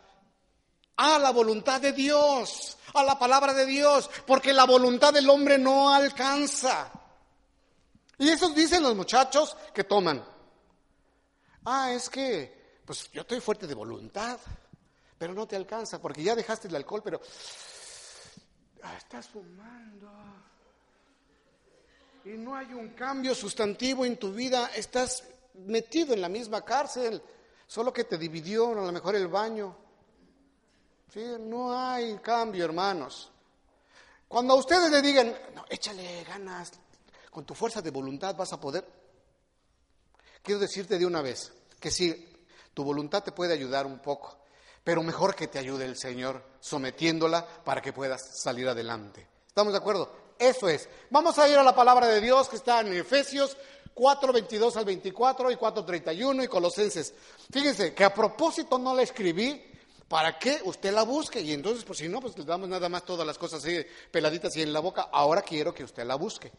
a 0.97 1.19
la 1.19 1.31
voluntad 1.31 1.81
de 1.81 1.91
Dios, 1.91 2.77
a 2.93 3.03
la 3.03 3.17
palabra 3.17 3.53
de 3.53 3.65
Dios, 3.65 4.09
porque 4.25 4.53
la 4.53 4.65
voluntad 4.65 5.13
del 5.13 5.29
hombre 5.29 5.57
no 5.57 5.93
alcanza. 5.93 6.91
Y 8.17 8.29
eso 8.29 8.49
dicen 8.49 8.83
los 8.83 8.95
muchachos 8.95 9.57
que 9.73 9.83
toman. 9.83 10.23
Ah, 11.65 11.91
es 11.93 12.09
que, 12.09 12.81
pues 12.85 13.09
yo 13.11 13.21
estoy 13.21 13.39
fuerte 13.39 13.67
de 13.67 13.73
voluntad, 13.73 14.39
pero 15.17 15.33
no 15.33 15.47
te 15.47 15.55
alcanza, 15.55 16.01
porque 16.01 16.23
ya 16.23 16.35
dejaste 16.35 16.67
el 16.67 16.75
alcohol, 16.75 17.01
pero 17.03 17.21
ah, 18.83 18.95
estás 18.97 19.27
fumando. 19.27 20.11
Y 22.25 22.31
no 22.31 22.55
hay 22.55 22.73
un 22.73 22.89
cambio 22.89 23.33
sustantivo 23.33 24.05
en 24.05 24.17
tu 24.17 24.31
vida, 24.31 24.71
estás 24.75 25.23
metido 25.53 26.13
en 26.13 26.21
la 26.21 26.29
misma 26.29 26.63
cárcel, 26.63 27.21
solo 27.67 27.91
que 27.91 28.03
te 28.03 28.17
dividió 28.17 28.71
a 28.71 28.85
lo 28.85 28.91
mejor 28.91 29.15
el 29.15 29.27
baño. 29.27 29.82
No 31.39 31.77
hay 31.77 32.17
cambio, 32.17 32.65
hermanos. 32.65 33.29
Cuando 34.27 34.55
a 34.55 34.57
ustedes 34.57 34.89
le 34.89 35.01
digan, 35.01 35.35
no, 35.53 35.63
échale 35.69 36.23
ganas, 36.23 36.71
con 37.29 37.45
tu 37.45 37.53
fuerza 37.53 37.81
de 37.81 37.91
voluntad 37.91 38.35
vas 38.35 38.51
a 38.51 38.59
poder. 38.59 38.83
Quiero 40.41 40.59
decirte 40.59 40.97
de 40.97 41.05
una 41.05 41.21
vez 41.21 41.51
que 41.79 41.91
sí, 41.91 42.33
tu 42.73 42.83
voluntad 42.83 43.23
te 43.23 43.31
puede 43.31 43.53
ayudar 43.53 43.85
un 43.85 43.99
poco, 43.99 44.39
pero 44.83 45.03
mejor 45.03 45.35
que 45.35 45.47
te 45.47 45.59
ayude 45.59 45.85
el 45.85 45.95
Señor 45.95 46.43
sometiéndola 46.59 47.45
para 47.63 47.81
que 47.81 47.93
puedas 47.93 48.41
salir 48.41 48.67
adelante. 48.67 49.27
¿Estamos 49.47 49.71
de 49.71 49.79
acuerdo? 49.79 50.11
Eso 50.39 50.67
es. 50.67 50.89
Vamos 51.11 51.37
a 51.37 51.47
ir 51.47 51.57
a 51.57 51.63
la 51.63 51.75
palabra 51.75 52.07
de 52.07 52.19
Dios 52.19 52.49
que 52.49 52.55
está 52.55 52.81
en 52.81 52.91
Efesios 52.93 53.55
4, 53.93 54.33
22 54.33 54.77
al 54.77 54.85
24 54.85 55.51
y 55.51 55.55
4, 55.55 55.85
31 55.85 56.43
y 56.43 56.47
Colosenses. 56.47 57.13
Fíjense 57.51 57.93
que 57.93 58.03
a 58.03 58.13
propósito 58.13 58.79
no 58.79 58.95
la 58.95 59.03
escribí 59.03 59.72
para 60.07 60.37
que 60.37 60.61
usted 60.65 60.91
la 60.93 61.03
busque 61.03 61.41
y 61.41 61.53
entonces, 61.53 61.83
pues 61.83 61.99
si 61.99 62.07
no, 62.07 62.21
pues 62.21 62.37
le 62.37 62.45
damos 62.45 62.69
nada 62.69 62.89
más 62.89 63.03
todas 63.03 63.25
las 63.25 63.37
cosas 63.37 63.63
así 63.63 63.85
peladitas 64.11 64.55
y 64.57 64.61
en 64.61 64.73
la 64.73 64.79
boca. 64.79 65.09
Ahora 65.11 65.41
quiero 65.41 65.73
que 65.73 65.83
usted 65.83 66.05
la 66.05 66.15
busque. 66.15 66.51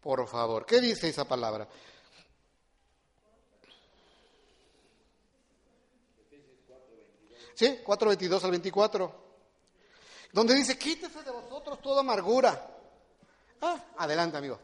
Por 0.00 0.26
favor, 0.28 0.66
¿qué 0.66 0.80
dice 0.80 1.08
esa 1.08 1.24
palabra? 1.24 1.66
¿Sí? 7.54 7.80
4, 7.84 8.08
22 8.08 8.44
al 8.44 8.50
24. 8.50 9.24
Donde 10.32 10.54
dice, 10.54 10.76
quítese 10.76 11.22
de 11.22 11.30
vosotros 11.30 11.80
toda 11.80 12.00
amargura. 12.00 12.70
Ah, 13.60 13.82
adelante, 13.96 14.36
amigo. 14.36 14.58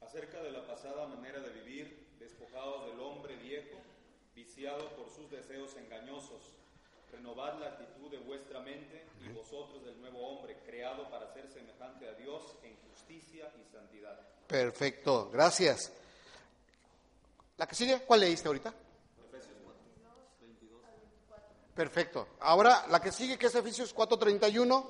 acerca 0.00 0.40
de 0.40 0.52
la 0.52 0.66
pasada 0.66 1.06
manera 1.08 1.40
de 1.40 1.50
vivir, 1.50 2.06
despojados 2.18 2.86
del 2.86 3.00
hombre 3.00 3.36
viejo, 3.36 3.76
viciado 4.34 4.88
por 4.96 5.10
sus 5.10 5.30
deseos 5.30 5.76
engañosos. 5.76 6.45
Renovad 7.26 7.58
la 7.58 7.66
actitud 7.70 8.08
de 8.08 8.18
vuestra 8.18 8.60
mente 8.60 9.04
y 9.20 9.28
vosotros 9.32 9.84
del 9.84 10.00
nuevo 10.00 10.28
hombre, 10.28 10.56
creado 10.64 11.10
para 11.10 11.26
ser 11.34 11.48
semejante 11.48 12.08
a 12.08 12.12
Dios 12.12 12.54
en 12.62 12.76
justicia 12.88 13.52
y 13.60 13.64
santidad. 13.68 14.16
Perfecto, 14.46 15.28
gracias. 15.32 15.92
¿La 17.56 17.66
que 17.66 17.74
sigue? 17.74 18.00
¿Cuál 18.02 18.20
leíste 18.20 18.46
ahorita? 18.46 18.72
Perfecto. 21.74 22.28
Ahora, 22.40 22.86
la 22.88 23.00
que 23.00 23.10
sigue, 23.10 23.36
que 23.36 23.46
es 23.46 23.54
Efesios 23.56 23.92
4.31. 23.92 24.86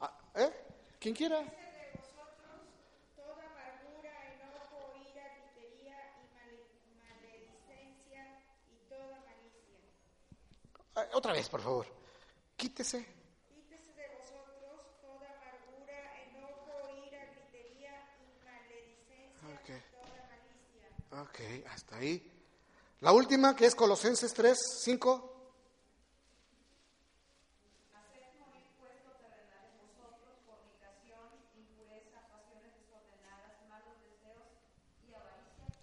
Ah, 0.00 0.18
¿Eh? 0.34 0.50
¿Quién 0.98 1.14
quiera? 1.14 1.38
de 1.38 1.46
vosotros 1.94 2.66
toda 3.14 3.46
amargura, 3.46 4.10
enojo, 4.34 4.92
ira, 5.08 5.22
gritería 5.54 5.96
y 6.18 6.34
male- 6.34 6.66
maledicencia 6.98 8.40
y 8.68 8.88
toda 8.90 9.20
malicia. 9.24 9.78
Ah, 10.94 11.05
Otra 11.16 11.32
vez, 11.32 11.48
por 11.48 11.62
favor. 11.62 11.86
Quítese. 12.58 12.98
Quítese 13.48 13.90
de 13.94 14.06
vosotros 14.18 14.82
toda 15.00 15.26
amargura, 15.32 15.98
enojo, 16.24 16.90
ira, 17.06 17.24
gritería 17.32 17.94
y 18.20 18.44
maledicencia 18.44 19.48
Ok. 19.48 19.68
y 19.70 19.96
toda 19.96 20.28
malicia. 20.28 21.22
Ok, 21.22 21.72
hasta 21.72 21.96
ahí. 21.96 22.30
La 23.00 23.12
última, 23.12 23.56
que 23.56 23.64
es 23.64 23.74
Colosenses 23.74 24.34
3, 24.34 24.58
5. 24.84 25.32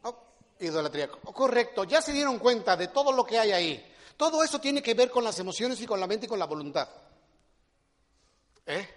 Oh, 0.04 0.16
idolatría. 0.60 1.10
Correcto, 1.10 1.86
ya 1.86 2.02
se 2.02 2.12
dieron 2.12 2.40
cuenta 2.40 2.76
de 2.76 2.90
todo 2.90 3.12
lo 3.12 3.26
que 3.26 3.40
hay 3.40 3.52
ahí. 3.52 3.93
Todo 4.18 4.44
eso 4.44 4.60
tiene 4.60 4.82
que 4.82 4.94
ver 4.94 5.10
con 5.10 5.24
las 5.24 5.40
emociones 5.40 5.82
y 5.82 5.86
con 5.86 6.00
la 6.00 6.08
mente 6.08 6.26
y 6.26 6.30
con 6.30 6.40
la 6.40 6.46
voluntad. 6.46 6.88
¿Eh? 8.66 8.88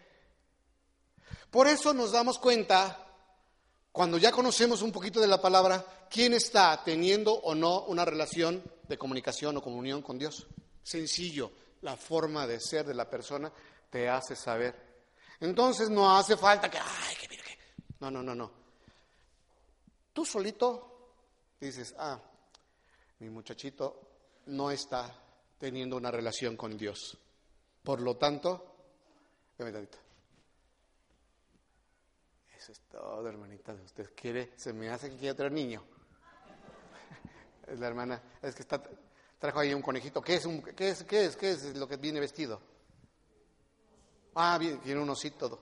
Por 1.51 1.67
eso 1.67 1.95
nos 1.95 2.13
damos 2.13 2.39
cuenta, 2.39 3.05
cuando 3.93 4.19
ya 4.19 4.31
conocemos 4.31 4.83
un 4.83 4.93
poquito 4.93 5.21
de 5.21 5.27
la 5.27 5.41
palabra, 5.41 6.07
quién 6.11 6.35
está 6.35 6.83
teniendo 6.85 7.33
o 7.33 7.55
no 7.55 7.85
una 7.85 8.05
relación 8.05 8.63
de 8.87 8.99
comunicación 8.99 9.57
o 9.57 9.63
comunión 9.63 10.03
con 10.03 10.19
Dios. 10.19 10.47
Sencillo, 10.83 11.51
la 11.83 11.97
forma 11.97 12.47
de 12.47 12.61
ser 12.61 12.87
de 12.87 12.95
la 12.95 13.09
persona 13.09 13.51
te 13.91 14.09
hace 14.09 14.37
saber. 14.37 14.87
Entonces 15.41 15.91
no 15.91 16.17
hace 16.17 16.37
falta 16.37 16.71
que, 16.71 16.79
ay, 16.79 17.17
que 17.21 17.29
que. 17.29 17.59
No, 18.01 18.11
no, 18.11 18.23
no, 18.23 18.35
no. 18.35 18.51
tú 20.13 20.25
solito 20.25 21.15
dices, 21.59 21.95
ah, 21.99 22.21
mi 23.19 23.31
muchachito 23.31 24.06
no 24.47 24.71
está 24.71 25.13
teniendo 25.59 25.97
una 25.97 26.11
relación 26.11 26.57
con 26.57 26.77
Dios. 26.77 27.19
Por 27.83 28.01
lo 28.01 28.17
tanto, 28.17 28.75
Eso 32.57 32.73
es 32.73 32.81
todo, 32.91 33.29
hermanita. 33.29 33.75
Usted 33.75 34.11
quiere, 34.15 34.53
se 34.57 34.73
me 34.73 34.89
hace 34.89 35.11
que 35.11 35.17
quiere 35.17 35.33
otro 35.33 35.51
niño. 35.51 35.85
Es 37.67 37.81
la 37.81 37.89
hermana, 37.89 38.23
es 38.43 38.55
que 38.55 38.63
está, 38.63 38.81
trajo 39.39 39.59
ahí 39.59 39.75
un 39.75 39.83
conejito. 39.83 40.23
¿Qué 40.23 40.37
es, 40.37 40.47
un, 40.47 40.63
qué 40.63 40.91
es, 40.91 41.03
qué 41.03 41.25
es, 41.25 41.37
qué 41.37 41.51
es 41.51 41.77
lo 41.77 41.89
que 41.89 41.97
viene 41.97 42.21
vestido? 42.21 42.61
Ah, 44.35 44.57
bien, 44.59 44.79
tiene 44.81 45.01
un 45.01 45.11
osito. 45.11 45.61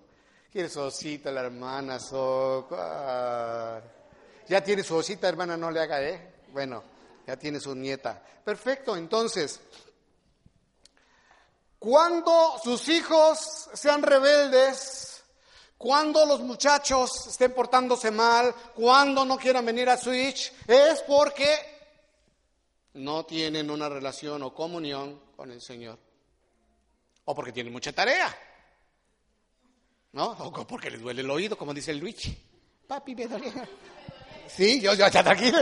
Quiere 0.51 0.68
su 0.68 0.80
osita 0.80 1.30
la 1.30 1.43
hermana, 1.43 1.99
so, 1.99 2.68
ah. 2.72 3.80
Ya 4.49 4.62
tiene 4.62 4.82
su 4.82 4.95
osita, 4.97 5.28
hermana, 5.28 5.57
no 5.57 5.70
le 5.70 5.80
haga, 5.80 6.03
¿eh? 6.03 6.35
Bueno, 6.53 6.85
ya 7.26 7.36
tiene 7.36 7.60
su 7.60 7.74
nieta. 7.74 8.22
Perfecto, 8.44 8.96
entonces, 8.96 9.60
cuando 11.78 12.58
sus 12.62 12.88
hijos 12.88 13.68
sean 13.74 14.02
rebeldes, 14.02 15.22
cuando 15.76 16.24
los 16.24 16.40
muchachos 16.40 17.26
estén 17.26 17.52
portándose 17.52 18.10
mal, 18.10 18.54
cuando 18.74 19.24
no 19.24 19.36
quieran 19.36 19.66
venir 19.66 19.88
a 19.88 19.96
Switch, 19.96 20.52
es 20.66 21.02
porque 21.02 21.74
no 22.94 23.24
tienen 23.26 23.70
una 23.70 23.88
relación 23.88 24.42
o 24.42 24.54
comunión 24.54 25.20
con 25.36 25.50
el 25.50 25.60
Señor. 25.60 25.98
O 27.26 27.34
porque 27.34 27.52
tienen 27.52 27.72
mucha 27.72 27.92
tarea. 27.92 28.34
¿No? 30.12 30.30
O 30.30 30.66
porque 30.66 30.90
les 30.90 31.00
duele 31.00 31.22
el 31.22 31.30
oído, 31.30 31.58
como 31.58 31.74
dice 31.74 31.90
el 31.90 31.98
Luigi. 31.98 32.36
Papi, 32.86 33.14
me 33.14 33.26
duele. 33.26 33.52
Sí, 34.46 34.80
yo, 34.80 34.94
yo, 34.94 35.08
ya 35.08 35.22
tranquilo. 35.22 35.58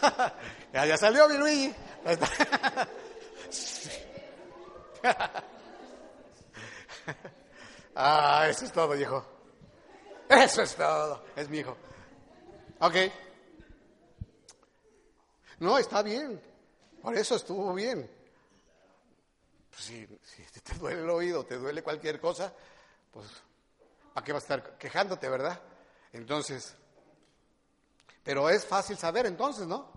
ya, 0.72 0.96
salió 0.96 1.28
mi 1.28 1.36
Luigi. 1.36 1.74
ah, 7.94 8.46
eso 8.48 8.64
es 8.64 8.72
todo, 8.72 8.96
hijo. 8.96 9.24
Eso 10.28 10.62
es 10.62 10.74
todo. 10.76 11.24
Es 11.36 11.48
mi 11.48 11.58
hijo. 11.58 11.76
Ok. 12.80 12.94
No, 15.58 15.78
está 15.78 16.02
bien. 16.02 16.40
Por 17.02 17.16
eso 17.16 17.36
estuvo 17.36 17.72
bien. 17.74 18.10
Pues 19.70 19.82
si, 19.82 20.06
si, 20.22 20.42
te 20.62 20.74
duele 20.74 21.02
el 21.02 21.10
oído, 21.10 21.44
te 21.44 21.56
duele 21.56 21.82
cualquier 21.82 22.20
cosa, 22.20 22.52
pues 23.10 23.26
¿a 24.14 24.22
qué 24.22 24.32
vas 24.32 24.42
a 24.42 24.54
estar 24.54 24.78
quejándote, 24.78 25.28
verdad? 25.28 25.60
Entonces, 26.12 26.74
pero 28.22 28.48
es 28.48 28.66
fácil 28.66 28.96
saber 28.96 29.26
entonces, 29.26 29.66
¿no? 29.66 29.90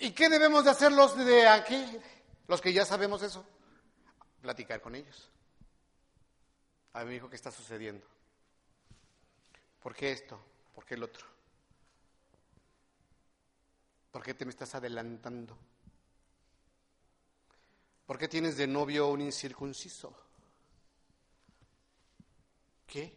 ¿Y 0.00 0.12
qué 0.12 0.28
debemos 0.28 0.64
de 0.64 0.70
hacer 0.70 0.92
los 0.92 1.16
de 1.16 1.48
aquí, 1.48 1.98
los 2.46 2.60
que 2.60 2.72
ya 2.72 2.84
sabemos 2.84 3.22
eso? 3.22 3.44
Platicar 4.40 4.80
con 4.80 4.94
ellos. 4.94 5.28
A 6.92 7.04
mi 7.04 7.16
hijo, 7.16 7.28
¿qué 7.28 7.36
está 7.36 7.50
sucediendo? 7.50 8.06
¿Por 9.82 9.94
qué 9.94 10.12
esto? 10.12 10.38
¿Por 10.74 10.84
qué 10.84 10.94
el 10.94 11.02
otro? 11.02 11.26
¿Por 14.10 14.22
qué 14.22 14.34
te 14.34 14.44
me 14.44 14.50
estás 14.50 14.74
adelantando? 14.74 15.56
¿Por 18.06 18.18
qué 18.18 18.26
tienes 18.26 18.56
de 18.56 18.66
novio 18.66 19.08
un 19.08 19.20
incircunciso? 19.20 20.16
¿Qué? 22.86 23.16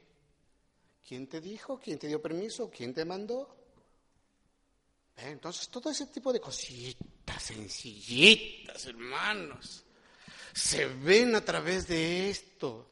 ¿Quién 1.07 1.27
te 1.27 1.41
dijo? 1.41 1.79
¿Quién 1.79 1.99
te 1.99 2.07
dio 2.07 2.21
permiso? 2.21 2.69
¿Quién 2.69 2.93
te 2.93 3.05
mandó? 3.05 3.55
Entonces, 5.17 5.69
todo 5.69 5.91
ese 5.91 6.07
tipo 6.07 6.31
de 6.33 6.39
cositas 6.39 7.43
sencillitas, 7.43 8.85
hermanos, 8.85 9.83
se 10.53 10.85
ven 10.85 11.35
a 11.35 11.45
través 11.45 11.87
de 11.87 12.29
esto. 12.29 12.89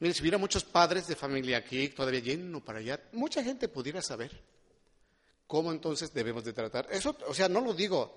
Mire, 0.00 0.12
si 0.12 0.22
hubiera 0.22 0.38
muchos 0.38 0.64
padres 0.64 1.06
de 1.06 1.16
familia 1.16 1.58
aquí, 1.58 1.88
todavía 1.88 2.20
lleno 2.20 2.64
para 2.64 2.80
allá, 2.80 3.00
mucha 3.12 3.42
gente 3.42 3.68
pudiera 3.68 4.02
saber 4.02 4.30
cómo 5.46 5.72
entonces 5.72 6.12
debemos 6.12 6.44
de 6.44 6.52
tratar. 6.52 6.88
Eso, 6.90 7.16
o 7.26 7.34
sea, 7.34 7.48
no 7.48 7.60
lo 7.60 7.72
digo 7.72 8.16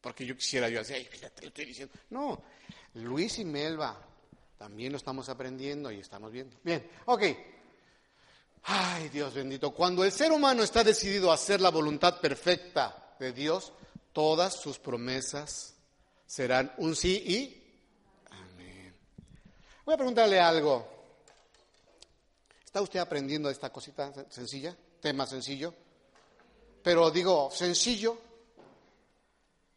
porque 0.00 0.24
yo 0.24 0.36
quisiera 0.36 0.68
yo 0.68 0.80
así, 0.80 0.94
ay, 0.94 1.04
fíjate, 1.04 1.42
lo 1.42 1.48
estoy 1.48 1.64
diciendo. 1.66 1.94
No, 2.10 2.42
Luis 2.94 3.38
y 3.38 3.44
Melba 3.44 4.09
también 4.60 4.92
lo 4.92 4.98
estamos 4.98 5.26
aprendiendo 5.30 5.90
y 5.90 6.00
estamos 6.00 6.30
viendo. 6.30 6.54
Bien, 6.62 6.86
ok. 7.06 7.22
Ay, 8.64 9.08
Dios 9.08 9.32
bendito, 9.32 9.70
cuando 9.70 10.04
el 10.04 10.12
ser 10.12 10.30
humano 10.30 10.62
está 10.62 10.84
decidido 10.84 11.30
a 11.30 11.36
hacer 11.36 11.62
la 11.62 11.70
voluntad 11.70 12.20
perfecta 12.20 13.14
de 13.18 13.32
Dios, 13.32 13.72
todas 14.12 14.60
sus 14.60 14.78
promesas 14.78 15.72
serán 16.26 16.74
un 16.76 16.94
sí 16.94 17.24
y 17.26 18.26
amén. 18.30 18.94
Voy 19.86 19.94
a 19.94 19.96
preguntarle 19.96 20.38
algo. 20.38 20.86
¿Está 22.62 22.82
usted 22.82 23.00
aprendiendo 23.00 23.48
esta 23.48 23.72
cosita 23.72 24.12
sencilla? 24.28 24.76
Tema 25.00 25.24
sencillo. 25.26 25.72
Pero 26.82 27.10
digo 27.10 27.50
sencillo, 27.50 28.18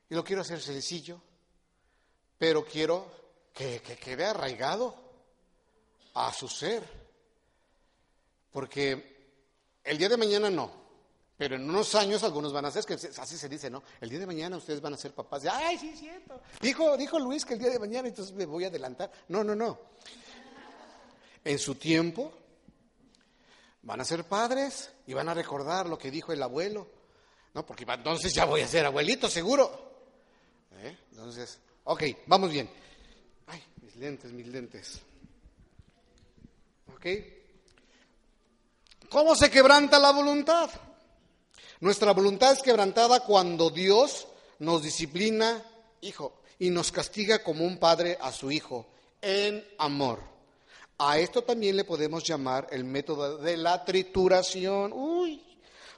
y 0.10 0.14
lo 0.14 0.26
quiero 0.26 0.42
hacer 0.42 0.60
sencillo, 0.60 1.22
pero 2.38 2.66
quiero 2.66 3.23
que, 3.54 3.82
que 3.82 3.96
quede 3.98 4.26
arraigado 4.26 4.96
a 6.16 6.34
su 6.34 6.48
ser 6.48 7.04
porque 8.54 9.28
el 9.84 9.98
día 9.98 10.08
de 10.08 10.16
mañana 10.16 10.50
no, 10.50 10.72
pero 11.36 11.56
en 11.56 11.68
unos 11.68 11.96
años 11.96 12.24
algunos 12.24 12.54
van 12.54 12.66
a 12.66 12.72
ser, 12.72 12.86
que 12.86 12.94
así 12.94 13.38
se 13.38 13.50
dice, 13.50 13.70
¿no? 13.70 13.84
El 14.00 14.10
día 14.10 14.20
de 14.20 14.28
mañana 14.28 14.56
ustedes 14.56 14.80
van 14.80 14.94
a 14.94 14.98
ser 14.98 15.12
papás. 15.12 15.44
Ay, 15.52 15.78
sí, 15.78 15.94
cierto. 15.98 16.40
Dijo, 16.62 16.96
dijo 16.96 17.20
Luis 17.20 17.44
que 17.44 17.56
el 17.56 17.60
día 17.60 17.72
de 17.72 17.80
mañana, 17.80 18.08
entonces 18.08 18.34
me 18.36 18.46
voy 18.46 18.64
a 18.64 18.68
adelantar. 18.68 19.12
No, 19.28 19.44
no, 19.44 19.56
no. 19.56 19.80
En 21.44 21.58
su 21.58 21.76
tiempo 21.76 22.32
van 23.82 24.00
a 24.00 24.06
ser 24.06 24.24
padres 24.24 24.92
y 25.08 25.14
van 25.14 25.28
a 25.28 25.34
recordar 25.34 25.90
lo 25.90 25.98
que 25.98 26.12
dijo 26.12 26.32
el 26.32 26.44
abuelo. 26.44 26.88
No, 27.56 27.66
porque 27.66 27.86
entonces 27.88 28.34
ya 28.34 28.46
voy 28.46 28.62
a 28.62 28.68
ser 28.68 28.86
abuelito, 28.86 29.30
seguro. 29.30 29.92
¿Eh? 30.78 30.98
Entonces, 31.12 31.60
ok, 31.84 32.04
vamos 32.28 32.52
bien. 32.52 32.70
Mis 33.84 33.96
lentes, 33.98 34.32
mis 34.32 34.48
lentes. 34.48 35.02
¿Ok? 36.96 37.06
¿Cómo 39.10 39.36
se 39.36 39.52
quebranta 39.52 40.00
la 40.00 40.12
voluntad? 40.12 40.70
Nuestra 41.82 42.14
voluntad 42.14 42.54
es 42.54 42.62
quebrantada 42.62 43.20
cuando 43.26 43.70
Dios 43.70 44.28
nos 44.60 44.84
disciplina, 44.84 45.62
hijo, 46.00 46.42
y 46.60 46.70
nos 46.70 46.94
castiga 46.94 47.44
como 47.44 47.66
un 47.66 47.78
padre 47.78 48.18
a 48.22 48.32
su 48.32 48.52
hijo, 48.52 48.88
en 49.22 49.68
amor. 49.78 50.22
A 51.00 51.20
esto 51.20 51.44
también 51.44 51.76
le 51.76 51.84
podemos 51.84 52.24
llamar 52.24 52.70
el 52.72 52.86
método 52.86 53.38
de 53.38 53.58
la 53.58 53.84
trituración. 53.84 54.94
Uy, 54.94 55.44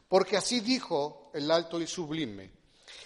porque 0.08 0.38
así 0.38 0.60
dijo 0.60 1.30
el 1.36 1.52
alto 1.52 1.80
y 1.80 1.86
sublime. 1.86 2.55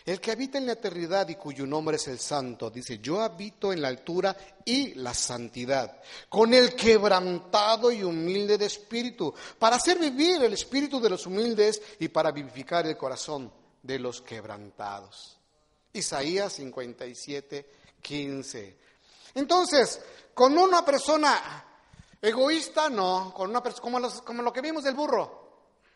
El 0.06 0.22
que 0.22 0.32
habita 0.32 0.58
en 0.58 0.66
la 0.66 0.74
eternidad 0.74 1.28
y 1.30 1.36
cuyo 1.36 1.66
nombre 1.66 1.98
es 1.98 2.08
el 2.08 2.20
santo, 2.20 2.70
dice, 2.70 3.00
yo 3.00 3.22
habito 3.22 3.74
en 3.74 3.82
la 3.82 3.90
altura 3.90 4.36
y 4.66 4.94
la 4.96 5.14
santidad, 5.14 6.02
con 6.30 6.54
el 6.54 6.76
quebrantado 6.76 7.92
y 7.92 8.04
humilde 8.04 8.58
de 8.58 8.66
espíritu, 8.66 9.34
para 9.58 9.76
hacer 9.76 10.00
vivir 10.00 10.42
el 10.44 10.54
espíritu 10.54 11.00
de 11.00 11.10
los 11.10 11.26
humildes 11.26 11.82
y 12.00 12.08
para 12.08 12.32
vivificar 12.32 12.88
el 12.88 12.98
corazón 12.98 13.52
de 13.84 14.00
los 14.00 14.22
quebrantados. 14.22 15.38
Isaías 15.94 16.54
57, 16.54 17.70
15. 18.02 18.78
Entonces, 19.36 20.02
con 20.34 20.58
una 20.58 20.86
persona 20.86 21.66
egoísta, 22.22 22.90
no, 22.90 23.34
con 23.36 23.50
una 23.50 23.62
persona 23.62 23.82
como, 23.82 24.24
como 24.24 24.42
lo 24.42 24.54
que 24.54 24.62
vimos 24.62 24.84
del 24.84 24.96
burro, 24.96 25.50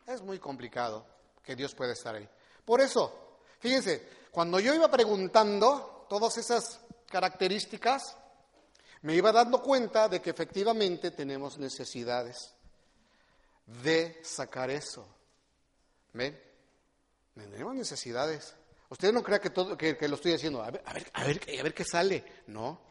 es 0.07 0.21
muy 0.21 0.39
complicado 0.39 1.05
que 1.43 1.55
Dios 1.55 1.73
pueda 1.75 1.93
estar 1.93 2.15
ahí. 2.15 2.27
Por 2.65 2.81
eso, 2.81 3.22
Fíjense, 3.63 4.05
cuando 4.29 4.59
yo 4.59 4.73
iba 4.73 4.91
preguntando 4.91 6.05
todas 6.09 6.37
esas 6.37 6.81
características, 7.09 8.17
me 9.03 9.15
iba 9.15 9.31
dando 9.31 9.61
cuenta 9.61 10.09
de 10.09 10.21
que 10.21 10.31
efectivamente 10.31 11.11
tenemos 11.11 11.57
necesidades 11.57 12.53
de 13.81 14.19
sacar 14.21 14.69
eso. 14.69 15.07
¿Ven? 16.11 16.37
Tenemos 17.35 17.73
necesidades. 17.73 18.53
Usted 18.89 19.13
no 19.13 19.23
crea 19.23 19.39
que, 19.39 19.51
todo, 19.51 19.77
que, 19.77 19.95
lo 20.09 20.15
estoy 20.15 20.33
haciendo. 20.33 20.61
A 20.61 20.69
ver, 20.69 20.83
a, 20.85 20.93
ver, 20.93 21.09
a, 21.13 21.23
ver, 21.23 21.41
a 21.57 21.63
ver 21.63 21.73
qué 21.73 21.85
sale. 21.85 22.43
No. 22.47 22.81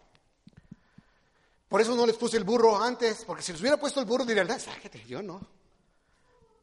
Por 1.68 1.83
eso 1.83 1.95
no 1.95 2.07
les 2.07 2.16
puse 2.16 2.39
el 2.39 2.45
burro 2.45 2.83
antes, 2.83 3.27
porque 3.27 3.43
si 3.43 3.53
les 3.53 3.61
hubiera 3.61 3.77
puesto 3.77 4.01
el 4.01 4.07
burro 4.07 4.25
dirían, 4.25 4.59
sáquete, 4.59 5.05
yo 5.05 5.20
no. 5.20 5.39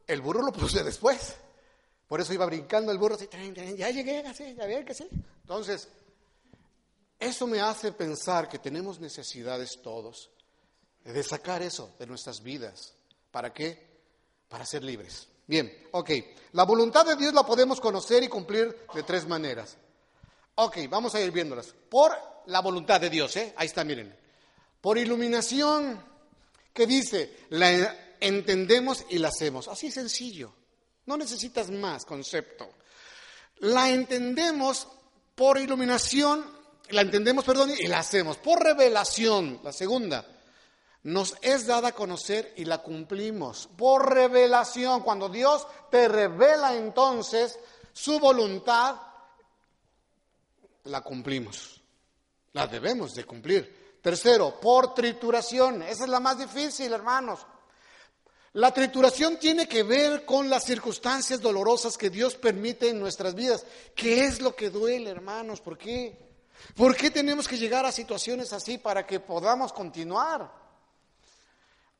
El 0.04 0.20
burro 0.20 0.42
lo 0.42 0.50
puse 0.50 0.82
después. 0.82 1.36
Por 2.10 2.20
eso 2.20 2.34
iba 2.34 2.44
brincando 2.44 2.90
el 2.90 2.98
burro, 2.98 3.14
así, 3.14 3.28
ya 3.76 3.88
llegué, 3.88 4.18
así, 4.26 4.52
ya 4.56 4.84
que 4.84 4.94
sí. 4.94 5.08
Entonces, 5.42 5.86
eso 7.20 7.46
me 7.46 7.60
hace 7.60 7.92
pensar 7.92 8.48
que 8.48 8.58
tenemos 8.58 8.98
necesidades 8.98 9.80
todos 9.80 10.28
de 11.04 11.22
sacar 11.22 11.62
eso 11.62 11.94
de 12.00 12.08
nuestras 12.08 12.42
vidas 12.42 12.94
¿Para 13.30 13.52
qué? 13.52 13.78
Para 14.48 14.66
ser 14.66 14.82
libres. 14.82 15.28
Bien, 15.46 15.72
ok. 15.92 16.10
La 16.54 16.64
voluntad 16.64 17.06
de 17.06 17.14
Dios 17.14 17.32
la 17.32 17.44
podemos 17.44 17.80
conocer 17.80 18.24
y 18.24 18.28
cumplir 18.28 18.86
de 18.92 19.04
tres 19.04 19.28
maneras. 19.28 19.76
Ok, 20.56 20.78
vamos 20.88 21.14
a 21.14 21.20
ir 21.20 21.30
viéndolas. 21.30 21.72
Por 21.88 22.10
la 22.46 22.60
voluntad 22.60 23.00
de 23.00 23.08
Dios, 23.08 23.36
¿eh? 23.36 23.54
Ahí 23.56 23.68
está, 23.68 23.84
miren. 23.84 24.12
Por 24.80 24.98
iluminación, 24.98 26.04
que 26.72 26.88
dice, 26.88 27.46
la 27.50 28.16
entendemos 28.18 29.04
y 29.10 29.18
la 29.18 29.28
hacemos. 29.28 29.68
Así 29.68 29.92
sencillo. 29.92 30.52
No 31.06 31.16
necesitas 31.16 31.70
más 31.70 32.04
concepto. 32.04 32.68
La 33.58 33.90
entendemos 33.90 34.86
por 35.34 35.58
iluminación, 35.58 36.44
la 36.90 37.02
entendemos, 37.02 37.44
perdón, 37.44 37.72
y 37.78 37.86
la 37.86 37.98
hacemos. 37.98 38.36
Por 38.36 38.62
revelación, 38.62 39.60
la 39.62 39.72
segunda, 39.72 40.26
nos 41.02 41.36
es 41.40 41.66
dada 41.66 41.88
a 41.88 41.94
conocer 41.94 42.52
y 42.56 42.64
la 42.64 42.78
cumplimos. 42.78 43.68
Por 43.76 44.12
revelación, 44.12 45.02
cuando 45.02 45.28
Dios 45.28 45.66
te 45.90 46.08
revela 46.08 46.74
entonces 46.76 47.58
su 47.92 48.18
voluntad, 48.18 48.96
la 50.84 51.00
cumplimos. 51.00 51.80
La 52.52 52.66
debemos 52.66 53.14
de 53.14 53.24
cumplir. 53.24 53.98
Tercero, 54.02 54.58
por 54.60 54.94
trituración. 54.94 55.82
Esa 55.82 56.04
es 56.04 56.10
la 56.10 56.20
más 56.20 56.38
difícil, 56.38 56.92
hermanos. 56.92 57.46
La 58.54 58.74
trituración 58.74 59.38
tiene 59.38 59.68
que 59.68 59.84
ver 59.84 60.24
con 60.24 60.50
las 60.50 60.64
circunstancias 60.64 61.40
dolorosas 61.40 61.96
que 61.96 62.10
Dios 62.10 62.34
permite 62.34 62.88
en 62.88 62.98
nuestras 62.98 63.34
vidas. 63.34 63.64
¿Qué 63.94 64.24
es 64.24 64.40
lo 64.40 64.56
que 64.56 64.70
duele, 64.70 65.10
hermanos? 65.10 65.60
¿Por 65.60 65.78
qué? 65.78 66.18
¿Por 66.74 66.96
qué 66.96 67.10
tenemos 67.10 67.46
que 67.46 67.56
llegar 67.56 67.86
a 67.86 67.92
situaciones 67.92 68.52
así 68.52 68.78
para 68.78 69.06
que 69.06 69.20
podamos 69.20 69.72
continuar? 69.72 70.52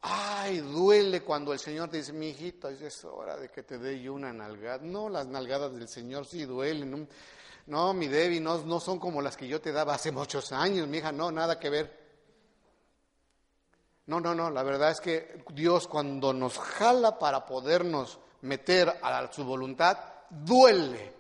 Ay, 0.03 0.59
duele 0.59 1.23
cuando 1.23 1.53
el 1.53 1.61
Señor 1.61 1.89
dice, 1.89 2.13
mi 2.13 2.31
hijito, 2.31 2.69
es 2.69 3.05
hora 3.05 3.37
de 3.37 3.49
que 3.49 3.63
te 3.63 3.79
dé 3.79 4.01
yo 4.01 4.15
una 4.15 4.33
nalgada. 4.33 4.83
No, 4.83 5.09
las 5.09 5.29
nalgadas 5.29 5.73
del 5.73 5.87
Señor 5.87 6.27
sí 6.27 6.47
duelen. 6.47 7.09
No, 7.67 7.95
mi 7.95 8.09
Debbie, 8.09 8.41
no, 8.41 8.59
no 8.65 8.81
son 8.81 8.99
como 8.99 9.23
las 9.23 9.37
que 9.37 9.47
yo 9.47 9.61
te 9.61 9.71
daba 9.71 9.95
hace 9.95 10.11
muchos 10.11 10.51
años, 10.51 10.89
mi 10.89 10.99
hija, 10.99 11.13
no, 11.13 11.31
nada 11.31 11.61
que 11.61 11.71
ver. 11.71 12.00
No, 14.07 14.21
no, 14.21 14.35
no, 14.35 14.51
la 14.51 14.63
verdad 14.63 14.91
es 14.91 15.01
que 15.01 15.45
Dios 15.53 15.87
cuando 15.87 16.33
nos 16.33 16.59
jala 16.59 17.19
para 17.19 17.47
podernos 17.47 18.19
meter 18.43 18.89
a 19.03 19.33
su 19.33 19.45
voluntad, 19.45 19.99
duele. 20.29 21.15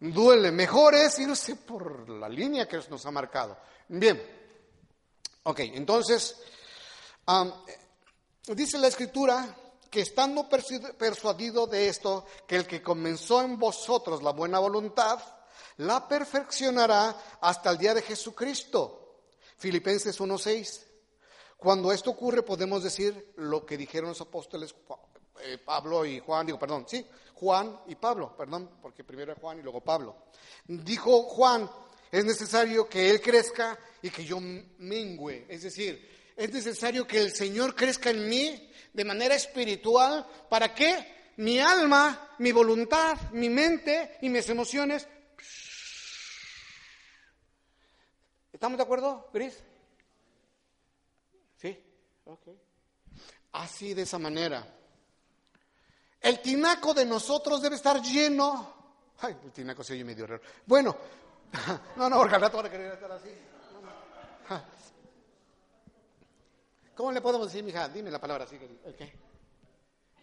Duele. 0.00 0.50
Mejor 0.50 0.94
es 0.94 1.18
irse 1.18 1.56
por 1.56 2.08
la 2.08 2.28
línea 2.28 2.66
que 2.66 2.80
nos 2.88 3.04
ha 3.04 3.10
marcado. 3.10 3.58
Bien. 3.88 4.38
Ok, 5.42 5.60
entonces, 5.60 6.36
dice 8.46 8.78
la 8.78 8.88
escritura 8.88 9.56
que 9.90 10.00
estando 10.02 10.48
persuadido 10.48 11.66
de 11.66 11.88
esto, 11.88 12.26
que 12.46 12.56
el 12.56 12.66
que 12.66 12.82
comenzó 12.82 13.42
en 13.42 13.58
vosotros 13.58 14.22
la 14.22 14.30
buena 14.30 14.58
voluntad, 14.58 15.18
la 15.78 16.06
perfeccionará 16.06 17.16
hasta 17.40 17.70
el 17.70 17.78
día 17.78 17.94
de 17.94 18.02
Jesucristo. 18.02 19.22
Filipenses 19.56 20.20
1.6. 20.20 20.89
Cuando 21.60 21.92
esto 21.92 22.10
ocurre 22.10 22.42
podemos 22.42 22.82
decir 22.82 23.34
lo 23.36 23.66
que 23.66 23.76
dijeron 23.76 24.08
los 24.08 24.20
apóstoles 24.22 24.74
eh, 25.42 25.58
Pablo 25.58 26.06
y 26.06 26.18
Juan, 26.18 26.46
digo, 26.46 26.58
perdón, 26.58 26.86
sí, 26.88 27.06
Juan 27.34 27.80
y 27.86 27.96
Pablo, 27.96 28.34
perdón, 28.34 28.78
porque 28.80 29.04
primero 29.04 29.34
Juan 29.34 29.58
y 29.58 29.62
luego 29.62 29.82
Pablo. 29.82 30.16
Dijo 30.66 31.24
Juan, 31.24 31.70
es 32.10 32.24
necesario 32.24 32.88
que 32.88 33.10
Él 33.10 33.20
crezca 33.20 33.78
y 34.00 34.08
que 34.08 34.24
yo 34.24 34.38
mengüe, 34.40 35.44
es 35.50 35.62
decir, 35.62 36.32
es 36.34 36.50
necesario 36.50 37.06
que 37.06 37.20
el 37.20 37.34
Señor 37.34 37.74
crezca 37.74 38.08
en 38.08 38.26
mí 38.26 38.70
de 38.94 39.04
manera 39.04 39.34
espiritual 39.34 40.26
para 40.48 40.74
que 40.74 41.32
mi 41.36 41.60
alma, 41.60 42.36
mi 42.38 42.52
voluntad, 42.52 43.18
mi 43.32 43.50
mente 43.50 44.16
y 44.22 44.30
mis 44.30 44.48
emociones... 44.48 45.06
¿Estamos 48.50 48.78
de 48.78 48.82
acuerdo, 48.82 49.28
Gris? 49.32 49.62
Así 53.52 53.94
de 53.94 54.02
esa 54.02 54.18
manera. 54.18 54.66
El 56.20 56.40
tinaco 56.40 56.92
de 56.92 57.04
nosotros 57.04 57.62
debe 57.62 57.76
estar 57.76 58.00
lleno. 58.02 58.74
Ay, 59.20 59.36
el 59.44 59.52
tinaco 59.52 59.82
se 59.82 59.94
oye 59.94 60.04
medio 60.04 60.26
raro. 60.26 60.42
Bueno, 60.66 60.96
no, 61.96 62.08
no, 62.08 62.18
porque 62.18 62.34
al 62.34 62.40
rato 62.40 62.56
van 62.58 62.66
a 62.66 62.70
querer 62.70 62.92
estar 62.92 63.12
así. 63.12 63.30
¿Cómo 66.94 67.12
le 67.12 67.20
podemos 67.20 67.46
decir, 67.46 67.64
mija? 67.64 67.88
Dime 67.88 68.10
la 68.10 68.20
palabra 68.20 68.44
así. 68.44 68.56
¿El 68.84 68.94
qué? 68.94 69.12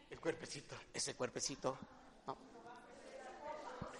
El 0.10 0.20
cuerpecito, 0.20 0.76
ese 0.93 1.16
cuerpecito. 1.16 1.78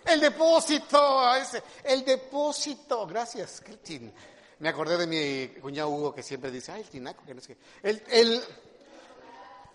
El 0.05 0.22
depósito, 0.22 1.36
ese, 1.36 1.62
el 1.84 2.05
depósito. 2.05 3.05
Gracias, 3.08 3.62
Cristian. 3.62 4.14
Me 4.60 4.70
acordé 4.70 4.97
de 4.97 5.08
mi 5.08 5.60
cuñado 5.60 5.89
Hugo 5.89 6.16
que 6.16 6.24
siempre 6.24 6.49
dice, 6.49 6.72
ay, 6.72 6.82
el 6.82 6.89
tinaco, 6.89 7.24
que 7.26 7.34
no 7.34 7.39
es 7.39 7.47
que. 7.47 7.58
El, 7.84 8.03
el, 8.10 8.43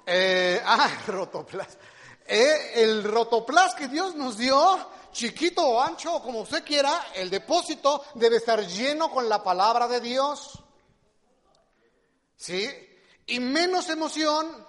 eh, 0.06 0.60
ah, 0.64 0.90
rotoplas. 1.06 1.78
Eh, 2.26 2.72
el 2.76 3.04
rotoplas 3.04 3.74
que 3.74 3.88
Dios 3.88 4.14
nos 4.16 4.38
dio, 4.38 4.78
chiquito 5.12 5.62
o 5.64 5.80
ancho, 5.80 6.20
como 6.22 6.40
usted 6.40 6.64
quiera, 6.64 7.08
el 7.14 7.30
depósito 7.30 8.04
debe 8.14 8.36
estar 8.36 8.66
lleno 8.66 9.10
con 9.10 9.28
la 9.28 9.42
palabra 9.42 9.86
de 9.86 10.00
Dios. 10.00 10.58
¿Sí? 12.36 12.68
Y 13.26 13.38
menos 13.38 13.88
emoción, 13.88 14.66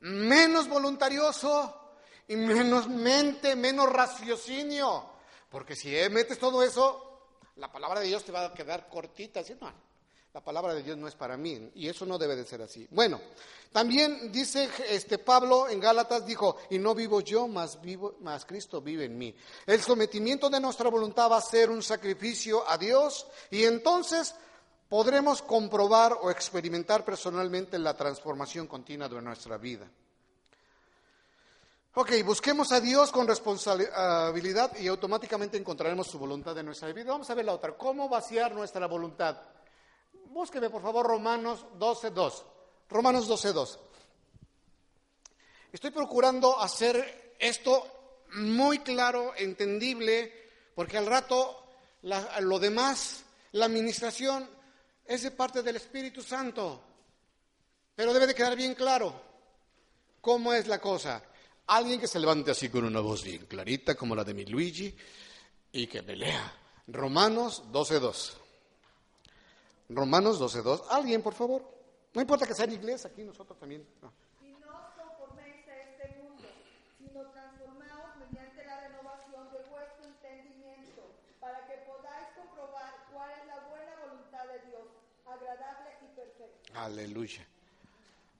menos 0.00 0.68
voluntarioso 0.68 1.96
y 2.28 2.36
menos 2.36 2.88
mente, 2.88 3.56
menos 3.56 3.90
raciocinio. 3.90 5.10
Porque 5.48 5.74
si 5.74 5.90
metes 6.10 6.38
todo 6.38 6.62
eso, 6.62 7.13
la 7.56 7.70
palabra 7.70 8.00
de 8.00 8.06
Dios 8.06 8.24
te 8.24 8.32
va 8.32 8.46
a 8.46 8.54
quedar 8.54 8.88
cortita. 8.88 9.42
¿sí? 9.42 9.54
No, 9.60 9.72
la 10.34 10.42
palabra 10.42 10.74
de 10.74 10.82
Dios 10.82 10.98
no 10.98 11.06
es 11.06 11.14
para 11.14 11.36
mí 11.36 11.70
y 11.76 11.88
eso 11.88 12.04
no 12.04 12.18
debe 12.18 12.34
de 12.34 12.44
ser 12.44 12.60
así. 12.60 12.86
Bueno, 12.90 13.20
también 13.72 14.32
dice 14.32 14.68
este 14.88 15.18
Pablo 15.18 15.68
en 15.68 15.78
Gálatas 15.78 16.26
dijo, 16.26 16.56
"Y 16.70 16.78
no 16.78 16.94
vivo 16.94 17.20
yo, 17.20 17.46
más 17.46 17.80
vivo 17.80 18.16
más 18.20 18.44
Cristo 18.44 18.80
vive 18.80 19.04
en 19.04 19.16
mí." 19.16 19.34
El 19.64 19.80
sometimiento 19.80 20.50
de 20.50 20.58
nuestra 20.58 20.90
voluntad 20.90 21.30
va 21.30 21.36
a 21.36 21.40
ser 21.40 21.70
un 21.70 21.82
sacrificio 21.82 22.68
a 22.68 22.76
Dios 22.76 23.26
y 23.50 23.64
entonces 23.64 24.34
podremos 24.88 25.40
comprobar 25.40 26.18
o 26.20 26.30
experimentar 26.30 27.04
personalmente 27.04 27.78
la 27.78 27.96
transformación 27.96 28.66
continua 28.66 29.08
de 29.08 29.22
nuestra 29.22 29.56
vida. 29.56 29.88
Ok, 31.96 32.10
busquemos 32.24 32.72
a 32.72 32.80
Dios 32.80 33.12
con 33.12 33.28
responsabilidad 33.28 34.76
y 34.80 34.88
automáticamente 34.88 35.56
encontraremos 35.56 36.08
su 36.08 36.18
voluntad 36.18 36.58
en 36.58 36.66
nuestra 36.66 36.92
vida. 36.92 37.12
Vamos 37.12 37.30
a 37.30 37.34
ver 37.34 37.44
la 37.44 37.52
otra. 37.52 37.76
¿Cómo 37.76 38.08
vaciar 38.08 38.52
nuestra 38.52 38.88
voluntad? 38.88 39.40
Búsqueme, 40.26 40.70
por 40.70 40.82
favor, 40.82 41.06
Romanos 41.06 41.64
12.2. 41.78 42.42
Romanos 42.90 43.30
12.2. 43.30 43.78
Estoy 45.70 45.92
procurando 45.92 46.58
hacer 46.58 47.36
esto 47.38 47.86
muy 48.32 48.80
claro, 48.80 49.32
entendible, 49.36 50.50
porque 50.74 50.98
al 50.98 51.06
rato 51.06 51.64
lo 52.40 52.58
demás, 52.58 53.22
la 53.52 53.66
administración, 53.66 54.50
es 55.04 55.22
de 55.22 55.30
parte 55.30 55.62
del 55.62 55.76
Espíritu 55.76 56.24
Santo. 56.24 56.82
Pero 57.94 58.12
debe 58.12 58.26
de 58.26 58.34
quedar 58.34 58.56
bien 58.56 58.74
claro 58.74 59.14
cómo 60.20 60.52
es 60.52 60.66
la 60.66 60.80
cosa. 60.80 61.22
Alguien 61.66 61.98
que 61.98 62.06
se 62.06 62.20
levante 62.20 62.50
así 62.50 62.68
con 62.68 62.84
una 62.84 63.00
voz 63.00 63.24
bien 63.24 63.46
clarita 63.46 63.94
como 63.94 64.14
la 64.14 64.22
de 64.22 64.34
mi 64.34 64.44
Luigi 64.44 64.94
y 65.72 65.86
que 65.86 66.02
me 66.02 66.14
lea. 66.14 66.52
Romanos 66.88 67.64
12.2. 67.72 68.32
Romanos 69.88 70.40
12.2. 70.40 70.84
Alguien, 70.90 71.22
por 71.22 71.32
favor. 71.32 71.62
No 72.12 72.20
importa 72.20 72.46
que 72.46 72.54
sea 72.54 72.66
en 72.66 72.72
inglés, 72.72 73.06
aquí 73.06 73.24
nosotros 73.24 73.58
también. 73.58 73.86
Y 74.42 74.52
no 74.60 74.92
conforméis 74.94 75.66
a 75.66 75.76
este 75.80 76.20
mundo, 76.20 76.44
sino 76.98 77.22
transformaos 77.30 78.16
mediante 78.18 78.64
la 78.64 78.80
renovación 78.80 79.50
de 79.50 79.58
vuestro 79.70 80.04
entendimiento, 80.04 81.02
para 81.40 81.66
que 81.66 81.78
podáis 81.88 82.28
comprobar 82.36 83.06
cuál 83.10 83.30
es 83.32 83.46
la 83.46 83.60
buena 83.68 83.96
voluntad 84.06 84.44
de 84.46 84.68
Dios, 84.68 84.86
agradable 85.26 85.90
y 86.02 86.14
perfecta. 86.14 86.84
Aleluya. 86.84 87.48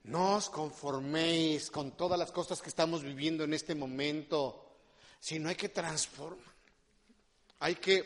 No 0.05 0.35
os 0.37 0.49
conforméis 0.49 1.71
con 1.71 1.97
todas 1.97 2.17
las 2.19 2.31
cosas 2.31 2.61
que 2.61 2.69
estamos 2.69 3.01
viviendo 3.01 3.43
en 3.43 3.53
este 3.53 3.73
momento, 3.73 4.77
sino 5.19 5.49
hay 5.49 5.55
que 5.55 5.69
transformar. 5.69 6.53
Hay 7.59 7.75
que... 7.75 7.97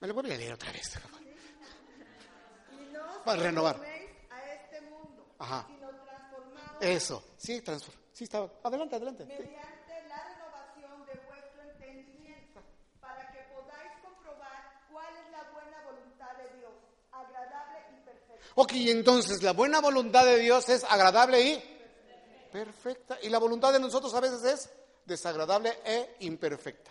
Me 0.00 0.08
lo 0.08 0.14
voy 0.14 0.32
a 0.32 0.36
leer 0.36 0.54
otra 0.54 0.72
vez. 0.72 0.98
Y 2.72 2.92
no 2.92 3.22
Para 3.24 3.42
renovar. 3.42 3.76
a 3.76 4.52
este 4.52 4.80
mundo, 4.80 5.34
Ajá. 5.38 5.64
sino 5.68 5.88
Eso, 6.80 7.24
sí, 7.36 7.60
transform. 7.62 7.96
Sí, 8.12 8.24
está. 8.24 8.50
Adelante, 8.64 8.96
adelante. 8.96 9.24
Mediante 9.24 10.08
la 10.08 10.24
renovación 10.24 11.06
de 11.06 11.14
vuestro 11.28 11.62
entendimiento, 11.70 12.60
para 13.00 13.30
que 13.30 13.38
podáis 13.54 13.92
comprobar 14.02 14.82
cuál 14.90 15.14
es 15.16 15.30
la 15.30 15.44
buena 15.52 15.84
voluntad 15.84 16.36
de 16.36 16.58
Dios, 16.58 16.72
agradable 17.12 17.78
y 17.94 18.04
perfecta. 18.04 18.41
Ok, 18.54 18.72
entonces 18.74 19.42
la 19.42 19.52
buena 19.52 19.80
voluntad 19.80 20.24
de 20.24 20.38
Dios 20.38 20.68
es 20.68 20.84
agradable 20.84 21.40
y 21.40 22.48
perfecta. 22.52 23.18
Y 23.22 23.30
la 23.30 23.38
voluntad 23.38 23.72
de 23.72 23.80
nosotros 23.80 24.12
a 24.14 24.20
veces 24.20 24.42
es 24.44 24.70
desagradable 25.06 25.78
e 25.84 26.16
imperfecta. 26.20 26.90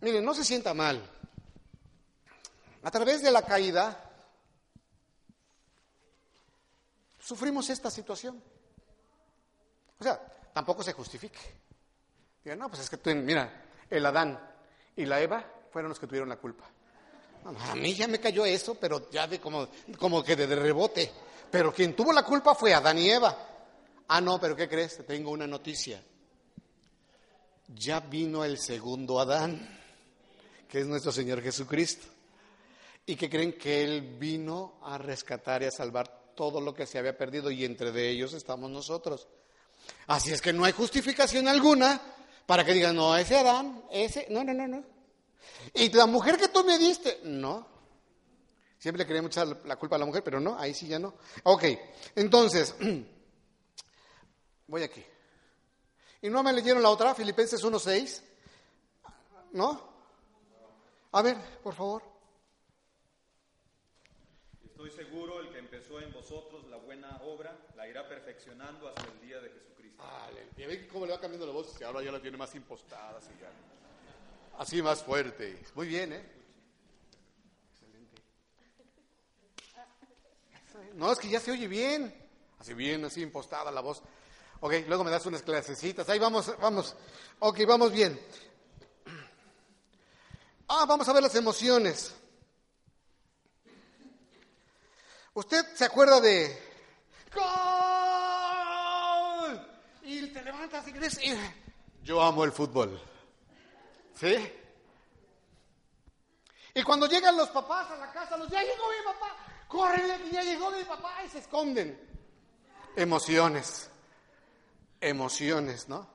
Miren, 0.00 0.24
no 0.24 0.34
se 0.34 0.44
sienta 0.44 0.72
mal. 0.72 1.02
A 2.82 2.90
través 2.90 3.22
de 3.22 3.30
la 3.30 3.42
caída 3.42 4.10
sufrimos 7.18 7.68
esta 7.70 7.90
situación. 7.90 8.40
O 9.98 10.04
sea, 10.04 10.20
tampoco 10.52 10.82
se 10.82 10.92
justifique. 10.92 11.40
Digan, 12.44 12.58
no, 12.58 12.68
pues 12.68 12.82
es 12.82 12.90
que 12.90 12.98
tú, 12.98 13.10
mira, 13.14 13.64
el 13.88 14.04
Adán 14.04 14.38
y 14.94 15.06
la 15.06 15.20
Eva 15.20 15.44
fueron 15.72 15.88
los 15.88 15.98
que 15.98 16.06
tuvieron 16.06 16.28
la 16.28 16.36
culpa. 16.36 16.64
A 17.44 17.74
mí 17.74 17.94
ya 17.94 18.08
me 18.08 18.20
cayó 18.20 18.44
eso, 18.46 18.74
pero 18.74 19.10
ya 19.10 19.26
de 19.26 19.38
como, 19.38 19.68
como 19.98 20.22
que 20.22 20.34
de 20.34 20.46
rebote. 20.46 21.10
Pero 21.50 21.72
quien 21.72 21.94
tuvo 21.94 22.12
la 22.12 22.24
culpa 22.24 22.54
fue 22.54 22.72
Adán 22.72 22.98
y 22.98 23.10
Eva. 23.10 23.36
Ah, 24.08 24.20
no, 24.20 24.40
pero 24.40 24.56
¿qué 24.56 24.68
crees? 24.68 24.96
Te 24.96 25.02
tengo 25.04 25.30
una 25.30 25.46
noticia. 25.46 26.02
Ya 27.68 28.00
vino 28.00 28.44
el 28.44 28.58
segundo 28.58 29.20
Adán, 29.20 29.80
que 30.68 30.80
es 30.80 30.86
nuestro 30.86 31.12
Señor 31.12 31.42
Jesucristo. 31.42 32.06
Y 33.06 33.16
que 33.16 33.28
creen 33.28 33.52
que 33.58 33.84
Él 33.84 34.16
vino 34.18 34.78
a 34.82 34.96
rescatar 34.96 35.62
y 35.62 35.66
a 35.66 35.70
salvar 35.70 36.32
todo 36.34 36.60
lo 36.60 36.74
que 36.74 36.86
se 36.86 36.98
había 36.98 37.16
perdido 37.16 37.50
y 37.50 37.64
entre 37.64 37.92
de 37.92 38.08
ellos 38.08 38.32
estamos 38.32 38.70
nosotros. 38.70 39.28
Así 40.06 40.32
es 40.32 40.40
que 40.40 40.52
no 40.52 40.64
hay 40.64 40.72
justificación 40.72 41.46
alguna 41.46 42.00
para 42.46 42.64
que 42.64 42.72
digan, 42.72 42.96
no, 42.96 43.16
ese 43.16 43.36
Adán, 43.36 43.84
ese, 43.90 44.26
no, 44.30 44.42
no, 44.42 44.54
no, 44.54 44.66
no. 44.66 44.93
Y 45.74 45.90
la 45.92 46.06
mujer 46.06 46.36
que 46.36 46.48
tú 46.48 46.64
me 46.64 46.78
diste, 46.78 47.20
no. 47.24 47.66
Siempre 48.78 49.02
le 49.02 49.06
queríamos 49.06 49.30
echar 49.30 49.46
la 49.64 49.76
culpa 49.76 49.96
a 49.96 49.98
la 49.98 50.04
mujer, 50.04 50.22
pero 50.22 50.40
no, 50.40 50.58
ahí 50.58 50.74
sí 50.74 50.86
ya 50.86 50.98
no. 50.98 51.14
Ok, 51.44 51.64
entonces, 52.16 52.74
voy 54.66 54.82
aquí. 54.82 55.02
¿Y 56.20 56.28
no 56.28 56.42
me 56.42 56.52
leyeron 56.52 56.82
la 56.82 56.90
otra, 56.90 57.14
Filipenses 57.14 57.64
1.6? 57.64 58.22
¿No? 59.52 59.94
A 61.12 61.22
ver, 61.22 61.36
por 61.62 61.74
favor. 61.74 62.02
Estoy 64.64 64.90
seguro, 64.90 65.40
el 65.40 65.50
que 65.50 65.58
empezó 65.60 66.00
en 66.00 66.12
vosotros 66.12 66.66
la 66.66 66.76
buena 66.76 67.20
obra, 67.24 67.56
la 67.76 67.88
irá 67.88 68.06
perfeccionando 68.08 68.88
hasta 68.88 69.04
el 69.04 69.20
día 69.20 69.40
de 69.40 69.48
Jesucristo. 69.48 70.04
Ve 70.56 70.88
cómo 70.88 71.06
le 71.06 71.12
va 71.12 71.20
cambiando 71.20 71.46
la 71.46 71.52
voz, 71.52 71.74
y 71.80 71.84
ahora 71.84 72.02
ya 72.02 72.12
la 72.12 72.20
tiene 72.20 72.36
más 72.36 72.54
impostada, 72.54 73.16
así, 73.18 73.30
así 74.58 74.82
más 74.82 75.02
fuerte. 75.02 75.62
Muy 75.74 75.86
bien, 75.86 76.12
¿eh? 76.12 76.30
No, 80.94 81.10
es 81.10 81.18
que 81.18 81.28
ya 81.28 81.40
se 81.40 81.50
oye 81.50 81.66
bien. 81.66 82.14
Así 82.58 82.72
bien, 82.72 83.04
así 83.04 83.20
impostada 83.20 83.70
la 83.70 83.80
voz. 83.80 84.02
Ok, 84.60 84.74
luego 84.86 85.04
me 85.04 85.10
das 85.10 85.26
unas 85.26 85.42
clasecitas. 85.42 86.08
Ahí 86.08 86.18
vamos, 86.18 86.52
vamos. 86.60 86.96
Ok, 87.40 87.60
vamos 87.66 87.92
bien. 87.92 88.18
Ah, 90.68 90.86
vamos 90.86 91.08
a 91.08 91.12
ver 91.12 91.22
las 91.22 91.34
emociones. 91.34 92.14
¿Usted 95.34 95.66
se 95.74 95.84
acuerda 95.84 96.20
de. 96.20 96.74
Y 100.04 100.28
te 100.28 100.42
levantas 100.42 100.86
y 100.86 100.92
crees, 100.92 101.18
yo 102.02 102.22
amo 102.22 102.44
el 102.44 102.52
fútbol. 102.52 103.00
¿Sí? 104.14 104.36
Y 106.74 106.82
cuando 106.82 107.06
llegan 107.06 107.36
los 107.36 107.50
papás 107.50 107.90
a 107.90 107.96
la 107.96 108.12
casa, 108.12 108.36
los 108.36 108.48
ya 108.48 108.62
llegó 108.62 108.84
mi 108.88 109.04
papá, 109.04 109.36
córrele 109.68 110.18
que 110.24 110.30
ya 110.30 110.42
llegó 110.42 110.70
mi 110.70 110.82
papá 110.84 111.22
y 111.24 111.28
se 111.28 111.38
esconden. 111.38 111.98
Emociones, 112.96 113.90
emociones, 115.00 115.88
¿no? 115.88 116.08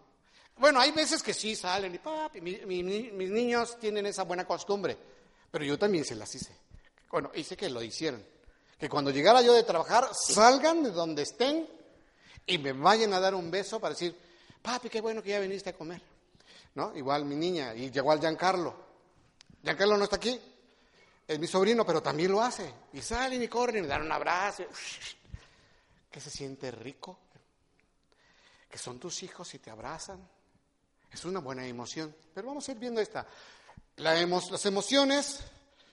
Bueno, 0.58 0.82
hay 0.82 0.91
veces 0.91 1.24
que 1.24 1.34
sí 1.34 1.56
salen 1.56 1.95
y 1.95 2.00
papi, 2.00 2.41
mis 2.41 3.30
niños 3.30 3.80
tienen 3.80 4.06
esa 4.06 4.24
buena 4.24 4.45
costumbre, 4.45 4.97
pero 5.50 5.64
yo 5.64 5.80
también 5.80 6.04
se 6.04 6.16
las 6.16 6.34
hice. 6.36 6.54
Bueno, 7.10 7.32
hice 7.34 7.56
que 7.56 7.70
lo 7.70 7.82
hicieran. 7.82 8.24
Que 8.78 8.89
cuando 8.89 9.12
llegara 9.12 9.41
yo 9.41 9.54
de 9.54 9.64
trabajar, 9.64 10.10
salgan 10.14 10.84
de 10.84 10.91
donde 10.91 11.24
estén 11.24 11.68
y 12.45 12.58
me 12.58 12.74
vayan 12.74 13.14
a 13.14 13.20
dar 13.20 13.36
un 13.36 13.50
beso 13.50 13.80
para 13.80 13.93
decir, 13.93 14.16
papi, 14.62 14.89
qué 14.89 15.00
bueno 15.00 15.24
que 15.24 15.30
ya 15.30 15.39
viniste 15.39 15.70
a 15.70 15.74
comer. 15.74 16.02
¿No? 16.76 16.96
Igual 16.96 17.26
mi 17.26 17.36
niña, 17.36 17.74
y 17.76 17.86
igual 17.86 18.20
Giancarlo. 18.20 18.76
Giancarlo 19.64 19.98
no 19.98 20.04
está 20.04 20.16
aquí, 20.16 20.40
es 21.30 21.38
mi 21.38 21.46
sobrino, 21.46 21.86
pero 21.86 22.02
también 22.02 22.32
lo 22.32 22.42
hace. 22.42 22.74
Y 22.94 23.02
salen 23.02 23.44
y 23.44 23.48
corren 23.48 23.78
y 23.78 23.82
me 23.82 23.88
dan 23.88 24.02
un 24.02 24.12
abrazo. 24.12 24.64
Que 26.10 26.20
se 26.20 26.32
siente 26.32 26.72
rico. 26.72 27.20
Que 28.68 28.80
son 28.80 29.00
tus 29.00 29.22
hijos 29.22 29.54
y 29.54 29.60
te 29.60 29.70
abrazan. 29.70 30.28
Es 31.12 31.26
una 31.26 31.40
buena 31.40 31.68
emoción. 31.68 32.16
Pero 32.34 32.48
vamos 32.48 32.68
a 32.68 32.72
ir 32.72 32.80
viendo 32.80 33.00
esta. 33.00 33.28
las 33.98 34.66
emociones 34.66 35.42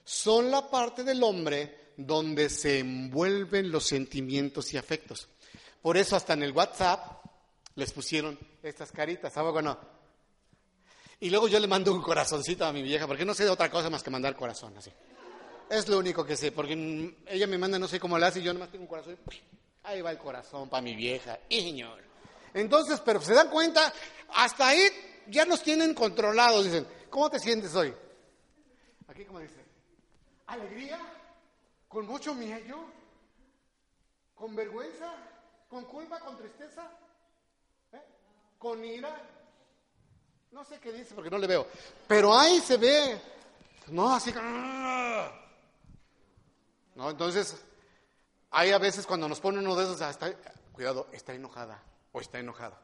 son 0.03 0.49
la 0.49 0.71
parte 0.71 1.03
del 1.03 1.21
hombre 1.21 1.91
donde 1.97 2.49
se 2.49 2.79
envuelven 2.79 3.71
los 3.71 3.85
sentimientos 3.85 4.73
y 4.73 4.77
afectos. 4.77 5.27
Por 5.83 5.97
eso 5.97 6.15
hasta 6.15 6.33
en 6.33 6.41
el 6.41 6.51
WhatsApp 6.51 7.23
les 7.75 7.91
pusieron 7.91 8.39
estas 8.63 8.91
caritas. 8.91 9.33
¿Sabe 9.33 9.49
o 9.49 9.61
no? 9.61 9.96
Y 11.19 11.29
luego 11.29 11.47
yo 11.47 11.59
le 11.59 11.67
mando 11.67 11.91
un 11.91 12.01
corazoncito 12.01 12.65
a 12.65 12.71
mi 12.71 12.83
vieja, 12.83 13.07
porque 13.07 13.25
no 13.25 13.33
sé 13.33 13.43
de 13.43 13.49
otra 13.49 13.71
cosa 13.71 13.89
más 13.89 14.03
que 14.03 14.09
mandar 14.09 14.35
corazón 14.35 14.77
así. 14.77 14.91
Es 15.69 15.87
lo 15.87 15.97
único 15.97 16.23
que 16.23 16.37
sé, 16.37 16.51
porque 16.51 17.15
ella 17.25 17.47
me 17.47 17.57
manda 17.57 17.79
no 17.79 17.87
sé 17.87 17.99
cómo 17.99 18.17
le 18.17 18.25
hace 18.25 18.39
y 18.39 18.43
yo 18.43 18.53
nomás 18.53 18.69
tengo 18.69 18.83
un 18.83 18.89
corazón. 18.89 19.17
Ahí 19.83 20.01
va 20.01 20.11
el 20.11 20.17
corazón 20.17 20.69
para 20.69 20.81
mi 20.81 20.95
vieja. 20.95 21.39
Y 21.49 21.61
señor. 21.61 22.01
Entonces, 22.53 23.01
pero 23.01 23.19
se 23.19 23.33
dan 23.33 23.49
cuenta, 23.49 23.91
hasta 24.35 24.67
ahí 24.67 24.81
ya 25.27 25.45
nos 25.45 25.63
tienen 25.63 25.93
controlados. 25.93 26.65
Dicen, 26.65 26.87
¿cómo 27.09 27.29
te 27.29 27.39
sientes 27.39 27.73
hoy? 27.75 27.93
Aquí, 29.07 29.25
como 29.25 29.39
dice? 29.39 29.65
Alegría, 30.45 30.99
con 31.87 32.05
mucho 32.05 32.33
miedo, 32.33 32.77
con 34.35 34.55
vergüenza, 34.55 35.13
con 35.67 35.83
culpa, 35.85 36.19
con 36.19 36.37
tristeza, 36.37 36.89
¿eh? 37.91 38.01
con 38.57 38.83
ira. 38.85 39.36
No 40.51 40.63
sé 40.63 40.79
qué 40.79 40.91
dice 40.91 41.13
porque 41.13 41.29
no 41.29 41.37
le 41.37 41.47
veo. 41.47 41.67
Pero 42.07 42.37
ahí 42.37 42.59
se 42.59 42.77
ve, 42.77 43.19
no, 43.87 44.13
así. 44.13 44.33
¿No? 46.95 47.09
Entonces, 47.09 47.55
hay 48.51 48.71
a 48.71 48.77
veces 48.77 49.05
cuando 49.05 49.29
nos 49.29 49.39
ponen 49.39 49.65
uno 49.65 49.75
de 49.75 49.83
esos, 49.83 50.01
ah, 50.01 50.13
cuidado, 50.73 51.07
está 51.11 51.33
enojada 51.33 51.81
o 52.11 52.19
está 52.19 52.39
enojado. 52.39 52.77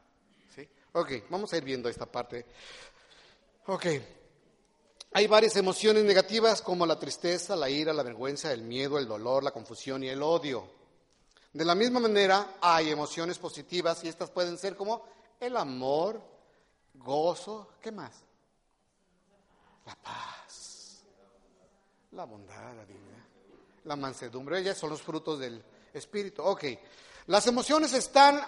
¿Sí? 0.56 0.68
Ok, 0.94 1.12
vamos 1.30 1.52
a 1.54 1.58
ir 1.58 1.64
viendo 1.64 1.90
esta 1.90 2.06
parte. 2.06 2.46
Ok. 3.66 3.86
Hay 5.16 5.28
varias 5.28 5.56
emociones 5.58 6.04
negativas 6.04 6.62
como 6.62 6.86
la 6.86 6.98
tristeza, 6.98 7.56
la 7.56 7.70
ira, 7.70 7.94
la 7.94 8.04
vergüenza, 8.04 8.52
el 8.52 8.64
miedo, 8.64 8.98
el 8.98 9.08
dolor, 9.08 9.44
la 9.44 9.52
confusión 9.52 10.04
y 10.04 10.10
el 10.10 10.24
odio. 10.24 10.68
De 11.52 11.64
la 11.64 11.76
misma 11.76 12.00
manera, 12.00 12.56
hay 12.60 12.90
emociones 12.90 13.38
positivas 13.38 14.04
y 14.04 14.08
estas 14.08 14.32
pueden 14.32 14.58
ser 14.58 14.76
como 14.76 15.06
el 15.40 15.56
amor, 15.56 16.20
gozo, 16.94 17.74
¿qué 17.82 17.92
más? 17.92 18.24
La 19.86 19.96
paz, 19.96 21.04
la 22.12 22.26
bondad, 22.26 22.76
la 22.76 22.86
dignidad 22.86 23.24
la 23.86 23.96
mansedumbre. 23.96 24.60
Ellas 24.60 24.78
son 24.78 24.90
los 24.90 25.02
frutos 25.02 25.40
del 25.40 25.64
Espíritu. 25.94 26.42
Ok, 26.44 26.66
las 27.28 27.46
emociones 27.48 27.94
están 27.94 28.42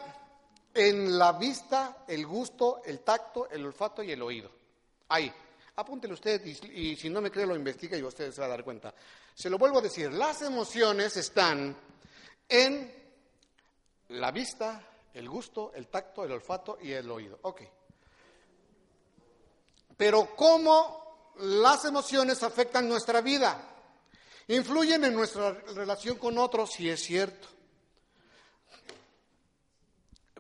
en 0.74 1.18
la 1.18 1.34
vista, 1.34 2.04
el 2.08 2.26
gusto, 2.26 2.82
el 2.86 3.00
tacto, 3.02 3.50
el 3.50 3.66
olfato 3.66 4.04
y 4.04 4.12
el 4.12 4.22
oído. 4.22 4.52
Ahí. 5.10 5.32
Apúntelo 5.78 6.14
usted 6.14 6.44
y, 6.46 6.96
si 6.96 7.10
no 7.10 7.20
me 7.20 7.30
cree 7.30 7.46
lo 7.46 7.54
investiga 7.54 7.98
y 7.98 8.04
usted 8.04 8.32
se 8.32 8.40
va 8.40 8.48
a 8.48 8.52
dar 8.52 8.64
cuenta. 8.64 8.94
Se 9.34 9.50
lo 9.50 9.58
vuelvo 9.58 9.80
a 9.80 9.82
decir, 9.82 10.12
las 10.14 10.42
emociones 10.42 11.18
están 11.18 11.76
en 12.48 12.94
la 14.10 14.32
vista, 14.32 14.82
el 15.14 15.28
gusto, 15.28 15.74
el 15.76 15.88
tacto, 15.88 16.24
el 16.24 16.32
olfato 16.32 16.78
y 16.82 16.94
el 16.94 17.12
oído. 17.12 17.40
Ok. 17.42 17.64
Pero 19.98 20.36
¿cómo 20.36 21.34
las 21.38 21.86
emociones 21.86 22.44
afectan 22.44 22.88
nuestra 22.88 23.22
vida? 23.22 23.62
Influyen 24.48 25.04
en 25.06 25.14
nuestra 25.14 25.52
relación 25.52 26.18
con 26.18 26.38
otros, 26.38 26.72
si 26.74 26.90
es 26.90 27.02
cierto. 27.02 27.48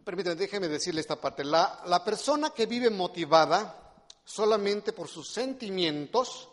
Permítanme, 0.03 0.36
déjeme 0.36 0.68
decirle 0.68 1.01
esta 1.01 1.20
parte. 1.20 1.43
La, 1.43 1.82
la 1.86 2.03
persona 2.03 2.51
que 2.51 2.68
vive 2.68 2.91
motivada 2.91 4.03
solamente 4.24 4.93
por 4.93 5.08
sus 5.08 5.32
sentimientos 5.32 6.49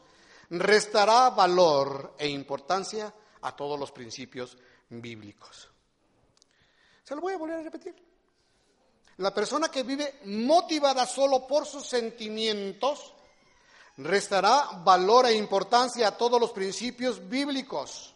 restará 0.50 1.30
valor 1.30 2.14
e 2.18 2.28
importancia 2.28 3.12
a 3.42 3.56
todos 3.56 3.78
los 3.78 3.92
principios 3.92 4.56
bíblicos. 4.88 5.68
Se 7.02 7.14
lo 7.14 7.20
voy 7.20 7.34
a 7.34 7.38
volver 7.38 7.58
a 7.58 7.62
repetir. 7.62 8.11
La 9.22 9.32
persona 9.32 9.68
que 9.68 9.84
vive 9.84 10.18
motivada 10.24 11.06
solo 11.06 11.46
por 11.46 11.64
sus 11.64 11.86
sentimientos 11.86 13.14
restará 13.98 14.82
valor 14.82 15.26
e 15.26 15.34
importancia 15.34 16.08
a 16.08 16.16
todos 16.16 16.40
los 16.40 16.50
principios 16.50 17.28
bíblicos. 17.28 18.12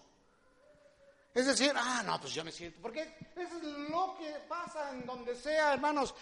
Es 1.33 1.47
decir, 1.47 1.73
ah, 1.77 2.03
no, 2.05 2.21
pues 2.21 2.35
yo 2.35 2.43
me 2.43 2.51
siento. 2.51 2.81
Porque 2.83 3.03
eso 3.37 3.57
es 3.57 3.63
lo 3.89 4.17
que 4.19 4.33
pasa 4.49 4.91
en 4.91 5.07
donde 5.07 5.37
sea, 5.37 5.75
hermanos. 5.75 6.13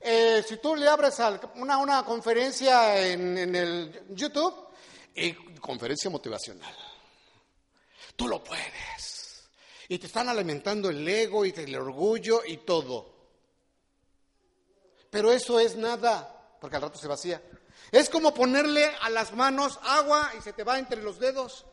Eh, 0.00 0.42
si 0.48 0.56
tú 0.56 0.74
le 0.74 0.88
abres 0.88 1.20
una, 1.56 1.76
una 1.76 2.02
conferencia 2.02 2.98
en, 3.06 3.54
el 3.54 4.06
YouTube, 4.08 4.68
conferencia 5.60 6.08
motivacional. 6.08 6.74
Tú 8.16 8.26
lo 8.26 8.42
puedes. 8.42 9.50
Y 9.86 9.98
te 9.98 10.06
están 10.06 10.30
alimentando 10.30 10.88
el 10.88 11.06
ego 11.06 11.44
y 11.44 11.50
el 11.54 11.76
orgullo 11.76 12.40
y 12.46 12.56
todo. 12.58 13.19
Pero 15.10 15.32
eso 15.32 15.58
es 15.58 15.76
nada, 15.76 16.56
porque 16.60 16.76
al 16.76 16.82
rato 16.82 16.98
se 16.98 17.08
vacía. 17.08 17.42
Es 17.90 18.08
como 18.08 18.32
ponerle 18.32 18.86
a 19.00 19.10
las 19.10 19.32
manos 19.34 19.78
agua 19.82 20.30
y 20.38 20.42
se 20.42 20.52
te 20.52 20.64
va 20.64 20.78
entre 20.78 21.02
los 21.02 21.18
dedos. 21.18 21.66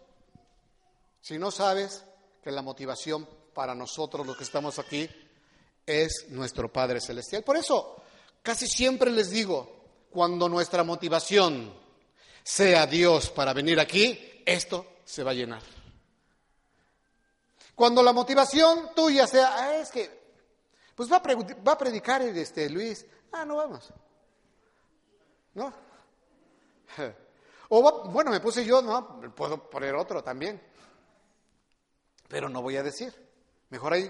Si 1.21 1.37
no 1.37 1.51
sabes 1.51 2.03
que 2.43 2.51
la 2.51 2.61
motivación 2.61 3.27
para 3.53 3.75
nosotros 3.75 4.25
los 4.25 4.37
que 4.37 4.43
estamos 4.43 4.79
aquí 4.79 5.09
es 5.85 6.27
nuestro 6.29 6.71
Padre 6.71 6.99
Celestial. 6.99 7.43
Por 7.43 7.57
eso, 7.57 8.01
casi 8.41 8.67
siempre 8.67 9.11
les 9.11 9.29
digo, 9.29 9.77
cuando 10.09 10.49
nuestra 10.49 10.83
motivación 10.83 11.73
sea 12.43 12.87
Dios 12.87 13.29
para 13.29 13.53
venir 13.53 13.79
aquí, 13.79 14.41
esto 14.45 14.85
se 15.05 15.23
va 15.23 15.31
a 15.31 15.35
llenar. 15.35 15.61
Cuando 17.75 18.01
la 18.01 18.11
motivación 18.13 18.89
tuya 18.95 19.27
sea, 19.27 19.55
ah, 19.55 19.75
es 19.75 19.91
que, 19.91 20.26
pues 20.97 21.11
va 21.11 21.17
a, 21.17 21.77
predicar 21.77 22.23
este 22.23 22.67
Luis, 22.71 23.05
ah, 23.31 23.45
no 23.45 23.57
vamos. 23.57 23.93
¿No? 25.53 25.71
O 27.69 28.09
bueno, 28.09 28.31
me 28.31 28.39
puse 28.39 28.63
yo, 28.63 28.81
no, 28.81 29.19
puedo 29.35 29.69
poner 29.69 29.93
otro 29.93 30.23
también. 30.23 30.61
Pero 32.29 32.47
no 32.47 32.61
voy 32.61 32.77
a 32.77 32.83
decir. 32.83 33.13
Mejor 33.69 33.91
ahí, 33.91 34.09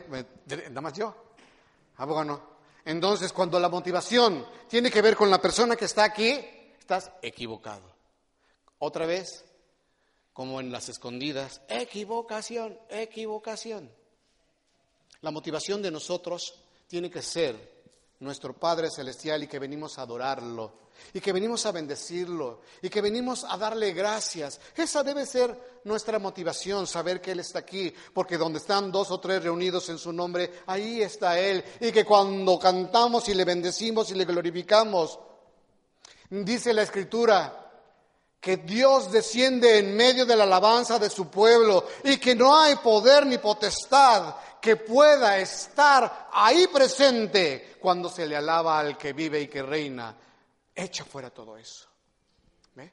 nada 0.69 0.81
más 0.81 0.93
yo. 0.93 1.33
Ah, 1.95 2.05
bueno. 2.05 2.39
Entonces, 2.85 3.33
cuando 3.33 3.59
la 3.59 3.67
motivación 3.67 4.45
tiene 4.69 4.91
que 4.91 5.01
ver 5.01 5.15
con 5.15 5.31
la 5.31 5.41
persona 5.41 5.75
que 5.75 5.85
está 5.85 6.03
aquí, 6.03 6.39
estás 6.77 7.11
equivocado. 7.23 7.95
Otra 8.77 9.07
vez, 9.07 9.43
como 10.33 10.59
en 10.59 10.71
las 10.71 10.87
escondidas, 10.87 11.63
equivocación, 11.67 12.79
equivocación. 12.89 13.91
La 15.21 15.31
motivación 15.31 15.81
de 15.81 15.89
nosotros 15.89 16.66
tiene 16.87 17.09
que 17.09 17.21
ser 17.21 17.77
nuestro 18.19 18.53
Padre 18.53 18.89
Celestial 18.89 19.43
y 19.43 19.47
que 19.47 19.59
venimos 19.59 19.97
a 19.97 20.03
adorarlo 20.03 20.87
y 21.13 21.21
que 21.21 21.31
venimos 21.31 21.65
a 21.65 21.71
bendecirlo 21.71 22.61
y 22.81 22.89
que 22.89 23.01
venimos 23.01 23.43
a 23.43 23.57
darle 23.57 23.93
gracias. 23.93 24.59
Esa 24.75 25.03
debe 25.03 25.25
ser 25.25 25.79
nuestra 25.83 26.19
motivación, 26.19 26.87
saber 26.87 27.21
que 27.21 27.31
Él 27.31 27.39
está 27.39 27.59
aquí, 27.59 27.93
porque 28.13 28.37
donde 28.37 28.59
están 28.59 28.91
dos 28.91 29.11
o 29.11 29.19
tres 29.19 29.43
reunidos 29.43 29.89
en 29.89 29.97
su 29.97 30.11
nombre, 30.11 30.61
ahí 30.65 31.01
está 31.01 31.39
Él. 31.39 31.63
Y 31.79 31.91
que 31.91 32.05
cuando 32.05 32.57
cantamos 32.57 33.29
y 33.29 33.33
le 33.33 33.45
bendecimos 33.45 34.09
y 34.11 34.15
le 34.15 34.25
glorificamos, 34.25 35.19
dice 36.29 36.73
la 36.73 36.81
Escritura, 36.81 37.66
que 38.39 38.57
Dios 38.57 39.11
desciende 39.11 39.79
en 39.79 39.95
medio 39.95 40.25
de 40.25 40.35
la 40.35 40.43
alabanza 40.43 40.99
de 40.99 41.09
su 41.09 41.29
pueblo 41.29 41.87
y 42.03 42.17
que 42.17 42.35
no 42.35 42.57
hay 42.57 42.75
poder 42.75 43.25
ni 43.25 43.37
potestad 43.37 44.35
que 44.61 44.75
pueda 44.75 45.37
estar 45.37 46.29
ahí 46.31 46.67
presente 46.67 47.77
cuando 47.79 48.09
se 48.09 48.25
le 48.25 48.35
alaba 48.35 48.79
al 48.79 48.97
que 48.97 49.13
vive 49.13 49.41
y 49.41 49.47
que 49.47 49.63
reina. 49.63 50.15
Echa 50.73 51.03
fuera 51.03 51.29
todo 51.29 51.57
eso. 51.57 51.87
¿Ve? 52.75 52.91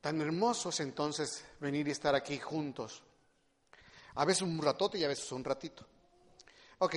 Tan 0.00 0.20
hermosos 0.20 0.80
entonces 0.80 1.44
venir 1.58 1.88
y 1.88 1.90
estar 1.90 2.14
aquí 2.14 2.38
juntos. 2.38 3.02
A 4.14 4.24
veces 4.24 4.42
un 4.42 4.60
ratote 4.60 4.98
y 4.98 5.04
a 5.04 5.08
veces 5.08 5.30
un 5.32 5.44
ratito. 5.44 5.86
Ok, 6.78 6.96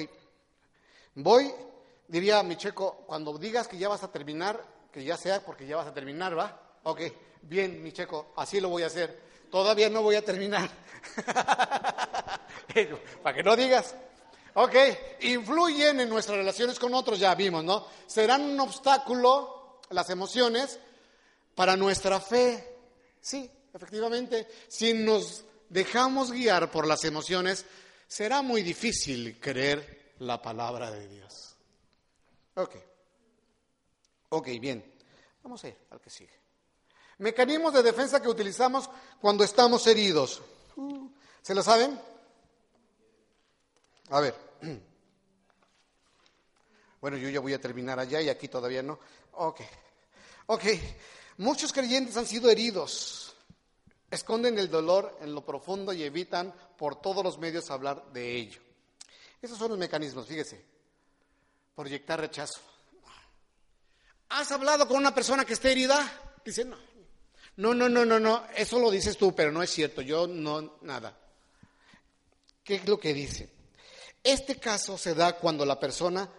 voy, 1.16 1.54
diría 2.08 2.42
mi 2.44 2.56
checo, 2.56 3.04
cuando 3.06 3.38
digas 3.38 3.68
que 3.68 3.78
ya 3.78 3.90
vas 3.90 4.04
a 4.04 4.12
terminar, 4.12 4.64
que 4.92 5.04
ya 5.04 5.18
sea 5.18 5.44
porque 5.44 5.68
ya 5.68 5.76
vas 5.76 5.88
a 5.88 5.94
terminar, 5.94 6.38
¿va? 6.38 6.63
Ok, 6.84 7.02
bien, 7.42 7.82
mi 7.82 7.92
checo, 7.92 8.34
así 8.36 8.60
lo 8.60 8.70
voy 8.70 8.84
a 8.84 8.88
hacer. 8.88 9.22
Todavía 9.50 9.90
no 9.90 10.02
voy 10.02 10.16
a 10.16 10.26
terminar. 10.26 10.70
Para 13.24 13.36
que 13.36 13.44
no 13.44 13.56
digas. 13.56 13.96
Ok, 14.56 14.76
influyen 15.22 16.00
en 16.00 16.10
nuestras 16.10 16.38
relaciones 16.38 16.78
con 16.78 16.94
otros, 16.94 17.20
ya 17.20 17.34
vimos, 17.36 17.64
¿no? 17.64 17.88
Serán 18.06 18.42
un 18.42 18.60
obstáculo 18.60 19.80
las 19.90 20.10
emociones 20.10 20.80
para 21.56 21.76
nuestra 21.76 22.20
fe. 22.20 22.78
Sí, 23.20 23.50
efectivamente, 23.74 24.48
si 24.68 24.94
nos 24.94 25.44
dejamos 25.70 26.32
guiar 26.32 26.70
por 26.70 26.86
las 26.86 27.04
emociones, 27.04 27.66
será 28.08 28.42
muy 28.42 28.62
difícil 28.62 29.40
creer 29.40 30.14
la 30.20 30.42
palabra 30.42 30.92
de 30.92 31.08
Dios. 31.08 31.56
Ok, 32.56 32.76
ok, 34.30 34.48
bien, 34.60 34.94
vamos 35.42 35.64
a 35.64 35.70
ir 35.70 35.78
al 35.90 36.00
que 36.00 36.12
sigue. 36.12 36.43
Mecanismos 37.20 37.74
de 37.74 37.84
defensa 37.84 38.22
que 38.22 38.30
utilizamos 38.30 38.90
cuando 39.22 39.44
estamos 39.44 39.86
heridos. 39.88 40.42
¿Se 41.42 41.54
lo 41.54 41.62
saben? 41.62 42.00
A 44.10 44.20
ver. 44.20 44.36
Bueno, 47.04 47.18
yo 47.18 47.28
ya 47.28 47.42
voy 47.42 47.52
a 47.52 47.60
terminar 47.60 48.00
allá 48.00 48.22
y 48.22 48.30
aquí 48.30 48.48
todavía 48.48 48.82
no. 48.82 48.98
Ok. 49.34 49.60
Ok. 50.46 50.64
Muchos 51.40 51.74
creyentes 51.74 52.16
han 52.16 52.26
sido 52.26 52.50
heridos. 52.50 53.36
Esconden 54.10 54.58
el 54.58 54.70
dolor 54.70 55.18
en 55.20 55.36
lo 55.36 55.44
profundo 55.44 55.92
y 55.92 56.04
evitan 56.04 56.54
por 56.78 57.02
todos 57.02 57.22
los 57.22 57.38
medios 57.40 57.70
hablar 57.72 58.06
de 58.14 58.38
ello. 58.38 58.62
Esos 59.42 59.58
son 59.58 59.72
los 59.72 59.78
mecanismos, 59.78 60.28
fíjese. 60.28 60.64
Proyectar 61.76 62.22
rechazo. 62.22 62.62
¿Has 64.30 64.52
hablado 64.54 64.88
con 64.88 64.96
una 64.96 65.14
persona 65.14 65.44
que 65.44 65.54
esté 65.54 65.74
herida? 65.74 66.40
Dice, 66.46 66.64
no, 66.64 66.78
no, 67.56 67.74
no, 67.74 67.88
no, 67.88 68.04
no, 68.06 68.20
no, 68.20 68.44
eso 68.56 68.80
lo 68.80 68.90
dices 68.90 69.18
tú, 69.18 69.36
pero 69.36 69.52
no 69.52 69.62
es 69.62 69.70
cierto, 69.70 70.02
yo 70.02 70.28
no, 70.28 70.78
nada. 70.82 71.18
¿Qué 72.64 72.76
es 72.76 72.88
lo 72.88 73.00
que 73.00 73.14
dice? 73.14 73.50
Este 74.24 74.58
caso 74.58 74.98
se 74.98 75.14
da 75.14 75.38
cuando 75.38 75.66
la 75.66 75.80
persona 75.80 76.30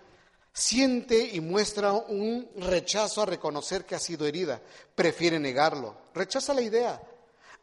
siente 0.53 1.19
y 1.33 1.41
muestra 1.41 1.93
un 1.93 2.49
rechazo 2.57 3.23
a 3.23 3.27
reconocer 3.27 3.85
que 3.85 3.95
ha 3.95 3.99
sido 3.99 4.27
herida, 4.27 4.61
prefiere 4.95 5.39
negarlo, 5.39 5.97
rechaza 6.15 6.55
la 6.55 6.63
idea, 6.63 7.01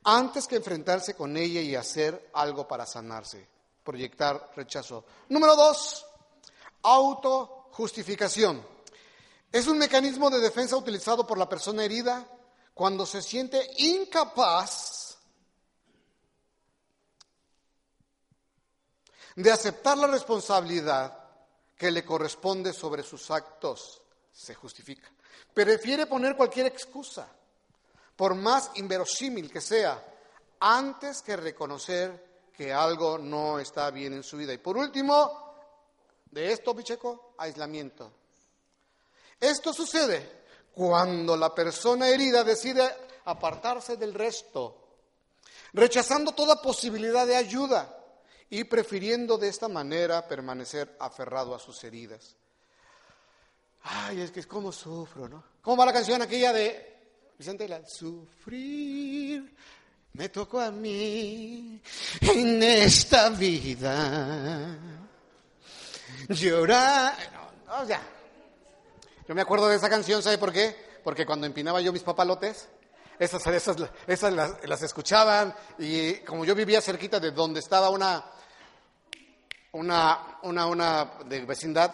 antes 0.03 0.47
que 0.47 0.57
enfrentarse 0.57 1.15
con 1.15 1.35
ella 1.35 1.61
y 1.61 1.75
hacer 1.75 2.29
algo 2.33 2.67
para 2.67 2.85
sanarse, 2.85 3.47
proyectar 3.83 4.51
rechazo. 4.55 5.05
Número 5.29 5.55
dos, 5.55 6.05
autojustificación. 6.83 8.65
Es 9.51 9.67
un 9.67 9.77
mecanismo 9.77 10.29
de 10.29 10.39
defensa 10.39 10.77
utilizado 10.77 11.27
por 11.27 11.37
la 11.37 11.49
persona 11.49 11.83
herida 11.83 12.25
cuando 12.81 13.05
se 13.05 13.21
siente 13.21 13.63
incapaz 13.77 15.15
de 19.35 19.51
aceptar 19.51 19.99
la 19.99 20.07
responsabilidad 20.07 21.15
que 21.77 21.91
le 21.91 22.03
corresponde 22.03 22.73
sobre 22.73 23.03
sus 23.03 23.29
actos, 23.29 24.01
se 24.31 24.55
justifica. 24.55 25.07
Prefiere 25.53 26.07
poner 26.07 26.35
cualquier 26.35 26.65
excusa, 26.65 27.31
por 28.15 28.33
más 28.33 28.71
inverosímil 28.73 29.51
que 29.51 29.61
sea, 29.61 30.03
antes 30.59 31.21
que 31.21 31.37
reconocer 31.37 32.49
que 32.51 32.73
algo 32.73 33.19
no 33.19 33.59
está 33.59 33.91
bien 33.91 34.13
en 34.13 34.23
su 34.23 34.37
vida. 34.37 34.53
Y 34.53 34.57
por 34.57 34.75
último, 34.75 35.53
de 36.31 36.51
esto, 36.51 36.75
Picheco, 36.75 37.35
aislamiento. 37.37 38.11
Esto 39.39 39.71
sucede 39.71 40.40
cuando 40.73 41.35
la 41.37 41.53
persona 41.53 42.07
herida 42.07 42.43
decide 42.43 42.87
apartarse 43.25 43.97
del 43.97 44.13
resto, 44.13 44.77
rechazando 45.73 46.31
toda 46.33 46.61
posibilidad 46.61 47.25
de 47.27 47.35
ayuda 47.35 47.97
y 48.49 48.63
prefiriendo 48.63 49.37
de 49.37 49.47
esta 49.47 49.67
manera 49.67 50.27
permanecer 50.27 50.95
aferrado 50.99 51.55
a 51.55 51.59
sus 51.59 51.83
heridas. 51.83 52.35
Ay, 53.83 54.21
es 54.21 54.31
que 54.31 54.41
es 54.41 54.47
como 54.47 54.71
sufro, 54.71 55.27
¿no? 55.27 55.43
¿Cómo 55.61 55.77
va 55.77 55.85
la 55.85 55.93
canción 55.93 56.21
aquella 56.21 56.53
de 56.53 56.91
Vicente 57.37 57.67
la 57.67 57.83
Sufrir 57.87 59.55
me 60.13 60.29
tocó 60.29 60.59
a 60.59 60.71
mí 60.71 61.81
en 62.21 62.63
esta 62.63 63.29
vida. 63.29 64.77
Llorar. 66.27 67.15
No, 67.65 67.85
no, 67.85 67.95
yo 69.27 69.35
me 69.35 69.41
acuerdo 69.41 69.67
de 69.67 69.75
esa 69.75 69.89
canción, 69.89 70.21
¿sabe 70.21 70.37
por 70.37 70.51
qué? 70.51 70.75
Porque 71.03 71.25
cuando 71.25 71.45
empinaba 71.47 71.81
yo 71.81 71.91
mis 71.91 72.03
papalotes, 72.03 72.67
esas, 73.19 73.45
esas, 73.47 73.77
esas 74.07 74.33
las, 74.33 74.81
escuchaban 74.81 75.53
y 75.77 76.15
como 76.21 76.43
yo 76.43 76.55
vivía 76.55 76.81
cerquita 76.81 77.19
de 77.19 77.31
donde 77.31 77.59
estaba 77.59 77.89
una, 77.89 78.25
una, 79.73 80.39
una, 80.41 80.65
una 80.65 81.05
de 81.25 81.45
vecindad, 81.45 81.93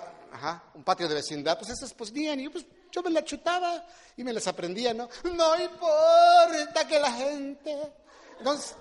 un 0.73 0.83
patio 0.83 1.07
de 1.07 1.15
vecindad, 1.15 1.57
pues 1.57 1.71
esas 1.71 1.93
pues 1.93 2.11
y 2.15 2.43
yo, 2.43 2.51
pues, 2.51 2.65
yo 2.91 3.03
me 3.03 3.09
las 3.09 3.25
chutaba 3.25 3.85
y 4.15 4.23
me 4.23 4.31
las 4.31 4.47
aprendía, 4.47 4.93
¿no? 4.93 5.09
No 5.35 5.59
importa 5.59 6.87
que 6.87 6.99
la 6.99 7.11
gente... 7.11 7.93
Entonces, 8.39 8.75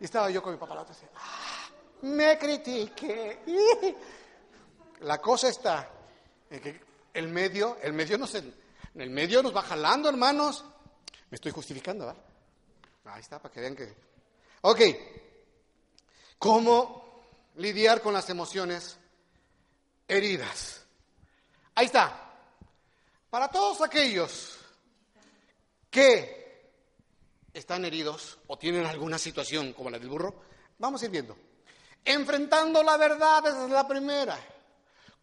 y 0.00 0.04
estaba 0.04 0.30
yo 0.30 0.42
con 0.42 0.52
mi 0.52 0.58
papalote 0.58 0.92
así, 0.92 1.06
ah, 1.14 1.68
me 2.02 2.36
critique. 2.38 3.38
La 5.00 5.18
cosa 5.18 5.48
está 5.48 5.90
en 6.50 6.60
que 6.60 6.85
el 7.16 7.28
medio, 7.28 7.78
el 7.82 7.94
medio 7.94 8.18
nos, 8.18 8.34
el 8.34 9.10
medio 9.10 9.42
nos 9.42 9.56
va 9.56 9.62
jalando, 9.62 10.08
hermanos. 10.08 10.64
Me 11.30 11.36
estoy 11.36 11.50
justificando, 11.50 12.06
¿verdad? 12.06 12.22
Ahí 13.06 13.20
está, 13.20 13.40
para 13.40 13.52
que 13.52 13.60
vean 13.60 13.74
que... 13.74 13.94
Ok, 14.60 14.80
¿cómo 16.38 17.24
lidiar 17.56 18.02
con 18.02 18.12
las 18.12 18.28
emociones 18.28 18.98
heridas? 20.06 20.84
Ahí 21.74 21.86
está. 21.86 22.34
Para 23.30 23.48
todos 23.48 23.80
aquellos 23.80 24.58
que 25.90 26.70
están 27.54 27.84
heridos 27.86 28.38
o 28.46 28.58
tienen 28.58 28.84
alguna 28.84 29.18
situación 29.18 29.72
como 29.72 29.88
la 29.88 29.98
del 29.98 30.08
burro, 30.08 30.42
vamos 30.78 31.00
a 31.00 31.06
ir 31.06 31.10
viendo. 31.10 31.36
Enfrentando 32.04 32.82
la 32.82 32.98
verdad, 32.98 33.46
esa 33.46 33.64
es 33.64 33.70
la 33.70 33.88
primera. 33.88 34.38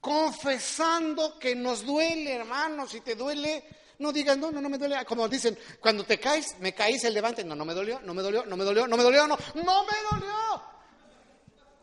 Confesando 0.03 1.39
que 1.39 1.55
nos 1.55 1.85
duele, 1.85 2.33
hermanos, 2.33 2.91
si 2.91 2.99
te 2.99 3.15
duele, 3.15 3.63
no 3.99 4.11
digas, 4.11 4.37
no, 4.37 4.51
no, 4.51 4.59
no 4.59 4.67
me 4.67 4.77
duele. 4.77 5.05
Como 5.05 5.29
dicen, 5.29 5.57
cuando 5.79 6.03
te 6.03 6.19
caes, 6.19 6.57
me 6.59 6.75
caí, 6.75 6.99
se 6.99 7.09
levante. 7.09 7.41
No, 7.45 7.55
no 7.55 7.63
me 7.63 7.73
dolió, 7.73 8.01
no 8.01 8.13
me 8.13 8.21
dolió, 8.21 8.45
no 8.45 8.57
me 8.57 8.65
dolió, 8.65 8.85
no 8.85 8.97
me 8.97 9.03
dolió, 9.03 9.25
no, 9.25 9.37
no 9.55 9.85
me 9.85 9.93
dolió. 10.11 10.61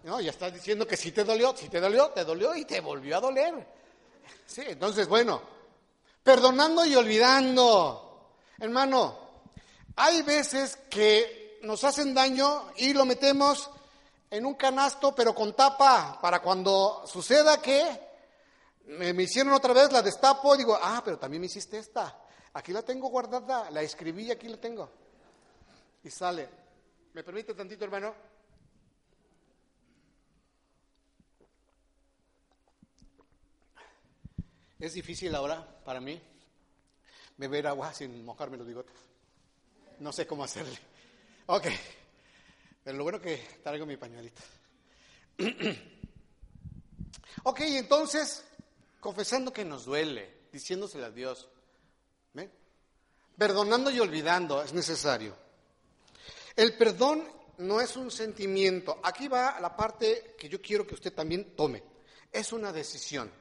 No, 0.03 0.21
ya 0.21 0.33
estás 0.33 0.53
diciendo 0.53 0.87
que 0.87 0.99
sí 0.99 1.13
te 1.13 1.25
dolió, 1.25 1.57
sí 1.57 1.71
te 1.71 1.81
dolió, 1.81 2.11
te 2.11 2.23
dolió 2.27 2.55
y 2.55 2.67
te 2.67 2.83
volvió 2.83 3.17
a 3.17 3.21
doler. 3.21 3.67
Sí, 4.45 4.65
entonces, 4.67 5.09
bueno, 5.09 5.41
perdonando 6.23 6.85
y 6.85 6.95
olvidando. 6.97 8.35
Hermano, 8.59 9.19
hay 9.97 10.21
veces 10.21 10.77
que 10.91 11.59
nos 11.63 11.85
hacen 11.85 12.13
daño 12.13 12.71
y 12.77 12.93
lo 12.93 13.07
metemos 13.07 13.71
en 14.29 14.45
un 14.45 14.57
canasto, 14.57 15.15
pero 15.15 15.35
con 15.35 15.57
tapa, 15.57 16.19
para 16.21 16.43
cuando 16.43 17.03
suceda 17.07 17.63
que 17.63 18.10
me, 18.99 19.23
hicieron 19.23 19.53
otra 19.53 19.73
vez, 19.73 19.93
la 19.93 20.03
destapo 20.03 20.57
digo, 20.57 20.77
ah, 20.81 21.01
pero 21.05 21.19
también 21.19 21.41
me 21.41 21.47
hiciste 21.47 21.79
esta. 21.79 22.25
Aquí 22.55 22.73
la 22.73 22.83
tengo 22.83 23.09
guardada, 23.09 23.71
la 23.71 23.83
escribí 23.83 24.25
y 24.25 24.31
aquí 24.31 24.49
la 24.49 24.57
tengo. 24.57 24.91
Y 26.03 26.11
sale. 26.11 26.49
¿Me 27.13 27.23
permite 27.23 27.55
tantito, 27.55 27.85
hermano? 27.85 28.15
Es 34.79 34.95
difícil 34.95 35.35
ahora 35.35 35.63
para 35.85 36.01
mí 36.01 36.21
beber 37.37 37.67
agua 37.67 37.93
sin 37.93 38.25
mojarme 38.25 38.57
los 38.57 38.67
bigotes. 38.67 38.97
No 39.99 40.13
sé 40.13 40.27
cómo 40.27 40.45
hacerle. 40.45 40.79
Ok. 41.47 41.67
Pero 42.83 42.97
lo 42.97 43.05
bueno 43.05 43.21
que 43.21 43.37
traigo 43.63 43.85
mi 43.85 43.97
pañuelito. 43.97 44.41
ok, 47.45 47.61
entonces, 47.61 48.45
confesando 49.01 49.53
que 49.53 49.65
nos 49.65 49.85
duele, 49.85 50.47
diciéndoselo 50.53 51.07
a 51.07 51.11
Dios. 51.11 51.49
Perdonando 53.41 53.91
y 53.91 53.99
olvidando 53.99 54.63
es 54.63 54.75
necesario. 54.75 55.35
El 56.55 56.77
perdón 56.77 57.27
no 57.57 57.81
es 57.81 57.97
un 57.97 58.11
sentimiento. 58.11 59.01
Aquí 59.03 59.29
va 59.29 59.59
la 59.61 59.75
parte 59.75 60.35
que 60.39 60.47
yo 60.47 60.61
quiero 60.61 60.87
que 60.87 60.93
usted 60.93 61.15
también 61.15 61.57
tome. 61.57 61.83
Es 62.31 62.53
una 62.53 62.71
decisión. 62.71 63.33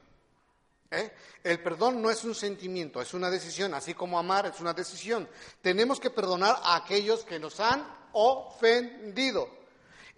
¿eh? 0.90 1.12
El 1.44 1.62
perdón 1.62 2.00
no 2.00 2.10
es 2.10 2.24
un 2.24 2.34
sentimiento, 2.34 3.02
es 3.02 3.12
una 3.12 3.28
decisión, 3.28 3.74
así 3.74 3.92
como 3.92 4.18
amar 4.18 4.46
es 4.46 4.58
una 4.60 4.72
decisión. 4.72 5.28
Tenemos 5.60 6.00
que 6.00 6.08
perdonar 6.08 6.56
a 6.62 6.76
aquellos 6.76 7.22
que 7.24 7.38
nos 7.38 7.60
han 7.60 7.86
ofendido. 8.12 9.59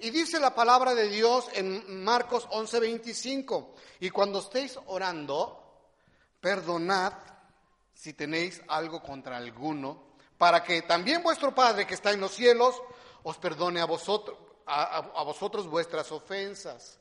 Y 0.03 0.11
dice 0.11 0.41
la 0.41 0.53
palabra 0.53 0.97
de 0.97 1.09
Dios 1.09 1.49
en 1.53 2.03
Marcos 2.03 2.49
11:25, 2.51 3.73
y 4.01 4.11
cuando 4.11 4.41
estéis 4.41 4.77
orando, 4.87 5.63
perdonad 6.41 7.13
si 7.95 8.13
tenéis 8.13 8.61
algo 8.67 9.01
contra 9.01 9.37
alguno, 9.37 10.17
para 10.37 10.65
que 10.65 10.83
también 10.83 11.23
vuestro 11.23 11.55
Padre 11.55 11.87
que 11.87 11.95
está 11.95 12.11
en 12.11 12.19
los 12.19 12.33
cielos 12.33 12.83
os 13.23 13.39
perdone 13.39 13.81
a 13.81 13.85
vosotros, 13.85 14.37
a, 14.67 15.23
vosotros 15.23 15.69
vuestras 15.69 16.11
ofensas. 16.11 16.99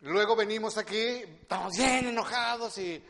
Luego 0.00 0.34
venimos 0.34 0.78
aquí, 0.78 0.96
estamos 0.96 1.76
bien 1.76 2.06
enojados 2.06 2.78
y 2.78 3.04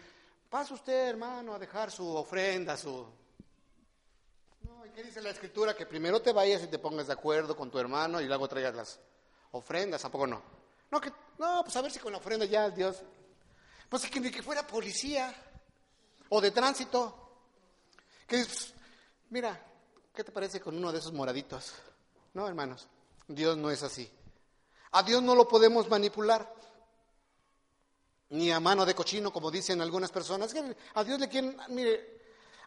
pasa 0.49 0.75
usted, 0.75 1.11
hermano, 1.11 1.55
a 1.55 1.61
dejar 1.61 1.93
su 1.93 2.09
ofrenda, 2.17 2.77
su 2.77 3.07
¿qué 4.95 5.03
dice 5.03 5.21
la 5.21 5.31
escritura? 5.31 5.75
Que 5.75 5.87
primero 5.87 6.21
te 6.21 6.33
vayas 6.33 6.63
y 6.63 6.67
te 6.67 6.79
pongas 6.79 7.07
de 7.07 7.13
acuerdo 7.13 7.57
con 7.57 7.71
tu 7.71 7.79
hermano 7.79 8.21
y 8.21 8.27
luego 8.27 8.49
traigas 8.49 8.75
las 8.75 9.01
ofrendas, 9.53 10.05
¿a 10.05 10.11
poco 10.11 10.27
no? 10.27 10.43
No, 10.91 11.01
que, 11.01 11.13
no 11.39 11.63
pues 11.63 11.77
a 11.77 11.83
ver 11.83 11.91
si 11.91 11.99
con 11.99 12.13
la 12.13 12.19
ofrenda 12.19 12.45
ya 12.45 12.71
Dios. 12.71 13.03
Pues 13.89 14.09
que 14.09 14.21
ni 14.21 14.31
que 14.31 14.43
fuera 14.43 14.67
policía 14.67 15.35
o 16.29 16.41
de 16.41 16.51
tránsito. 16.51 17.17
Que 18.27 18.45
mira, 19.31 19.61
¿qué 20.15 20.25
te 20.25 20.33
parece 20.33 20.61
con 20.61 20.77
uno 20.77 20.93
de 20.93 20.99
esos 20.99 21.13
moraditos? 21.13 21.73
No, 22.35 22.47
hermanos, 22.47 22.89
Dios 23.27 23.57
no 23.57 23.71
es 23.71 23.83
así. 23.83 24.11
A 24.93 25.03
Dios 25.03 25.23
no 25.23 25.35
lo 25.35 25.47
podemos 25.49 25.89
manipular. 25.89 26.55
Ni 28.31 28.53
a 28.53 28.61
mano 28.61 28.87
de 28.87 28.95
cochino, 28.95 29.33
como 29.33 29.51
dicen 29.51 29.81
algunas 29.81 30.13
personas. 30.13 30.55
A 30.95 31.03
Dios 31.03 31.19
le 31.19 31.29
quieren, 31.29 31.57
mire, 31.69 32.20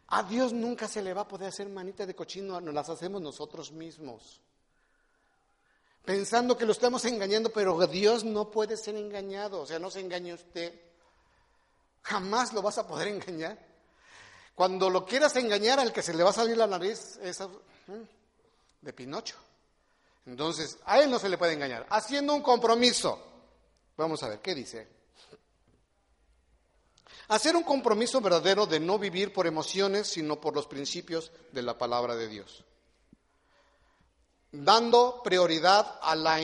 a 0.07 0.23
Dios 0.23 0.53
nunca 0.53 0.87
se 0.87 1.01
le 1.01 1.13
va 1.13 1.21
a 1.21 1.27
poder 1.27 1.49
hacer 1.49 1.69
manita 1.69 2.05
de 2.05 2.15
cochino, 2.15 2.59
nos 2.61 2.73
las 2.73 2.89
hacemos 2.89 3.21
nosotros 3.21 3.71
mismos. 3.71 4.41
Pensando 6.05 6.57
que 6.57 6.65
lo 6.65 6.73
estamos 6.73 7.05
engañando, 7.05 7.51
pero 7.51 7.87
Dios 7.87 8.23
no 8.23 8.51
puede 8.51 8.75
ser 8.75 8.95
engañado, 8.95 9.61
o 9.61 9.65
sea, 9.65 9.79
no 9.79 9.89
se 9.89 10.01
engañe 10.01 10.33
usted. 10.33 10.73
Jamás 12.01 12.51
lo 12.51 12.61
vas 12.61 12.77
a 12.77 12.85
poder 12.85 13.07
engañar. 13.07 13.57
Cuando 14.53 14.89
lo 14.89 15.05
quieras 15.05 15.35
engañar, 15.37 15.79
al 15.79 15.93
que 15.93 16.01
se 16.01 16.13
le 16.13 16.23
va 16.23 16.31
a 16.31 16.33
salir 16.33 16.57
la 16.57 16.67
nariz 16.67 17.17
es 17.21 17.39
mm, 17.39 18.03
de 18.81 18.93
Pinocho. 18.93 19.37
Entonces, 20.25 20.77
a 20.85 20.99
él 20.99 21.09
no 21.09 21.19
se 21.19 21.29
le 21.29 21.37
puede 21.37 21.53
engañar. 21.53 21.85
Haciendo 21.89 22.33
un 22.33 22.41
compromiso. 22.41 23.19
Vamos 23.97 24.21
a 24.23 24.29
ver, 24.29 24.39
¿qué 24.39 24.53
dice? 24.53 24.87
Hacer 27.33 27.55
un 27.55 27.63
compromiso 27.63 28.21
verdadero 28.21 28.67
de 28.67 28.79
no 28.79 28.99
vivir 28.99 29.33
por 29.33 29.47
emociones, 29.47 30.05
sino 30.05 30.39
por 30.39 30.53
los 30.53 30.67
principios 30.67 31.31
de 31.51 31.63
la 31.63 31.75
palabra 31.75 32.15
de 32.15 32.27
Dios. 32.27 32.63
Dando 34.51 35.19
prioridad 35.23 35.97
a 35.99 36.15
la, 36.15 36.39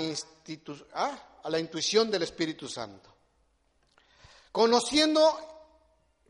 ah, 0.95 1.39
a 1.43 1.49
la 1.51 1.59
intuición 1.59 2.09
del 2.09 2.23
Espíritu 2.23 2.67
Santo. 2.67 3.07
Conociendo, 4.51 5.37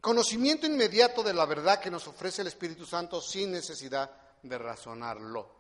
conocimiento 0.01 0.67
inmediato 0.67 1.23
de 1.23 1.33
la 1.33 1.45
verdad 1.45 1.79
que 1.79 1.89
nos 1.89 2.05
ofrece 2.09 2.41
el 2.41 2.49
Espíritu 2.49 2.85
Santo 2.85 3.21
sin 3.21 3.53
necesidad 3.53 4.11
de 4.43 4.57
razonarlo. 4.57 5.55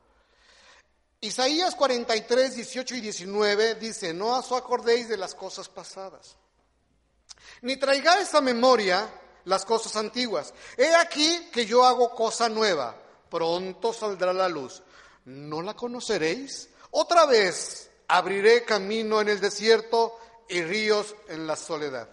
Isaías 1.21 1.73
43, 1.73 2.53
18 2.53 2.95
y 2.95 2.99
19 2.99 3.75
dice, 3.75 4.13
no 4.13 4.39
os 4.39 4.51
acordéis 4.51 5.07
de 5.07 5.15
las 5.15 5.35
cosas 5.35 5.69
pasadas 5.69 6.35
ni 7.61 7.77
traigáis 7.77 8.33
a 8.33 8.41
memoria 8.41 9.09
las 9.45 9.65
cosas 9.65 9.95
antiguas. 9.95 10.53
He 10.77 10.93
aquí 10.95 11.49
que 11.51 11.65
yo 11.65 11.83
hago 11.83 12.13
cosa 12.15 12.49
nueva, 12.49 12.95
pronto 13.29 13.93
saldrá 13.93 14.33
la 14.33 14.49
luz. 14.49 14.81
¿No 15.25 15.61
la 15.61 15.73
conoceréis? 15.75 16.69
Otra 16.91 17.25
vez 17.25 17.89
abriré 18.07 18.63
camino 18.63 19.21
en 19.21 19.29
el 19.29 19.39
desierto 19.39 20.19
y 20.47 20.61
ríos 20.61 21.15
en 21.27 21.45
la 21.45 21.55
soledad. 21.55 22.09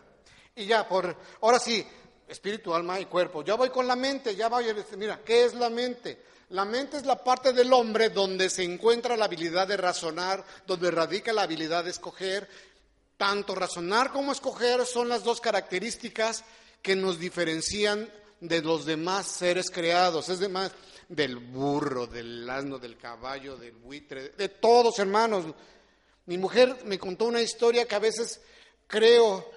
Y 0.54 0.66
ya, 0.66 0.88
por 0.88 1.16
ahora 1.40 1.58
sí, 1.58 1.86
espíritu, 2.28 2.74
alma 2.74 3.00
y 3.00 3.06
cuerpo. 3.06 3.42
Ya 3.42 3.54
voy 3.54 3.70
con 3.70 3.86
la 3.86 3.96
mente, 3.96 4.34
ya 4.34 4.48
voy 4.48 4.66
mira, 4.96 5.20
¿qué 5.24 5.44
es 5.44 5.54
la 5.54 5.70
mente? 5.70 6.22
La 6.50 6.64
mente 6.64 6.96
es 6.96 7.04
la 7.04 7.22
parte 7.22 7.52
del 7.52 7.72
hombre 7.72 8.10
donde 8.10 8.48
se 8.48 8.62
encuentra 8.62 9.16
la 9.16 9.24
habilidad 9.24 9.66
de 9.66 9.76
razonar, 9.76 10.44
donde 10.66 10.90
radica 10.90 11.32
la 11.32 11.42
habilidad 11.42 11.84
de 11.84 11.90
escoger, 11.90 12.48
tanto 13.16 13.54
razonar 13.54 14.12
como 14.12 14.32
escoger 14.32 14.84
son 14.84 15.08
las 15.08 15.24
dos 15.24 15.40
características 15.40 16.44
que 16.82 16.96
nos 16.96 17.18
diferencian 17.18 18.10
de 18.40 18.62
los 18.62 18.84
demás 18.84 19.26
seres 19.26 19.70
creados, 19.70 20.28
es 20.28 20.38
demás 20.38 20.72
del 21.08 21.36
burro, 21.36 22.06
del 22.06 22.48
asno, 22.48 22.78
del 22.78 22.98
caballo, 22.98 23.56
del 23.56 23.72
buitre, 23.72 24.30
de 24.30 24.48
todos 24.48 24.98
hermanos. 24.98 25.44
Mi 26.26 26.36
mujer 26.38 26.78
me 26.84 26.98
contó 26.98 27.26
una 27.26 27.40
historia 27.40 27.86
que 27.86 27.94
a 27.94 28.00
veces 28.00 28.40
creo 28.86 29.48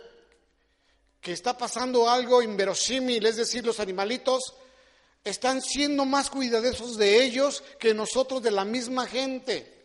que 1.20 1.34
está 1.34 1.57
pasando 1.57 2.10
algo 2.10 2.41
inverosímil, 2.41 3.26
es 3.26 3.36
decir, 3.36 3.66
los 3.66 3.80
animalitos 3.80 4.55
están 5.24 5.62
siendo 5.62 6.05
más 6.05 6.30
cuidadosos 6.30 6.97
de 6.97 7.24
ellos 7.24 7.64
que 7.78 7.93
nosotros 7.93 8.41
de 8.41 8.51
la 8.51 8.64
misma 8.64 9.05
gente. 9.05 9.76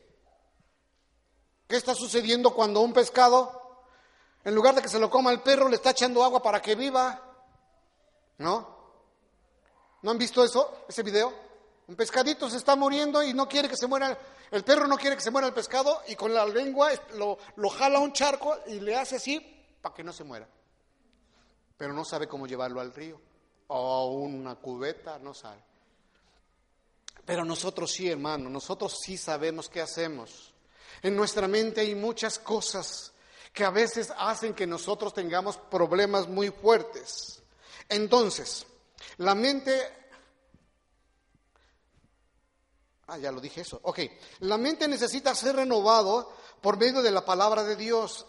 ¿Qué 1.66 1.76
está 1.76 1.94
sucediendo 1.94 2.54
cuando 2.54 2.80
un 2.80 2.92
pescado 2.92 3.63
en 4.44 4.54
lugar 4.54 4.74
de 4.74 4.82
que 4.82 4.88
se 4.88 4.98
lo 4.98 5.08
coma 5.08 5.32
el 5.32 5.40
perro, 5.40 5.68
le 5.68 5.76
está 5.76 5.90
echando 5.90 6.22
agua 6.22 6.42
para 6.42 6.60
que 6.60 6.74
viva. 6.74 7.20
¿No? 8.38 8.74
¿No 10.02 10.10
han 10.10 10.18
visto 10.18 10.44
eso, 10.44 10.84
ese 10.88 11.02
video? 11.02 11.32
Un 11.86 11.96
pescadito 11.96 12.48
se 12.50 12.58
está 12.58 12.76
muriendo 12.76 13.22
y 13.22 13.32
no 13.32 13.48
quiere 13.48 13.68
que 13.68 13.76
se 13.76 13.86
muera, 13.86 14.18
el 14.50 14.64
perro 14.64 14.86
no 14.86 14.96
quiere 14.96 15.16
que 15.16 15.22
se 15.22 15.30
muera 15.30 15.48
el 15.48 15.54
pescado 15.54 16.02
y 16.08 16.14
con 16.14 16.32
la 16.32 16.44
lengua 16.44 16.90
lo, 17.14 17.38
lo 17.56 17.68
jala 17.70 17.98
a 17.98 18.02
un 18.02 18.12
charco 18.12 18.58
y 18.66 18.80
le 18.80 18.96
hace 18.96 19.16
así 19.16 19.40
para 19.80 19.94
que 19.94 20.04
no 20.04 20.12
se 20.12 20.24
muera. 20.24 20.48
Pero 21.76 21.92
no 21.92 22.04
sabe 22.04 22.28
cómo 22.28 22.46
llevarlo 22.46 22.80
al 22.80 22.92
río 22.92 23.20
o 23.68 24.12
una 24.12 24.56
cubeta, 24.56 25.18
no 25.18 25.32
sabe. 25.32 25.62
Pero 27.24 27.44
nosotros 27.44 27.90
sí, 27.90 28.10
hermano, 28.10 28.50
nosotros 28.50 28.98
sí 29.00 29.16
sabemos 29.16 29.68
qué 29.68 29.80
hacemos. 29.80 30.52
En 31.02 31.16
nuestra 31.16 31.48
mente 31.48 31.80
hay 31.80 31.94
muchas 31.94 32.38
cosas 32.38 33.13
que 33.54 33.64
a 33.64 33.70
veces 33.70 34.12
hacen 34.18 34.52
que 34.52 34.66
nosotros 34.66 35.14
tengamos 35.14 35.56
problemas 35.56 36.28
muy 36.28 36.50
fuertes. 36.50 37.40
Entonces, 37.88 38.66
la 39.18 39.36
mente... 39.36 39.80
Ah, 43.06 43.16
ya 43.16 43.30
lo 43.30 43.40
dije 43.40 43.60
eso. 43.60 43.78
Ok, 43.84 44.00
la 44.40 44.58
mente 44.58 44.88
necesita 44.88 45.34
ser 45.36 45.54
renovado 45.54 46.32
por 46.60 46.76
medio 46.78 47.00
de 47.00 47.12
la 47.12 47.24
palabra 47.24 47.62
de 47.62 47.76
Dios. 47.76 48.26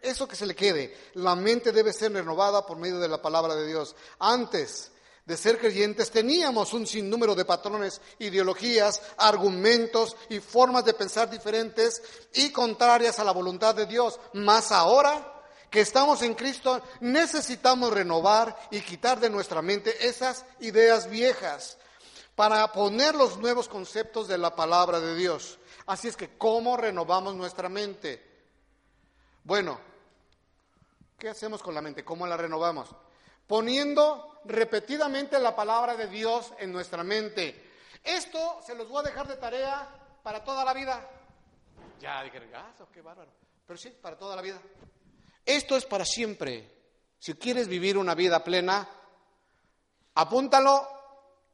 Eso 0.00 0.26
que 0.26 0.36
se 0.36 0.46
le 0.46 0.54
quede. 0.54 0.96
La 1.14 1.36
mente 1.36 1.70
debe 1.70 1.92
ser 1.92 2.12
renovada 2.12 2.64
por 2.64 2.78
medio 2.78 2.98
de 2.98 3.08
la 3.08 3.20
palabra 3.20 3.54
de 3.54 3.66
Dios. 3.66 3.94
Antes 4.18 4.90
de 5.26 5.36
ser 5.36 5.58
creyentes 5.58 6.12
teníamos 6.12 6.72
un 6.72 6.86
sinnúmero 6.86 7.34
de 7.34 7.44
patrones, 7.44 8.00
ideologías, 8.20 9.02
argumentos 9.18 10.16
y 10.28 10.38
formas 10.38 10.84
de 10.84 10.94
pensar 10.94 11.28
diferentes 11.28 12.00
y 12.32 12.50
contrarias 12.50 13.18
a 13.18 13.24
la 13.24 13.32
voluntad 13.32 13.74
de 13.74 13.86
Dios. 13.86 14.20
Más 14.34 14.70
ahora 14.70 15.34
que 15.68 15.80
estamos 15.80 16.22
en 16.22 16.34
Cristo, 16.34 16.80
necesitamos 17.00 17.92
renovar 17.92 18.56
y 18.70 18.80
quitar 18.80 19.18
de 19.18 19.28
nuestra 19.28 19.62
mente 19.62 20.06
esas 20.06 20.44
ideas 20.60 21.10
viejas 21.10 21.76
para 22.36 22.70
poner 22.70 23.16
los 23.16 23.36
nuevos 23.38 23.68
conceptos 23.68 24.28
de 24.28 24.38
la 24.38 24.54
palabra 24.54 25.00
de 25.00 25.16
Dios. 25.16 25.58
Así 25.86 26.06
es 26.06 26.16
que, 26.16 26.38
¿cómo 26.38 26.76
renovamos 26.76 27.34
nuestra 27.34 27.68
mente? 27.68 28.22
Bueno, 29.42 29.80
¿qué 31.18 31.28
hacemos 31.28 31.62
con 31.64 31.74
la 31.74 31.82
mente? 31.82 32.04
¿Cómo 32.04 32.28
la 32.28 32.36
renovamos? 32.36 32.94
Poniendo 33.46 34.40
repetidamente 34.44 35.38
la 35.38 35.54
palabra 35.54 35.96
de 35.96 36.06
Dios 36.08 36.52
en 36.58 36.72
nuestra 36.72 37.02
mente. 37.04 37.70
Esto 38.02 38.60
se 38.64 38.74
los 38.74 38.88
voy 38.88 39.00
a 39.00 39.08
dejar 39.08 39.26
de 39.26 39.36
tarea 39.36 39.88
para 40.22 40.42
toda 40.44 40.64
la 40.64 40.72
vida. 40.72 41.08
Ya, 42.00 42.22
dije, 42.22 42.40
qué 42.92 43.00
bárbaro. 43.00 43.30
Pero 43.66 43.78
sí, 43.78 43.90
para 43.90 44.16
toda 44.16 44.36
la 44.36 44.42
vida. 44.42 44.60
Esto 45.44 45.76
es 45.76 45.84
para 45.84 46.04
siempre. 46.04 46.76
Si 47.18 47.34
quieres 47.34 47.68
vivir 47.68 47.96
una 47.96 48.14
vida 48.14 48.44
plena, 48.44 48.88
apúntalo 50.14 50.88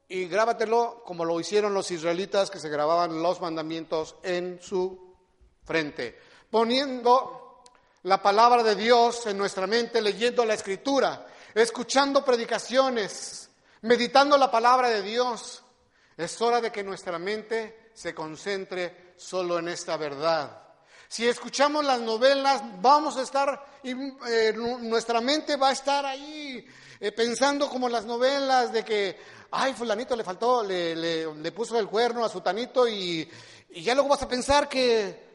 y 0.09 0.27
grábatelo 0.27 1.03
como 1.05 1.25
lo 1.25 1.41
hicieron 1.41 1.73
los 1.73 1.91
israelitas 1.91 2.51
que 2.51 2.59
se 2.59 2.69
grababan 2.69 3.23
los 3.23 3.41
mandamientos 3.41 4.17
en 4.23 4.61
su 4.61 5.17
frente. 5.65 6.19
Poniendo 6.51 7.63
la 8.03 8.21
palabra 8.21 8.63
de 8.63 8.75
Dios 8.75 9.27
en 9.27 9.39
nuestra 9.39 9.67
mente, 9.67 10.03
leyendo 10.03 10.45
la 10.45 10.55
escritura, 10.55 11.27
escuchando 11.55 12.25
predicaciones, 12.25 13.51
meditando 13.83 14.37
la 14.37 14.51
palabra 14.51 14.89
de 14.89 15.03
Dios. 15.03 15.63
Es 16.17 16.41
hora 16.41 16.61
de 16.61 16.71
que 16.71 16.83
nuestra 16.83 17.19
mente 17.19 17.91
se 17.95 18.15
concentre 18.15 19.15
solo 19.17 19.59
en 19.59 19.69
esta 19.69 19.97
verdad. 19.97 20.63
Si 21.09 21.29
escuchamos 21.29 21.85
las 21.85 22.01
novelas, 22.01 22.63
vamos 22.81 23.19
a 23.19 23.23
estar, 23.23 23.63
eh, 23.83 24.55
nuestra 24.55 25.21
mente 25.21 25.57
va 25.57 25.69
a 25.69 25.73
estar 25.73 26.07
ahí 26.07 26.67
eh, 26.99 27.13
pensando 27.13 27.69
como 27.69 27.89
las 27.89 28.07
novelas 28.07 28.73
de 28.73 28.83
que, 28.83 29.19
ay, 29.51 29.75
fulanito 29.75 30.17
le 30.17 30.25
faltó, 30.25 30.63
le, 30.63 31.53
puso 31.53 31.79
el 31.79 31.87
cuerno 31.87 32.25
a 32.25 32.31
su 32.31 32.41
tanito 32.41 32.89
y, 32.89 33.29
ya 33.77 33.93
luego 33.95 34.09
vas 34.09 34.23
a 34.23 34.29
pensar 34.29 34.69
que, 34.69 35.33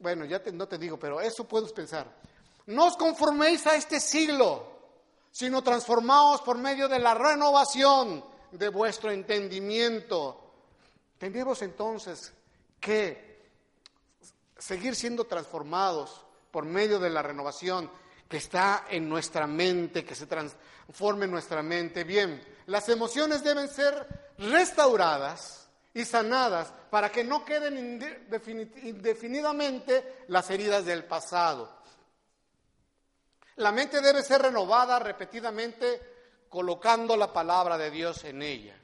bueno, 0.00 0.26
ya 0.26 0.42
no 0.52 0.68
te 0.68 0.76
digo, 0.76 0.98
pero 0.98 1.20
eso 1.20 1.44
puedes 1.48 1.72
pensar. 1.72 2.06
No 2.66 2.86
os 2.86 2.96
conforméis 2.96 3.66
a 3.66 3.76
este 3.76 4.00
siglo, 4.00 4.69
sino 5.30 5.62
transformaos 5.62 6.40
por 6.42 6.58
medio 6.58 6.88
de 6.88 6.98
la 6.98 7.14
renovación 7.14 8.24
de 8.52 8.68
vuestro 8.68 9.10
entendimiento. 9.10 10.52
Tenemos 11.18 11.62
entonces 11.62 12.32
que 12.80 13.50
seguir 14.58 14.94
siendo 14.94 15.24
transformados 15.24 16.24
por 16.50 16.64
medio 16.64 16.98
de 16.98 17.10
la 17.10 17.22
renovación 17.22 17.90
que 18.28 18.36
está 18.36 18.86
en 18.88 19.08
nuestra 19.08 19.46
mente, 19.46 20.04
que 20.04 20.14
se 20.14 20.26
transforme 20.26 21.24
en 21.24 21.30
nuestra 21.32 21.62
mente. 21.62 22.04
Bien, 22.04 22.40
las 22.66 22.88
emociones 22.88 23.42
deben 23.42 23.68
ser 23.68 24.06
restauradas 24.38 25.68
y 25.92 26.04
sanadas 26.04 26.72
para 26.90 27.10
que 27.10 27.24
no 27.24 27.44
queden 27.44 28.00
indefinidamente 28.82 30.24
las 30.28 30.48
heridas 30.50 30.84
del 30.84 31.04
pasado. 31.04 31.79
La 33.56 33.72
mente 33.72 34.00
debe 34.00 34.22
ser 34.22 34.42
renovada 34.42 34.98
repetidamente 34.98 36.44
colocando 36.48 37.16
la 37.16 37.32
palabra 37.32 37.76
de 37.76 37.90
Dios 37.90 38.24
en 38.24 38.42
ella. 38.42 38.76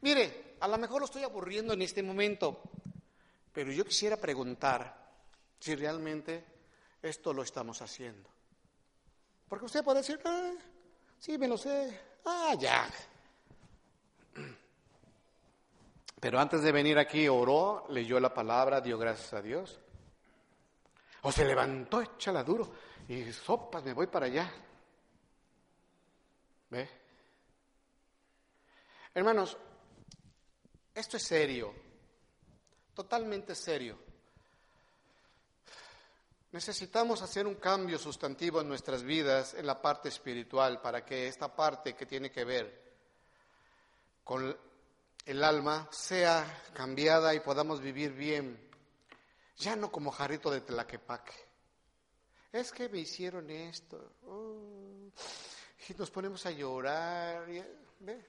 Mire, 0.00 0.56
a 0.60 0.68
lo 0.68 0.78
mejor 0.78 1.00
lo 1.00 1.06
estoy 1.06 1.22
aburriendo 1.22 1.72
en 1.72 1.82
este 1.82 2.02
momento, 2.02 2.62
pero 3.52 3.70
yo 3.70 3.84
quisiera 3.84 4.16
preguntar, 4.16 5.06
si 5.58 5.74
realmente 5.74 6.44
esto 7.02 7.32
lo 7.32 7.42
estamos 7.42 7.80
haciendo. 7.82 8.28
Porque 9.48 9.66
usted 9.66 9.84
puede 9.84 9.98
decir, 9.98 10.20
ah, 10.24 10.52
sí, 11.18 11.38
me 11.38 11.48
lo 11.48 11.56
sé, 11.56 12.00
ah, 12.24 12.54
ya. 12.58 12.88
Pero 16.20 16.40
antes 16.40 16.62
de 16.62 16.72
venir 16.72 16.98
aquí 16.98 17.28
oró, 17.28 17.86
leyó 17.90 18.18
la 18.18 18.32
palabra, 18.32 18.80
dio 18.80 18.98
gracias 18.98 19.32
a 19.34 19.42
Dios. 19.42 19.78
O 21.22 21.30
se 21.30 21.44
levantó, 21.44 22.00
échala 22.00 22.42
duro, 22.42 22.70
y 23.08 23.32
sopas, 23.32 23.84
me 23.84 23.92
voy 23.92 24.06
para 24.06 24.26
allá. 24.26 24.52
¿Ve? 26.70 26.88
Hermanos, 29.14 29.56
esto 30.94 31.16
es 31.16 31.22
serio, 31.22 31.72
totalmente 32.94 33.54
serio. 33.54 33.98
Necesitamos 36.52 37.22
hacer 37.22 37.46
un 37.46 37.56
cambio 37.56 37.98
sustantivo 37.98 38.60
en 38.60 38.68
nuestras 38.68 39.02
vidas 39.02 39.54
en 39.54 39.66
la 39.66 39.80
parte 39.80 40.08
espiritual 40.08 40.80
para 40.80 41.04
que 41.04 41.28
esta 41.28 41.54
parte 41.54 41.94
que 41.94 42.06
tiene 42.06 42.30
que 42.30 42.44
ver 42.44 42.86
con 44.24 44.56
el 45.24 45.44
alma 45.44 45.88
sea 45.92 46.64
cambiada 46.72 47.34
y 47.34 47.40
podamos 47.40 47.80
vivir 47.80 48.12
bien, 48.12 48.70
ya 49.56 49.76
no 49.76 49.90
como 49.92 50.10
jarrito 50.10 50.50
de 50.50 50.62
tlaquepaque. 50.62 51.45
Es 52.52 52.72
que 52.72 52.88
me 52.88 52.98
hicieron 52.98 53.50
esto. 53.50 54.12
Oh, 54.26 55.10
y 55.88 55.94
nos 55.94 56.10
ponemos 56.10 56.44
a 56.46 56.50
llorar. 56.50 57.46
¿ve? 58.00 58.26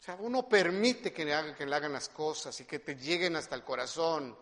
O 0.00 0.02
sea, 0.02 0.16
uno 0.20 0.48
permite 0.48 1.12
que 1.12 1.24
le, 1.24 1.34
hagan, 1.34 1.54
que 1.54 1.66
le 1.66 1.74
hagan 1.74 1.92
las 1.92 2.08
cosas 2.08 2.58
y 2.60 2.64
que 2.64 2.78
te 2.78 2.94
lleguen 2.96 3.36
hasta 3.36 3.54
el 3.54 3.64
corazón. 3.64 4.36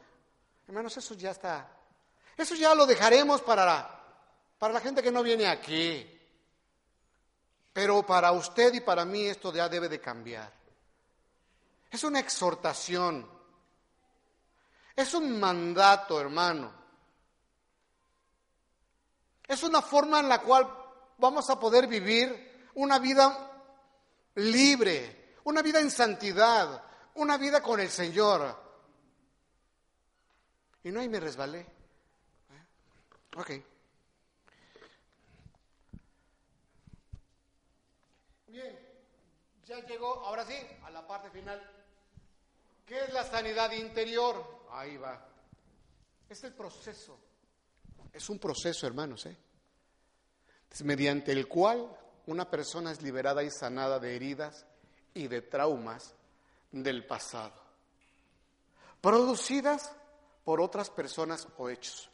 Hermanos, 0.67 0.97
eso 0.97 1.15
ya 1.15 1.31
está 1.31 1.79
eso 2.37 2.55
ya 2.55 2.75
lo 2.75 2.87
dejaremos 2.87 3.43
para 3.43 3.99
para 4.59 4.75
la 4.75 4.81
gente 4.81 5.03
que 5.03 5.11
no 5.11 5.23
viene 5.23 5.47
aquí. 5.47 6.09
Pero 7.73 8.05
para 8.05 8.33
usted 8.33 8.73
y 8.75 8.81
para 8.81 9.05
mí 9.05 9.27
esto 9.27 9.53
ya 9.53 9.69
debe 9.69 9.89
de 9.89 10.01
cambiar. 10.01 10.53
Es 11.91 12.05
una 12.05 12.21
exhortación. 12.21 13.29
Es 14.95 15.15
un 15.15 15.41
mandato, 15.41 16.21
hermano. 16.21 16.73
Es 19.53 19.63
una 19.63 19.83
forma 19.83 20.19
en 20.19 20.31
la 20.31 20.41
cual 20.41 20.67
vamos 21.19 21.51
a 21.51 21.61
poder 21.61 21.87
vivir 21.87 22.71
una 22.77 22.99
vida 22.99 23.51
libre, 24.37 25.35
una 25.45 25.61
vida 25.61 25.79
en 25.79 25.91
santidad, 25.91 26.83
una 27.17 27.37
vida 27.37 27.63
con 27.63 27.79
el 27.79 27.91
Señor. 27.91 28.59
Y 30.83 30.91
no 30.91 31.01
hay 31.01 31.09
me 31.11 31.21
resbalé. 31.21 31.67
Ok. 33.37 33.51
Bien, 38.47 38.79
ya 39.67 39.81
llegó, 39.81 40.15
ahora 40.25 40.47
sí, 40.47 40.57
a 40.83 40.89
la 40.89 41.07
parte 41.07 41.29
final. 41.29 41.61
¿Qué 42.87 43.05
es 43.05 43.13
la 43.13 43.25
sanidad 43.25 43.71
interior? 43.73 44.65
Ahí 44.71 44.97
va. 44.97 45.23
Es 46.31 46.43
el 46.43 46.55
proceso. 46.55 47.32
Es 48.13 48.29
un 48.29 48.39
proceso, 48.39 48.87
hermanos, 48.87 49.27
¿eh? 49.27 49.37
Mediante 50.85 51.33
el 51.33 51.49
cual 51.49 51.87
una 52.27 52.49
persona 52.49 52.93
es 52.93 53.03
liberada 53.03 53.43
y 53.43 53.51
sanada 53.51 53.99
de 53.99 54.17
heridas 54.17 54.65
y 55.15 55.29
de 55.29 55.43
traumas 55.43 56.15
del 56.71 57.07
pasado, 57.07 57.53
producidas 59.01 59.93
por 60.45 60.61
otras 60.61 60.91
personas 60.91 61.47
o 61.59 61.69
hechos. 61.69 62.09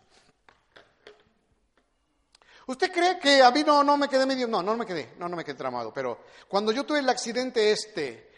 ¿Usted 2.66 2.92
cree 2.92 3.18
que 3.18 3.42
a 3.42 3.50
mí 3.50 3.62
no, 3.64 3.82
no 3.82 3.96
me 3.96 4.08
quedé 4.08 4.26
medio? 4.26 4.46
No, 4.46 4.62
no 4.62 4.76
me 4.76 4.84
quedé, 4.84 5.14
no, 5.18 5.28
no 5.28 5.36
me 5.36 5.44
quedé 5.44 5.54
tramado. 5.54 5.92
Pero 5.94 6.24
cuando 6.48 6.70
yo 6.70 6.84
tuve 6.84 6.98
el 6.98 7.08
accidente 7.08 7.70
este, 7.70 8.32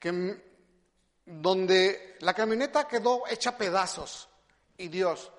que 0.00 0.42
donde 1.24 2.16
la 2.20 2.34
camioneta 2.34 2.88
quedó 2.88 3.22
hecha 3.28 3.56
pedazos 3.56 4.28
y 4.76 4.88
Dios 4.88 5.30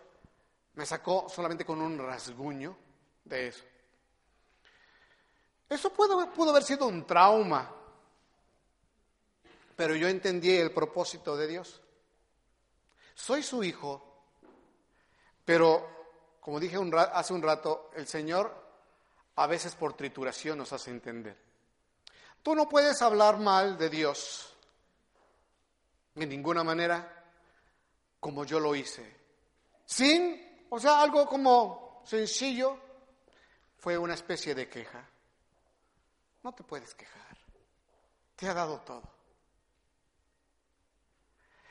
me 0.78 0.86
sacó 0.86 1.28
solamente 1.28 1.66
con 1.66 1.82
un 1.82 1.98
rasguño 1.98 2.78
de 3.26 3.48
eso. 3.48 3.64
Eso 5.68 5.92
pudo, 5.92 6.50
haber 6.50 6.64
sido 6.64 6.88
un 6.88 7.06
trauma, 7.06 7.74
pero 9.76 9.96
yo 9.96 10.08
entendí 10.08 10.56
el 10.56 10.72
propósito 10.72 11.36
de 11.36 11.48
Dios. 11.48 11.82
Soy 13.16 13.42
su 13.42 13.64
hijo, 13.64 14.22
pero 15.44 16.38
como 16.40 16.60
dije 16.60 16.78
hace 17.12 17.34
un 17.34 17.42
rato, 17.42 17.90
el 17.96 18.08
Señor 18.08 18.56
a 19.36 19.48
veces 19.48 19.74
por 19.74 19.94
trituración 19.94 20.60
nos 20.60 20.74
hace 20.74 20.92
entender. 20.92 21.36
Tú 22.44 22.54
no 22.54 22.70
puedes 22.70 23.02
hablar 23.02 23.40
mal 23.40 23.80
de 23.80 23.90
Dios 23.90 24.56
de 26.14 26.28
ninguna 26.28 26.64
manera 26.64 27.26
como 28.20 28.46
yo 28.46 28.60
lo 28.60 28.76
hice. 28.76 29.18
Sin, 29.84 30.47
o 30.70 30.80
sea, 30.80 31.02
algo 31.02 31.28
como 31.28 32.02
sencillo, 32.06 32.78
fue 33.78 33.98
una 33.98 34.14
especie 34.14 34.56
de 34.56 34.70
queja. 34.70 35.08
No 36.44 36.54
te 36.54 36.64
puedes 36.64 36.94
quejar. 36.96 37.38
Te 38.36 38.48
ha 38.48 38.54
dado 38.54 38.80
todo. 38.82 39.04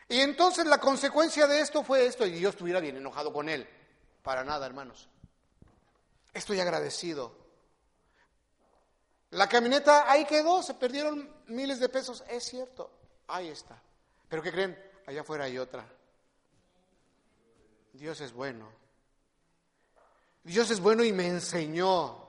Y 0.09 0.21
entonces 0.21 0.67
la 0.67 0.79
consecuencia 0.79 1.47
de 1.47 1.61
esto 1.61 1.83
fue 1.83 2.07
esto, 2.07 2.27
y 2.27 2.39
yo 2.41 2.51
estuviera 2.51 2.81
bien 2.81 2.97
enojado 2.97 3.33
con 3.33 3.49
él. 3.49 3.69
Para 4.23 4.45
nada, 4.45 4.67
hermanos. 4.67 5.09
Estoy 6.33 6.61
agradecido. 6.61 7.47
La 9.31 9.49
camioneta 9.49 10.11
ahí 10.11 10.25
quedó, 10.25 10.63
se 10.63 10.75
perdieron 10.75 11.29
miles 11.47 11.81
de 11.81 11.89
pesos, 11.89 12.23
es 12.29 12.45
cierto, 12.45 12.91
ahí 13.27 13.49
está. 13.49 13.83
Pero 14.29 14.43
¿qué 14.43 14.53
creen? 14.53 14.79
Allá 15.07 15.23
afuera 15.23 15.45
hay 15.45 15.59
otra. 15.59 15.87
Dios 17.93 18.21
es 18.21 18.33
bueno. 18.33 18.86
Dios 20.47 20.71
es 20.71 20.79
bueno 20.79 21.03
y 21.03 21.13
me 21.13 21.27
enseñó. 21.27 22.25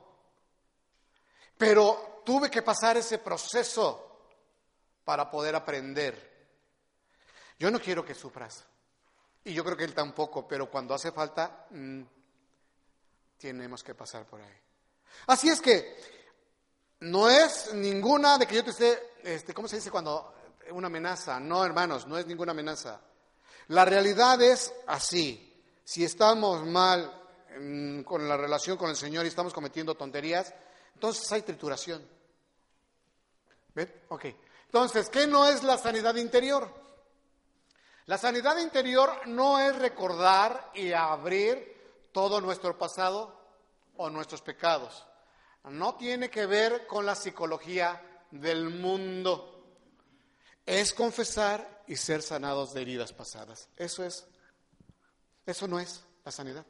Pero 1.56 2.22
tuve 2.26 2.50
que 2.50 2.64
pasar 2.64 2.98
ese 2.98 3.20
proceso 3.20 4.22
para 5.06 5.30
poder 5.30 5.56
aprender. 5.56 6.48
Yo 7.60 7.70
no 7.70 7.80
quiero 7.80 8.04
que 8.04 8.16
sufras. 8.16 8.66
Y 9.44 9.54
yo 9.54 9.64
creo 9.64 9.78
que 9.78 9.84
él 9.84 9.94
tampoco, 9.94 10.48
pero 10.48 10.68
cuando 10.68 10.96
hace 10.96 11.12
falta, 11.12 11.68
mm, 11.70 12.02
tenemos 13.38 13.84
que 13.84 13.94
pasar 13.94 14.26
por 14.26 14.42
ahí. 14.42 14.62
Así 15.28 15.50
es 15.50 15.62
que 15.62 15.96
no 17.02 17.30
es 17.30 17.72
ninguna 17.76 18.40
de 18.40 18.48
que 18.48 18.56
yo 18.56 18.64
te 18.64 18.72
esté, 18.72 19.14
este, 19.24 19.54
¿cómo 19.54 19.68
se 19.68 19.76
dice 19.76 19.92
cuando 19.92 20.34
una 20.72 20.88
amenaza? 20.88 21.40
No, 21.40 21.64
hermanos, 21.64 22.08
no 22.08 22.18
es 22.18 22.26
ninguna 22.26 22.52
amenaza. 22.52 23.00
La 23.68 23.86
realidad 23.86 24.42
es 24.42 24.74
así. 24.88 25.44
Si 25.84 26.04
estamos 26.04 26.66
mal 26.66 27.27
con 28.04 28.28
la 28.28 28.38
relación 28.38 28.78
con 28.78 28.90
el 28.90 28.96
Señor 28.96 29.26
y 29.26 29.30
estamos 29.30 29.54
cometiendo 29.54 29.96
tonterías, 29.96 30.54
entonces 30.94 31.32
hay 31.32 31.42
trituración. 31.42 32.08
¿Ven? 33.74 33.94
Ok. 34.10 34.26
Entonces, 34.66 35.10
¿qué 35.10 35.28
no 35.28 35.48
es 35.48 35.64
la 35.64 35.78
sanidad 35.78 36.16
interior? 36.16 36.74
La 38.06 38.18
sanidad 38.18 38.58
interior 38.58 39.28
no 39.28 39.60
es 39.60 39.76
recordar 39.76 40.72
y 40.74 40.94
abrir 40.94 42.10
todo 42.12 42.42
nuestro 42.42 42.78
pasado 42.78 43.38
o 43.98 44.10
nuestros 44.10 44.42
pecados. 44.42 45.06
No 45.66 45.96
tiene 45.96 46.30
que 46.30 46.46
ver 46.46 46.88
con 46.88 47.06
la 47.06 47.16
psicología 47.16 48.02
del 48.32 48.70
mundo. 48.70 49.54
Es 50.66 50.94
confesar 50.94 51.84
y 51.88 51.96
ser 51.96 52.22
sanados 52.22 52.74
de 52.74 52.82
heridas 52.82 53.14
pasadas. 53.14 53.70
Eso 53.76 54.04
es. 54.04 54.26
Eso 55.46 55.68
no 55.68 55.80
es 55.80 56.04
la 56.24 56.32
sanidad. 56.32 56.66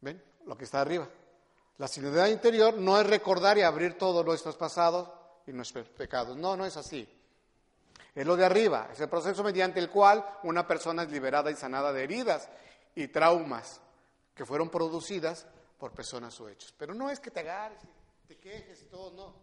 ¿Ven? 0.00 0.22
Lo 0.46 0.56
que 0.56 0.64
está 0.64 0.80
arriba. 0.80 1.08
La 1.78 1.88
sanidad 1.88 2.26
interior 2.26 2.74
no 2.74 3.00
es 3.00 3.06
recordar 3.06 3.56
y 3.58 3.62
abrir 3.62 3.96
todos 3.96 4.24
nuestros 4.24 4.56
pasados 4.56 5.08
y 5.46 5.52
nuestros 5.52 5.88
pecados. 5.88 6.36
No, 6.36 6.56
no 6.56 6.66
es 6.66 6.76
así. 6.76 7.08
Es 8.14 8.26
lo 8.26 8.36
de 8.36 8.44
arriba, 8.44 8.88
es 8.92 8.98
el 9.00 9.08
proceso 9.08 9.44
mediante 9.44 9.78
el 9.78 9.90
cual 9.90 10.24
una 10.42 10.66
persona 10.66 11.04
es 11.04 11.10
liberada 11.10 11.52
y 11.52 11.54
sanada 11.56 11.92
de 11.92 12.02
heridas 12.02 12.48
y 12.96 13.06
traumas 13.08 13.80
que 14.34 14.44
fueron 14.44 14.70
producidas 14.70 15.46
por 15.78 15.92
personas 15.92 16.40
o 16.40 16.48
hechos. 16.48 16.74
Pero 16.76 16.94
no 16.94 17.10
es 17.10 17.20
que 17.20 17.30
te 17.30 17.40
agarres, 17.40 17.78
te 18.26 18.36
quejes 18.38 18.82
y 18.82 18.84
todo, 18.86 19.12
no. 19.12 19.34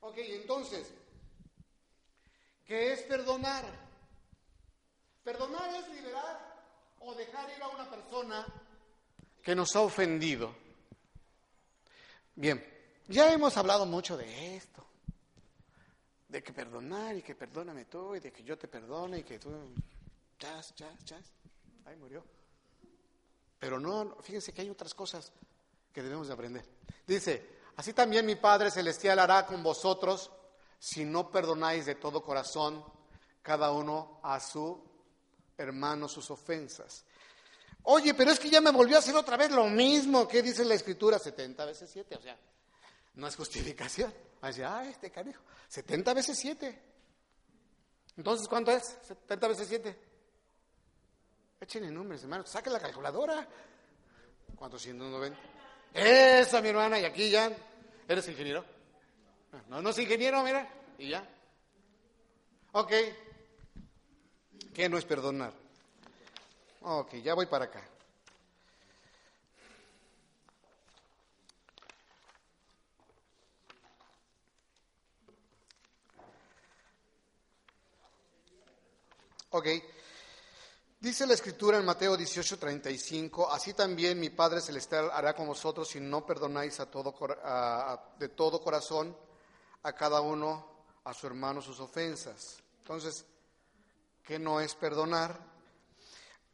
Ok, 0.00 0.18
entonces, 0.18 0.92
¿qué 2.66 2.92
es 2.92 3.02
perdonar? 3.02 3.64
Perdonar 5.22 5.72
es 5.76 5.88
liberar 5.90 6.40
o 6.98 7.14
dejar 7.14 7.50
ir 7.56 7.62
a 7.62 7.68
una 7.68 7.88
persona 7.88 8.44
que 9.42 9.54
nos 9.54 9.74
ha 9.76 9.80
ofendido. 9.80 10.54
Bien, 12.34 12.64
ya 13.08 13.32
hemos 13.32 13.56
hablado 13.56 13.84
mucho 13.84 14.16
de 14.16 14.56
esto, 14.56 14.84
de 16.28 16.42
que 16.42 16.52
perdonar 16.52 17.16
y 17.16 17.22
que 17.22 17.34
perdóname 17.34 17.84
tú 17.86 18.14
y 18.14 18.20
de 18.20 18.32
que 18.32 18.42
yo 18.42 18.56
te 18.56 18.68
perdone 18.68 19.18
y 19.18 19.22
que 19.22 19.38
tú, 19.38 19.50
chas, 20.38 20.74
chas, 20.74 21.04
chas, 21.04 21.24
ahí 21.84 21.96
murió. 21.96 22.24
Pero 23.58 23.78
no, 23.78 24.16
fíjense 24.22 24.52
que 24.52 24.62
hay 24.62 24.70
otras 24.70 24.94
cosas 24.94 25.32
que 25.92 26.02
debemos 26.02 26.28
de 26.28 26.34
aprender. 26.34 26.64
Dice, 27.06 27.58
así 27.76 27.92
también 27.92 28.24
mi 28.24 28.36
Padre 28.36 28.70
Celestial 28.70 29.18
hará 29.18 29.46
con 29.46 29.62
vosotros 29.62 30.30
si 30.78 31.04
no 31.04 31.30
perdonáis 31.30 31.86
de 31.86 31.94
todo 31.96 32.22
corazón 32.22 32.84
cada 33.42 33.70
uno 33.72 34.20
a 34.22 34.40
su 34.40 34.82
hermano 35.58 36.08
sus 36.08 36.30
ofensas. 36.30 37.04
Oye, 37.84 38.14
pero 38.14 38.30
es 38.30 38.38
que 38.38 38.48
ya 38.48 38.60
me 38.60 38.70
volvió 38.70 38.96
a 38.96 39.00
hacer 39.00 39.14
otra 39.16 39.36
vez 39.36 39.50
lo 39.50 39.66
mismo 39.66 40.28
que 40.28 40.42
dice 40.42 40.64
la 40.64 40.74
escritura, 40.74 41.18
70 41.18 41.64
veces 41.64 41.90
7, 41.92 42.14
o 42.14 42.22
sea, 42.22 42.38
no 43.14 43.26
es 43.26 43.36
justificación. 43.36 44.12
Así, 44.40 44.62
ah, 44.62 44.84
este 44.88 45.10
canijo, 45.10 45.42
70 45.68 46.14
veces 46.14 46.38
7. 46.38 46.82
Entonces, 48.16 48.46
¿cuánto 48.48 48.70
es? 48.70 48.98
70 49.06 49.48
veces 49.48 49.68
7. 49.68 49.98
Echen 51.60 51.94
números, 51.94 52.22
hermano, 52.22 52.46
saquen 52.46 52.72
la 52.72 52.80
calculadora. 52.80 53.48
¿Cuántos? 54.56 54.82
190. 54.82 55.38
Esa, 55.94 56.60
mi 56.60 56.68
hermana, 56.68 56.98
y 56.98 57.04
aquí 57.04 57.30
ya, 57.30 57.50
¿eres 58.08 58.28
ingeniero? 58.28 58.64
No, 59.68 59.82
no 59.82 59.90
es 59.90 59.98
ingeniero, 59.98 60.42
mira, 60.42 60.68
y 60.98 61.10
ya. 61.10 61.28
Ok. 62.72 62.92
¿Qué 64.74 64.88
no 64.88 64.98
es 64.98 65.04
perdonar? 65.04 65.61
Ok, 66.84 67.14
ya 67.22 67.34
voy 67.34 67.46
para 67.46 67.66
acá. 67.66 67.80
Ok. 79.50 79.66
Dice 80.98 81.26
la 81.26 81.34
escritura 81.34 81.78
en 81.78 81.84
Mateo 81.84 82.16
18:35, 82.16 83.48
así 83.52 83.74
también 83.74 84.18
mi 84.18 84.30
Padre 84.30 84.60
Celestial 84.60 85.10
hará 85.12 85.34
con 85.34 85.46
vosotros 85.46 85.88
si 85.88 86.00
no 86.00 86.24
perdonáis 86.24 86.80
a 86.80 86.90
todo, 86.90 87.14
de 88.18 88.28
todo 88.30 88.60
corazón 88.60 89.16
a 89.82 89.92
cada 89.92 90.20
uno, 90.20 90.66
a 91.04 91.14
su 91.14 91.26
hermano, 91.26 91.60
sus 91.60 91.78
ofensas. 91.80 92.62
Entonces, 92.78 93.24
¿qué 94.24 94.38
no 94.38 94.60
es 94.60 94.74
perdonar? 94.74 95.51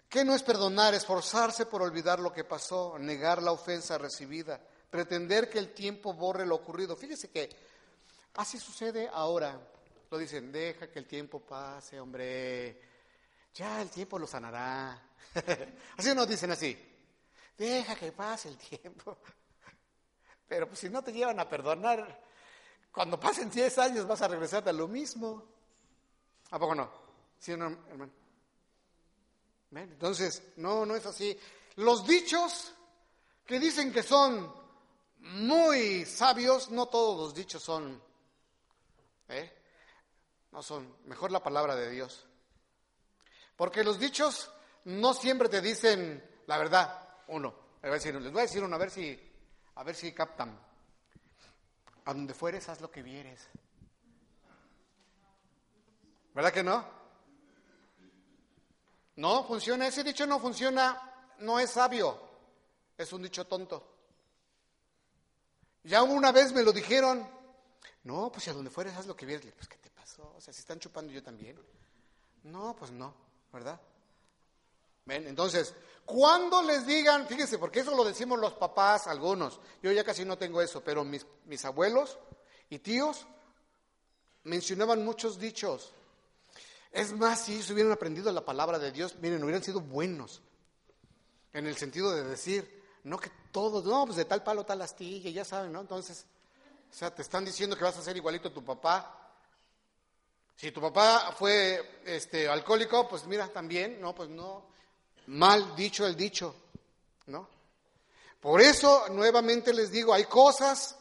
¿Qué 0.08 0.24
no 0.24 0.34
es 0.34 0.42
perdonar? 0.42 0.94
Esforzarse 0.94 1.66
por 1.66 1.82
olvidar 1.82 2.18
lo 2.18 2.32
que 2.32 2.44
pasó, 2.44 2.98
negar 2.98 3.42
la 3.42 3.52
ofensa 3.52 3.98
recibida, 3.98 4.58
pretender 4.90 5.50
que 5.50 5.58
el 5.58 5.74
tiempo 5.74 6.14
borre 6.14 6.46
lo 6.46 6.54
ocurrido. 6.54 6.96
Fíjese 6.96 7.30
que 7.30 7.50
así 8.34 8.58
sucede 8.58 9.10
ahora. 9.12 9.60
Lo 10.10 10.16
dicen, 10.16 10.50
deja 10.50 10.90
que 10.90 10.98
el 10.98 11.06
tiempo 11.06 11.40
pase, 11.40 12.00
hombre. 12.00 12.80
Ya 13.52 13.82
el 13.82 13.90
tiempo 13.90 14.18
lo 14.18 14.26
sanará. 14.26 14.98
así 15.98 16.14
nos 16.14 16.26
dicen 16.26 16.52
así. 16.52 16.76
Deja 17.58 17.94
que 17.94 18.10
pase 18.12 18.48
el 18.48 18.56
tiempo. 18.56 19.18
Pero 20.48 20.68
pues 20.68 20.78
si 20.78 20.88
no 20.88 21.02
te 21.02 21.12
llevan 21.12 21.38
a 21.38 21.48
perdonar, 21.48 22.18
cuando 22.90 23.20
pasen 23.20 23.50
10 23.50 23.78
años 23.78 24.06
vas 24.06 24.22
a 24.22 24.28
regresar 24.28 24.66
a 24.66 24.72
lo 24.72 24.88
mismo. 24.88 25.44
¿A 26.50 26.58
poco 26.58 26.74
no? 26.74 26.90
¿Sí, 27.38 27.52
hermano? 27.52 28.27
Entonces, 29.70 30.42
no, 30.56 30.86
no 30.86 30.96
es 30.96 31.04
así. 31.06 31.38
Los 31.76 32.06
dichos 32.06 32.72
que 33.44 33.60
dicen 33.60 33.92
que 33.92 34.02
son 34.02 34.52
muy 35.18 36.04
sabios, 36.04 36.70
no 36.70 36.86
todos 36.86 37.18
los 37.18 37.34
dichos 37.34 37.62
son, 37.62 38.02
¿eh? 39.28 39.52
no 40.52 40.62
son, 40.62 40.96
mejor 41.04 41.30
la 41.30 41.42
palabra 41.42 41.76
de 41.76 41.90
Dios. 41.90 42.26
Porque 43.56 43.84
los 43.84 43.98
dichos 43.98 44.50
no 44.84 45.12
siempre 45.14 45.48
te 45.48 45.60
dicen 45.60 46.24
la 46.48 46.56
verdad, 46.56 47.06
uno. 47.28 47.54
Les 47.82 47.90
voy 48.32 48.40
a 48.40 48.42
decir 48.42 48.64
uno, 48.64 48.74
a 48.74 48.78
ver 48.78 48.90
si, 48.90 49.20
a 49.74 49.84
ver 49.84 49.94
si 49.94 50.12
captan. 50.12 50.58
A 52.06 52.14
donde 52.14 52.32
fueres, 52.32 52.68
haz 52.70 52.80
lo 52.80 52.90
que 52.90 53.02
vieres. 53.02 53.48
¿Verdad 56.34 56.52
que 56.52 56.62
no? 56.62 56.97
No 59.18 59.42
funciona, 59.42 59.88
ese 59.88 60.04
dicho 60.04 60.26
no 60.26 60.38
funciona, 60.38 61.34
no 61.40 61.58
es 61.58 61.70
sabio, 61.70 62.20
es 62.96 63.12
un 63.12 63.20
dicho 63.20 63.48
tonto. 63.48 63.84
Ya 65.82 66.04
una 66.04 66.30
vez 66.30 66.52
me 66.52 66.62
lo 66.62 66.72
dijeron, 66.72 67.28
no, 68.04 68.30
pues 68.30 68.44
si 68.44 68.50
a 68.50 68.52
donde 68.52 68.70
fueres 68.70 68.96
haz 68.96 69.06
lo 69.06 69.16
que 69.16 69.26
vieres. 69.26 69.52
Pues, 69.56 69.66
¿qué 69.66 69.76
te 69.78 69.90
pasó? 69.90 70.32
O 70.36 70.40
sea, 70.40 70.54
si 70.54 70.60
están 70.60 70.78
chupando 70.78 71.12
yo 71.12 71.20
también. 71.20 71.58
No, 72.44 72.76
pues 72.76 72.92
no, 72.92 73.12
¿verdad? 73.52 73.80
¿Ven? 75.04 75.26
Entonces, 75.26 75.74
cuando 76.04 76.62
les 76.62 76.86
digan, 76.86 77.26
fíjense, 77.26 77.58
porque 77.58 77.80
eso 77.80 77.96
lo 77.96 78.04
decimos 78.04 78.38
los 78.38 78.52
papás, 78.52 79.08
algunos, 79.08 79.58
yo 79.82 79.90
ya 79.90 80.04
casi 80.04 80.24
no 80.24 80.38
tengo 80.38 80.62
eso, 80.62 80.84
pero 80.84 81.02
mis, 81.02 81.26
mis 81.46 81.64
abuelos 81.64 82.20
y 82.70 82.78
tíos 82.78 83.26
mencionaban 84.44 85.04
muchos 85.04 85.40
dichos. 85.40 85.92
Es 86.92 87.12
más, 87.12 87.44
si 87.44 87.54
ellos 87.54 87.70
hubieran 87.70 87.92
aprendido 87.92 88.32
la 88.32 88.44
palabra 88.44 88.78
de 88.78 88.92
Dios, 88.92 89.16
miren, 89.20 89.42
hubieran 89.42 89.62
sido 89.62 89.80
buenos. 89.80 90.42
En 91.52 91.66
el 91.66 91.76
sentido 91.76 92.10
de 92.12 92.24
decir, 92.24 92.82
no 93.04 93.18
que 93.18 93.30
todos, 93.52 93.84
no, 93.84 94.06
pues 94.06 94.16
de 94.16 94.24
tal 94.24 94.42
palo, 94.42 94.64
tal 94.64 94.82
astilla, 94.82 95.30
ya 95.30 95.44
saben, 95.44 95.72
¿no? 95.72 95.80
Entonces, 95.80 96.26
o 96.90 96.94
sea, 96.94 97.14
te 97.14 97.22
están 97.22 97.44
diciendo 97.44 97.76
que 97.76 97.84
vas 97.84 97.96
a 97.96 98.02
ser 98.02 98.16
igualito 98.16 98.48
a 98.48 98.54
tu 98.54 98.64
papá. 98.64 99.32
Si 100.56 100.72
tu 100.72 100.80
papá 100.80 101.34
fue 101.38 102.00
este, 102.04 102.48
alcohólico, 102.48 103.08
pues 103.08 103.26
mira, 103.26 103.48
también, 103.48 104.00
no, 104.00 104.14
pues 104.14 104.28
no. 104.28 104.66
Mal 105.26 105.76
dicho 105.76 106.06
el 106.06 106.16
dicho, 106.16 106.54
¿no? 107.26 107.48
Por 108.40 108.60
eso, 108.60 109.08
nuevamente 109.10 109.72
les 109.74 109.90
digo, 109.90 110.14
hay 110.14 110.24
cosas 110.24 110.96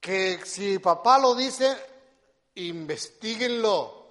que 0.00 0.40
si 0.44 0.78
papá 0.78 1.18
lo 1.18 1.34
dice, 1.34 1.76
investiguenlo. 2.56 4.01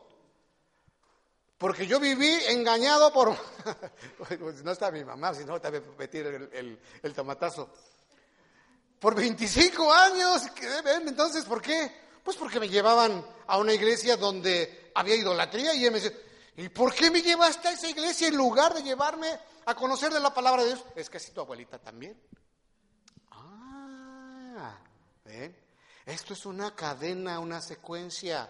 Porque 1.61 1.85
yo 1.85 1.99
viví 1.99 2.27
engañado 2.47 3.13
por... 3.13 3.29
no 4.63 4.71
está 4.71 4.89
mi 4.89 5.05
mamá, 5.05 5.35
si 5.35 5.45
no, 5.45 5.61
te 5.61 5.69
voy 5.69 5.77
a 5.77 5.99
meter 5.99 6.25
el, 6.25 6.49
el, 6.53 6.79
el 7.03 7.13
tomatazo 7.13 7.69
por 8.97 9.13
25 9.13 9.93
años. 9.93 10.41
Entonces, 11.05 11.45
¿por 11.45 11.61
qué? 11.61 11.91
Pues 12.23 12.35
porque 12.35 12.59
me 12.59 12.67
llevaban 12.67 13.23
a 13.45 13.59
una 13.59 13.73
iglesia 13.73 14.17
donde 14.17 14.91
había 14.95 15.13
idolatría 15.13 15.75
y 15.75 15.85
él 15.85 15.91
me 15.91 15.99
decía, 15.99 16.17
¿y 16.57 16.67
por 16.69 16.95
qué 16.95 17.11
me 17.11 17.21
llevaste 17.21 17.67
a 17.67 17.73
esa 17.73 17.87
iglesia 17.87 18.29
en 18.29 18.37
lugar 18.37 18.73
de 18.73 18.81
llevarme 18.81 19.39
a 19.67 19.75
conocer 19.75 20.11
de 20.11 20.19
la 20.19 20.33
palabra 20.33 20.63
de 20.63 20.69
Dios? 20.69 20.83
Es 20.95 21.11
que 21.11 21.17
así 21.17 21.29
tu 21.31 21.41
abuelita 21.41 21.77
también. 21.77 22.19
Ah, 23.29 24.79
¿ven? 25.25 25.55
Esto 26.07 26.33
es 26.33 26.43
una 26.47 26.73
cadena, 26.73 27.37
una 27.37 27.61
secuencia. 27.61 28.49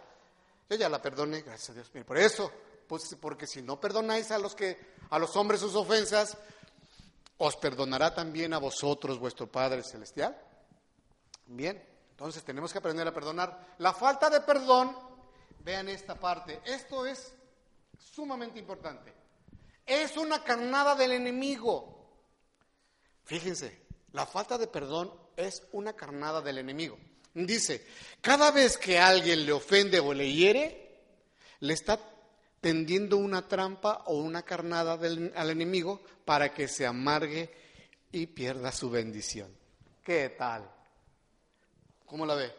Yo 0.70 0.78
ya 0.78 0.88
la 0.88 1.02
perdoné, 1.02 1.42
gracias 1.42 1.72
a 1.72 1.74
Dios. 1.74 1.92
Por 2.06 2.18
eso, 2.18 2.50
pues 2.92 3.16
porque 3.22 3.48
si 3.48 3.62
no 3.62 3.80
perdonáis 3.80 4.32
a 4.32 4.38
los 4.38 4.54
que 4.54 4.78
a 5.12 5.18
los 5.18 5.34
hombres 5.38 5.62
sus 5.62 5.76
ofensas, 5.76 6.38
os 7.38 7.56
perdonará 7.56 8.14
también 8.14 8.54
a 8.54 8.58
vosotros 8.58 9.18
vuestro 9.18 9.50
Padre 9.50 9.82
Celestial. 9.82 10.38
Bien, 11.46 11.82
entonces 12.10 12.44
tenemos 12.44 12.74
que 12.74 12.80
aprender 12.80 13.08
a 13.08 13.14
perdonar. 13.14 13.76
La 13.78 13.94
falta 13.94 14.30
de 14.30 14.42
perdón, 14.42 14.94
vean 15.60 15.88
esta 15.88 16.20
parte, 16.20 16.60
esto 16.66 17.06
es 17.06 17.34
sumamente 17.98 18.60
importante. 18.60 19.14
Es 19.86 20.18
una 20.18 20.44
carnada 20.44 20.94
del 20.94 21.14
enemigo. 21.14 22.12
Fíjense, 23.24 23.86
la 24.12 24.26
falta 24.26 24.58
de 24.58 24.68
perdón 24.68 25.14
es 25.38 25.64
una 25.72 25.94
carnada 25.94 26.42
del 26.42 26.58
enemigo. 26.58 27.00
Dice, 27.34 27.88
cada 28.20 28.52
vez 28.52 28.78
que 28.78 29.00
alguien 29.00 29.46
le 29.46 29.54
ofende 29.54 30.02
o 30.02 30.14
le 30.14 30.30
hiere, 30.30 30.82
le 31.62 31.74
está 31.74 32.11
tendiendo 32.62 33.18
una 33.18 33.48
trampa 33.48 34.04
o 34.06 34.18
una 34.18 34.44
carnada 34.44 34.96
del, 34.96 35.34
al 35.36 35.50
enemigo 35.50 36.00
para 36.24 36.54
que 36.54 36.68
se 36.68 36.86
amargue 36.86 37.52
y 38.12 38.28
pierda 38.28 38.72
su 38.72 38.90
bendición. 38.90 39.54
¿Qué 40.04 40.30
tal? 40.30 40.70
¿Cómo 42.06 42.26
la 42.26 42.36
ve? 42.36 42.54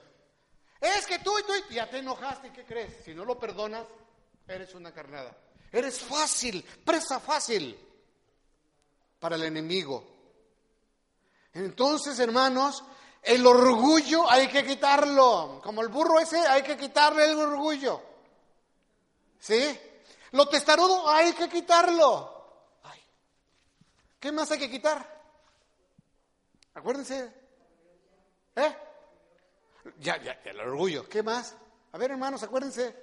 Es 0.81 1.07
que 1.07 1.21
tú 1.21 1.39
y 1.39 1.43
tú 1.45 1.53
ya 1.71 1.89
te 1.89 1.99
enojaste, 1.99 2.53
¿qué 2.53 2.65
crees? 2.65 3.05
Si 3.05 3.15
no 3.15 3.25
lo 3.25 3.39
perdonas, 3.39 3.87
eres 4.49 4.75
una 4.75 4.93
carnada. 4.93 5.37
Eres 5.71 6.01
fácil, 6.01 6.65
presa 6.85 7.21
fácil 7.21 7.79
para 9.21 9.37
el 9.37 9.45
enemigo. 9.45 10.05
Entonces, 11.55 12.19
hermanos, 12.19 12.83
el 13.23 13.47
orgullo 13.47 14.29
hay 14.29 14.49
que 14.49 14.65
quitarlo. 14.65 15.61
Como 15.63 15.83
el 15.83 15.89
burro 15.89 16.19
ese, 16.19 16.39
hay 16.39 16.63
que 16.63 16.77
quitarle 16.77 17.31
el 17.31 17.39
orgullo. 17.39 18.03
¿Sí? 19.39 19.79
Lo 20.33 20.49
testarudo 20.49 21.09
hay 21.09 21.33
que 21.35 21.49
quitarlo. 21.49 22.33
¿Qué 24.19 24.31
más 24.31 24.51
hay 24.53 24.59
que 24.61 24.71
quitar? 24.71 25.05
Acuérdense. 26.75 27.33
¿Eh? 28.55 28.77
Ya, 29.99 30.17
ya, 30.23 30.41
el 30.45 30.61
orgullo. 30.61 31.09
¿Qué 31.09 31.25
más? 31.25 31.57
A 31.91 31.99
ver, 31.99 32.13
hermanos, 32.13 32.43
acuérdense. 32.43 32.95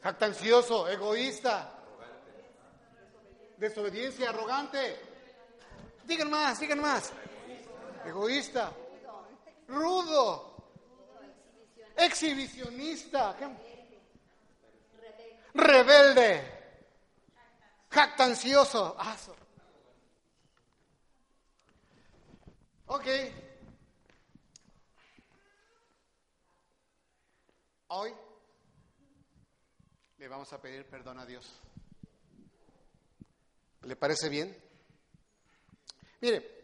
Jactancioso, 0.00 0.88
egoísta, 0.88 1.68
desobediencia, 3.56 4.30
arrogante. 4.30 5.00
Digan 6.04 6.30
más, 6.30 6.60
digan 6.60 6.80
más. 6.80 7.12
Egoísta, 8.06 8.72
rudo, 9.66 10.54
exhibicionista. 11.96 13.34
¿Qué? 13.36 13.67
Rebelde, 15.58 16.42
jactancioso. 17.90 18.96
Ok. 22.86 23.06
Hoy 27.88 28.14
le 30.18 30.28
vamos 30.28 30.52
a 30.52 30.60
pedir 30.60 30.86
perdón 30.86 31.18
a 31.18 31.26
Dios. 31.26 31.50
¿Le 33.82 33.96
parece 33.96 34.28
bien? 34.28 34.56
Mire, 36.20 36.58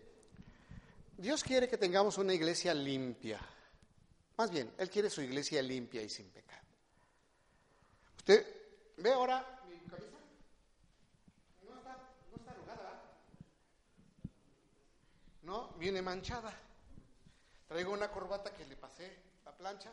Dios 1.16 1.42
quiere 1.42 1.68
que 1.68 1.78
tengamos 1.78 2.18
una 2.18 2.34
iglesia 2.34 2.74
limpia. 2.74 3.40
Más 4.36 4.50
bien, 4.50 4.74
Él 4.78 4.90
quiere 4.90 5.08
su 5.08 5.22
iglesia 5.22 5.62
limpia 5.62 6.02
y 6.02 6.10
sin 6.10 6.28
pecado. 6.30 6.66
Usted 8.16 8.63
Ve 8.96 9.12
ahora 9.12 9.44
mi 9.68 9.78
camisa. 9.90 10.18
No 11.62 11.76
está, 11.76 11.96
no 12.30 12.36
está 12.36 12.50
arrugada. 12.50 13.02
No, 15.42 15.68
viene 15.78 16.00
manchada. 16.00 16.52
Traigo 17.68 17.92
una 17.92 18.10
corbata 18.10 18.54
que 18.54 18.64
le 18.66 18.76
pasé 18.76 19.16
la 19.44 19.52
plancha 19.52 19.90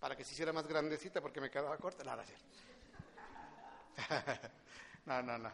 para 0.00 0.16
que 0.16 0.24
se 0.24 0.32
hiciera 0.32 0.52
más 0.52 0.66
grandecita 0.66 1.20
porque 1.20 1.40
me 1.40 1.50
quedaba 1.50 1.76
corta. 1.76 2.04
Nada, 2.04 2.24
no, 5.06 5.22
no, 5.22 5.38
no. 5.38 5.50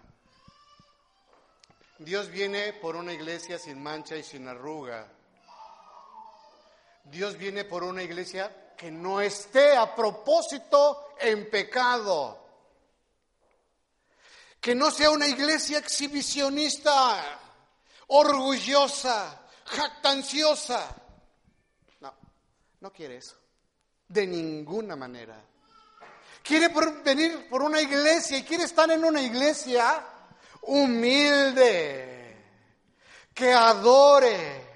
Dios 1.99 2.29
viene 2.29 2.75
por 2.75 2.97
una 2.97 3.13
iglesia 3.13 3.59
sin 3.59 3.83
mancha 3.83 4.17
y 4.17 4.23
sin 4.23 4.47
arruga. 4.47 5.09
Dios 7.05 7.37
viene 7.37 7.65
por 7.65 7.85
una 7.85 8.03
iglesia 8.03 8.75
que 8.77 8.91
no 8.91 9.21
esté 9.21 9.77
a 9.77 9.95
propósito 9.95 11.15
en 11.19 11.49
pecado 11.51 12.44
que 14.65 14.75
no 14.75 14.91
sea 14.91 15.11
una 15.11 15.29
iglesia 15.29 15.77
exhibicionista, 15.77 17.39
orgullosa, 18.07 19.43
jactanciosa. 19.67 20.89
No, 22.01 22.15
no 22.81 22.91
quiere 22.91 23.19
eso. 23.19 23.37
De 24.09 24.27
ninguna 24.27 24.97
manera. 24.97 25.39
Quiere 26.43 26.69
venir 27.05 27.47
por 27.51 27.63
una 27.63 27.79
iglesia 27.79 28.39
y 28.39 28.43
quiere 28.43 28.65
estar 28.65 28.91
en 28.91 29.05
una 29.05 29.21
iglesia 29.21 30.03
humilde, 30.63 32.43
que 33.35 33.53
adore, 33.53 34.67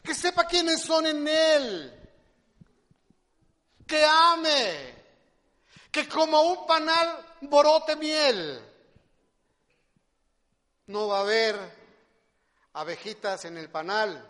que 0.00 0.14
sepa 0.14 0.46
quiénes 0.46 0.80
son 0.80 1.06
en 1.06 1.26
Él, 1.26 2.10
que 3.84 4.04
ame, 4.04 4.94
que 5.90 6.08
como 6.08 6.40
un 6.42 6.66
panal 6.68 7.29
brote 7.42 7.96
miel. 7.96 8.60
No 10.86 11.08
va 11.08 11.18
a 11.18 11.22
haber 11.22 11.56
abejitas 12.72 13.44
en 13.44 13.56
el 13.56 13.68
panal 13.68 14.26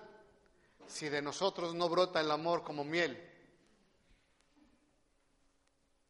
si 0.86 1.08
de 1.08 1.22
nosotros 1.22 1.74
no 1.74 1.88
brota 1.88 2.20
el 2.20 2.30
amor 2.30 2.64
como 2.64 2.84
miel. 2.84 3.26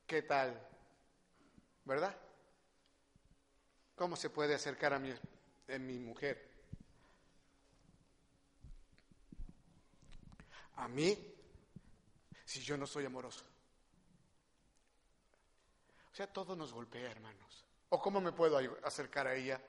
¿Qué 0.06 0.22
tal? 0.22 0.60
¿Verdad? 1.84 2.16
¿Cómo 3.94 4.16
se 4.16 4.30
puede 4.30 4.54
acercar 4.54 4.94
a 4.94 4.98
mi, 4.98 5.10
a 5.10 5.78
mi 5.78 5.98
mujer? 5.98 6.48
A 10.76 10.88
mí, 10.88 11.16
si 12.44 12.60
yo 12.60 12.76
no 12.76 12.86
soy 12.86 13.04
amoroso. 13.04 13.44
O 16.12 16.14
sea, 16.14 16.26
todo 16.26 16.56
nos 16.56 16.72
golpea, 16.72 17.10
hermanos. 17.10 17.64
¿O 17.90 18.00
cómo 18.00 18.20
me 18.20 18.32
puedo 18.32 18.58
acercar 18.84 19.26
a 19.26 19.34
ella 19.34 19.60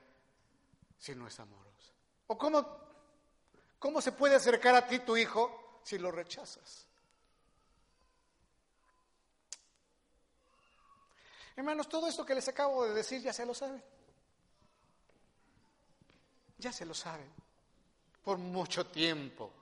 si 0.98 1.14
no 1.14 1.26
es 1.26 1.38
amorosa? 1.40 1.92
¿O 2.28 2.38
cómo, 2.38 2.78
cómo 3.78 4.00
se 4.00 4.12
puede 4.12 4.36
acercar 4.36 4.74
a 4.74 4.86
ti 4.86 5.00
tu 5.00 5.16
hijo 5.16 5.80
si 5.84 5.98
lo 5.98 6.10
rechazas? 6.10 6.86
Hermanos, 11.56 11.88
todo 11.88 12.08
esto 12.08 12.24
que 12.24 12.34
les 12.34 12.48
acabo 12.48 12.86
de 12.86 12.94
decir 12.94 13.20
ya 13.20 13.32
se 13.32 13.44
lo 13.44 13.54
saben. 13.54 13.82
Ya 16.58 16.72
se 16.72 16.86
lo 16.86 16.94
saben. 16.94 17.30
Por 18.22 18.38
mucho 18.38 18.86
tiempo. 18.86 19.52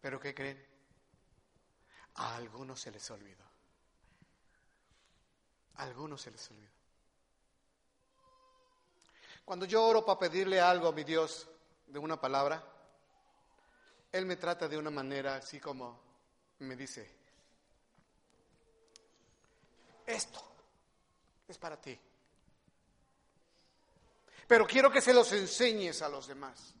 Pero 0.00 0.18
¿qué 0.18 0.34
creen? 0.34 0.66
A 2.16 2.36
algunos 2.36 2.80
se 2.80 2.90
les 2.90 3.10
olvidó. 3.10 3.43
Algunos 5.76 6.22
se 6.22 6.30
les 6.30 6.50
olvidó. 6.50 6.70
Cuando 9.44 9.66
yo 9.66 9.84
oro 9.84 10.04
para 10.04 10.18
pedirle 10.18 10.60
algo 10.60 10.88
a 10.88 10.92
mi 10.92 11.04
Dios 11.04 11.46
de 11.86 11.98
una 11.98 12.18
palabra, 12.18 12.64
Él 14.10 14.24
me 14.24 14.36
trata 14.36 14.68
de 14.68 14.78
una 14.78 14.90
manera 14.90 15.36
así 15.36 15.60
como 15.60 16.00
me 16.60 16.76
dice, 16.76 17.10
esto 20.06 20.42
es 21.46 21.58
para 21.58 21.80
ti. 21.80 21.98
Pero 24.46 24.66
quiero 24.66 24.90
que 24.90 25.00
se 25.00 25.12
los 25.12 25.32
enseñes 25.32 26.02
a 26.02 26.08
los 26.08 26.26
demás. 26.26 26.74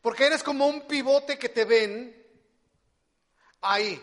Porque 0.00 0.26
eres 0.26 0.42
como 0.42 0.66
un 0.66 0.86
pivote 0.86 1.38
que 1.38 1.48
te 1.48 1.64
ven 1.64 2.26
ahí. 3.62 4.00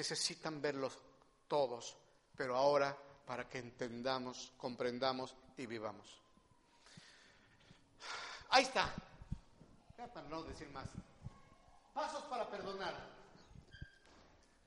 Necesitan 0.00 0.62
verlos 0.62 0.96
todos, 1.46 1.94
pero 2.34 2.56
ahora 2.56 2.96
para 3.26 3.46
que 3.46 3.58
entendamos, 3.58 4.50
comprendamos 4.56 5.34
y 5.58 5.66
vivamos. 5.66 6.22
Ahí 8.48 8.62
está. 8.62 8.94
Ya 9.98 10.10
para 10.10 10.26
no 10.26 10.42
decir 10.44 10.70
más. 10.70 10.88
Pasos 11.92 12.22
para 12.30 12.48
perdonar. 12.48 12.94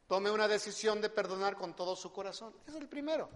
Tome 0.07 0.29
una 0.29 0.47
decisión 0.47 1.01
de 1.01 1.09
perdonar 1.09 1.57
con 1.57 1.75
todo 1.75 1.95
su 1.95 2.13
corazón. 2.13 2.53
es 2.67 2.75
el 2.75 2.87
primero. 2.87 3.27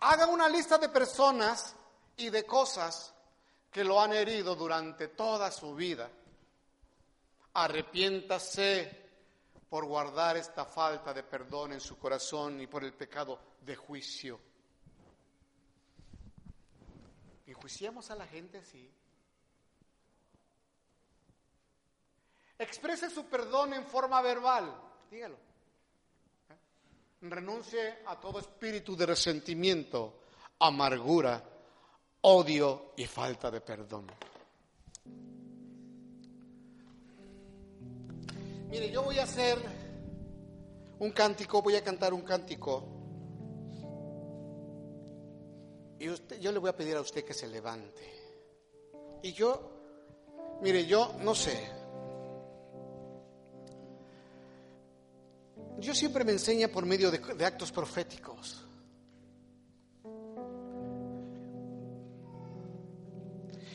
Haga 0.00 0.26
una 0.26 0.48
lista 0.48 0.76
de 0.76 0.88
personas 0.88 1.76
y 2.16 2.30
de 2.30 2.44
cosas 2.44 3.14
que 3.70 3.84
lo 3.84 4.00
han 4.00 4.12
herido 4.12 4.56
durante 4.56 5.06
toda 5.06 5.52
su 5.52 5.72
vida. 5.76 6.10
Arrepiéntase 7.52 9.03
por 9.74 9.86
guardar 9.86 10.36
esta 10.36 10.64
falta 10.64 11.12
de 11.12 11.24
perdón 11.24 11.72
en 11.72 11.80
su 11.80 11.98
corazón 11.98 12.60
y 12.60 12.68
por 12.68 12.84
el 12.84 12.92
pecado 12.92 13.56
de 13.60 13.74
juicio. 13.74 14.38
¿Enjuiciamos 17.44 18.08
a 18.12 18.14
la 18.14 18.24
gente 18.24 18.58
así? 18.58 18.88
Exprese 22.56 23.10
su 23.10 23.24
perdón 23.26 23.74
en 23.74 23.84
forma 23.84 24.22
verbal, 24.22 24.80
dígalo. 25.10 25.38
Renuncie 27.22 27.98
a 28.06 28.20
todo 28.20 28.38
espíritu 28.38 28.94
de 28.94 29.06
resentimiento, 29.06 30.20
amargura, 30.60 31.42
odio 32.20 32.92
y 32.96 33.06
falta 33.06 33.50
de 33.50 33.60
perdón. 33.60 34.06
Mire, 38.74 38.90
yo 38.90 39.04
voy 39.04 39.20
a 39.20 39.22
hacer 39.22 39.56
un 40.98 41.12
cántico, 41.12 41.62
voy 41.62 41.76
a 41.76 41.84
cantar 41.84 42.12
un 42.12 42.22
cántico. 42.22 42.82
Y 46.00 46.06
yo 46.40 46.50
le 46.50 46.58
voy 46.58 46.70
a 46.70 46.76
pedir 46.76 46.96
a 46.96 47.00
usted 47.00 47.24
que 47.24 47.34
se 47.34 47.46
levante. 47.46 48.02
Y 49.22 49.32
yo, 49.32 50.58
mire, 50.60 50.84
yo 50.86 51.14
no 51.20 51.36
sé. 51.36 51.56
Dios 55.78 55.96
siempre 55.96 56.24
me 56.24 56.32
enseña 56.32 56.66
por 56.66 56.84
medio 56.84 57.12
de 57.12 57.46
actos 57.46 57.70
proféticos. 57.70 58.66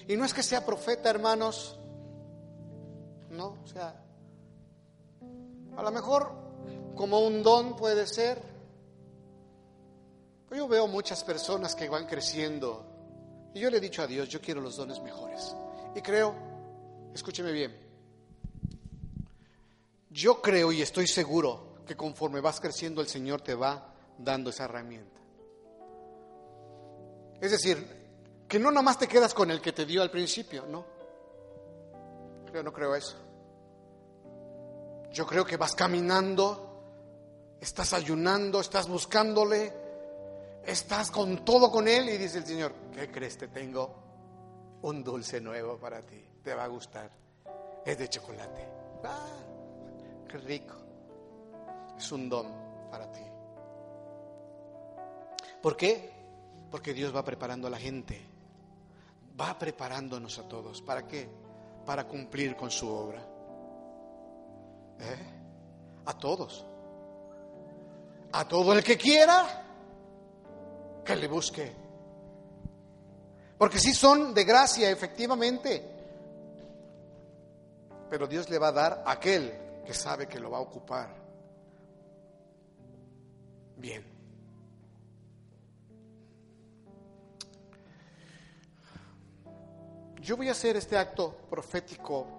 Y 0.10 0.18
no 0.18 0.26
es 0.26 0.34
que 0.34 0.44
sea 0.44 0.66
profeta, 0.66 1.10
hermanos. 1.10 1.80
No, 3.30 3.62
o 3.64 3.68
sea, 3.68 4.09
a 5.80 5.84
lo 5.84 5.91
mejor 5.91 6.30
como 6.95 7.19
un 7.22 7.41
don 7.41 7.77
puede 7.77 8.06
ser. 8.06 8.41
Yo 10.51 10.68
veo 10.68 10.88
muchas 10.88 11.23
personas 11.23 11.73
que 11.76 11.88
van 11.88 12.06
creciendo 12.06 12.85
y 13.53 13.61
yo 13.61 13.69
le 13.69 13.77
he 13.77 13.80
dicho 13.80 14.01
a 14.01 14.07
Dios, 14.07 14.27
yo 14.27 14.41
quiero 14.41 14.60
los 14.60 14.76
dones 14.76 15.01
mejores. 15.01 15.56
Y 15.95 16.01
creo, 16.01 16.35
escúcheme 17.14 17.51
bien, 17.51 17.76
yo 20.10 20.41
creo 20.41 20.72
y 20.72 20.81
estoy 20.81 21.07
seguro 21.07 21.76
que 21.88 21.95
conforme 21.95 22.41
vas 22.41 22.60
creciendo 22.60 22.99
el 22.99 23.07
Señor 23.07 23.41
te 23.41 23.56
va 23.56 23.93
dando 24.18 24.49
esa 24.49 24.65
herramienta. 24.65 25.22
Es 27.39 27.51
decir, 27.51 27.88
que 28.49 28.60
no 28.60 28.69
nomás 28.69 28.99
te 28.99 29.07
quedas 29.07 29.34
con 29.34 29.49
el 29.49 29.61
que 29.61 29.72
te 29.72 29.85
dio 29.85 30.01
al 30.01 30.11
principio, 30.11 30.65
no. 30.65 30.84
Yo 32.53 32.64
no 32.64 32.73
creo 32.73 32.95
eso. 32.95 33.28
Yo 35.11 35.26
creo 35.26 35.45
que 35.45 35.57
vas 35.57 35.76
caminando, 35.76 36.69
estás 37.60 37.94
ayunando, 37.94 38.61
estás 38.61 38.88
buscándole, 38.88 39.73
estás 40.65 41.10
con 41.11 41.44
todo 41.44 41.72
con 41.72 41.88
Él 41.88 42.10
y 42.10 42.18
dice 42.18 42.40
el 42.40 42.45
Señor, 42.45 42.73
¿qué 42.94 43.10
crees? 43.11 43.38
Te 43.38 43.48
tengo 43.48 44.80
un 44.84 45.03
dulce 45.03 45.41
nuevo 45.41 45.77
para 45.77 46.02
ti, 46.06 46.23
te 46.44 46.53
va 46.53 46.65
a 46.65 46.68
gustar. 46.68 47.10
Es 47.86 47.98
de 47.98 48.07
chocolate. 48.07 48.68
Ah, 49.03 49.40
qué 50.27 50.38
rico. 50.38 50.76
Es 51.98 52.11
un 52.11 52.30
don 52.30 52.48
para 52.91 53.11
ti. 53.11 53.23
¿Por 55.61 55.76
qué? 55.76 56.11
Porque 56.69 56.94
Dios 56.94 57.15
va 57.15 57.23
preparando 57.23 57.68
a 57.68 57.72
la 57.72 57.80
gente. 57.80 58.22
Va 59.40 59.57
preparándonos 59.57 60.38
a 60.40 60.48
todos. 60.48 60.81
¿Para 60.81 61.07
qué? 61.07 61.27
Para 61.86 62.07
cumplir 62.07 62.56
con 62.56 62.69
su 62.69 62.88
obra. 62.90 63.39
¿Eh? 65.00 65.18
A 66.06 66.18
todos. 66.18 66.66
A 68.32 68.48
todo 68.48 68.74
el 68.74 68.84
que 68.84 68.98
quiera, 68.98 69.66
que 71.04 71.16
le 71.16 71.28
busque. 71.28 71.74
Porque 73.58 73.80
si 73.80 73.94
son 73.94 74.34
de 74.34 74.44
gracia, 74.44 74.90
efectivamente. 74.90 75.84
Pero 78.10 78.28
Dios 78.28 78.50
le 78.50 78.58
va 78.58 78.70
a 78.70 78.72
dar 78.72 79.04
a 79.06 79.12
aquel 79.12 79.54
que 79.86 79.94
sabe 79.94 80.28
que 80.28 80.40
lo 80.40 80.52
va 80.52 80.58
a 80.58 80.62
ocupar. 80.62 81.10
Bien. 83.78 84.04
Yo 90.22 90.38
voy 90.38 90.50
a 90.50 90.52
hacer 90.52 90.76
este 90.76 90.98
acto 90.98 91.34
profético 91.50 92.39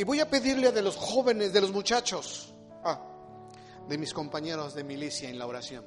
Y 0.00 0.02
voy 0.02 0.18
a 0.18 0.30
pedirle 0.30 0.72
de 0.72 0.80
los 0.80 0.96
jóvenes, 0.96 1.52
de 1.52 1.60
los 1.60 1.72
muchachos, 1.72 2.54
ah, 2.84 2.98
de 3.86 3.98
mis 3.98 4.14
compañeros 4.14 4.72
de 4.74 4.82
milicia 4.82 5.28
en 5.28 5.38
la 5.38 5.46
oración, 5.46 5.84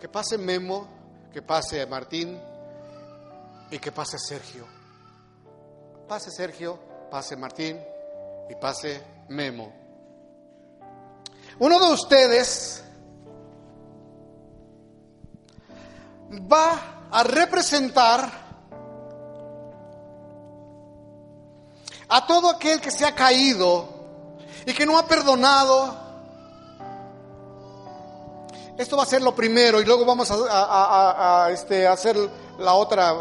que 0.00 0.08
pase 0.08 0.38
Memo, 0.38 0.88
que 1.30 1.42
pase 1.42 1.84
Martín 1.84 2.40
y 3.70 3.78
que 3.78 3.92
pase 3.92 4.18
Sergio. 4.18 4.66
Pase 6.08 6.30
Sergio, 6.30 6.80
pase 7.10 7.36
Martín 7.36 7.78
y 8.48 8.54
pase 8.54 9.02
Memo. 9.28 9.70
Uno 11.58 11.78
de 11.78 11.92
ustedes 11.92 12.82
va 16.50 17.08
a 17.10 17.22
representar 17.22 18.49
a 22.10 22.26
todo 22.26 22.50
aquel 22.50 22.80
que 22.80 22.90
se 22.90 23.06
ha 23.06 23.14
caído 23.14 23.88
y 24.66 24.74
que 24.74 24.84
no 24.84 24.98
ha 24.98 25.06
perdonado. 25.06 25.96
Esto 28.76 28.96
va 28.96 29.04
a 29.04 29.06
ser 29.06 29.22
lo 29.22 29.34
primero 29.34 29.80
y 29.80 29.84
luego 29.84 30.04
vamos 30.04 30.28
a, 30.30 31.48
este, 31.52 31.86
hacer 31.86 32.16
la 32.58 32.74
otra 32.74 33.12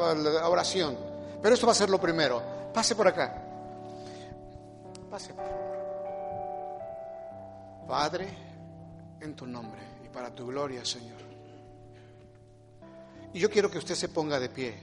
oración. 0.48 0.98
Pero 1.42 1.54
esto 1.54 1.68
va 1.68 1.74
a 1.74 1.76
ser 1.76 1.90
lo 1.90 2.02
primero. 2.02 2.42
Pase 2.74 2.96
por 2.96 3.08
acá. 3.08 3.44
Pase 5.10 5.34
por 5.34 5.46
favor. 5.46 5.60
Padre, 7.88 8.28
en 9.22 9.36
tu 9.36 9.46
nombre 9.46 9.82
y 10.04 10.10
para 10.10 10.34
tu 10.34 10.48
gloria, 10.48 10.84
Señor. 10.84 11.20
Y 13.34 13.40
yo 13.40 13.50
quiero 13.50 13.70
que 13.70 13.78
usted 13.78 13.96
se 13.96 14.10
ponga 14.10 14.40
de 14.40 14.50
pie 14.50 14.80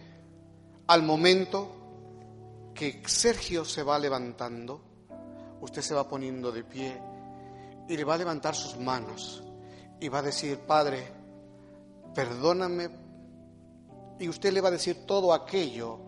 al 0.87 1.03
momento 1.03 1.86
que 2.77 3.03
Sergio 3.07 3.65
se 3.65 3.83
va 3.83 3.99
levantando, 3.99 4.81
usted 5.63 5.81
se 5.81 5.95
va 5.95 6.07
poniendo 6.07 6.53
de 6.53 6.63
pie 6.63 7.01
y 7.89 7.97
le 7.97 8.05
va 8.05 8.15
a 8.15 8.19
levantar 8.19 8.55
sus 8.55 8.77
manos 8.77 9.43
y 9.99 10.09
va 10.09 10.19
a 10.19 10.23
decir, 10.23 10.59
Padre, 10.59 11.09
perdóname. 12.15 12.91
Y 14.19 14.29
usted 14.29 14.53
le 14.53 14.61
va 14.61 14.69
a 14.69 14.73
decir 14.73 15.07
todo 15.07 15.33
aquello 15.33 15.99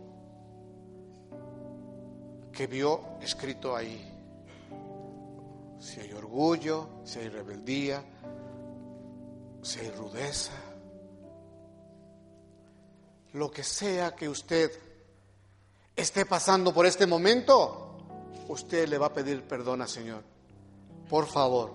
que 2.53 2.67
vio 2.67 3.01
escrito 3.21 3.75
ahí. 3.75 4.15
Si 5.79 6.01
hay 6.01 6.13
orgullo, 6.13 7.01
si 7.05 7.21
hay 7.21 7.29
rebeldía, 7.29 8.03
si 9.63 9.81
hay 9.81 9.91
rudeza, 9.91 10.53
lo 13.33 13.51
que 13.51 13.63
sea 13.63 14.15
que 14.15 14.29
usted 14.29 14.88
esté 15.99 16.25
pasando 16.25 16.73
por 16.73 16.87
este 16.87 17.07
momento, 17.07 17.97
usted 18.49 18.89
le 18.89 18.99
va 18.99 19.07
a 19.07 19.13
pedir 19.13 19.43
perdón 19.43 19.83
al 19.83 19.89
Señor. 19.89 20.23
Por 21.09 21.27
favor, 21.27 21.73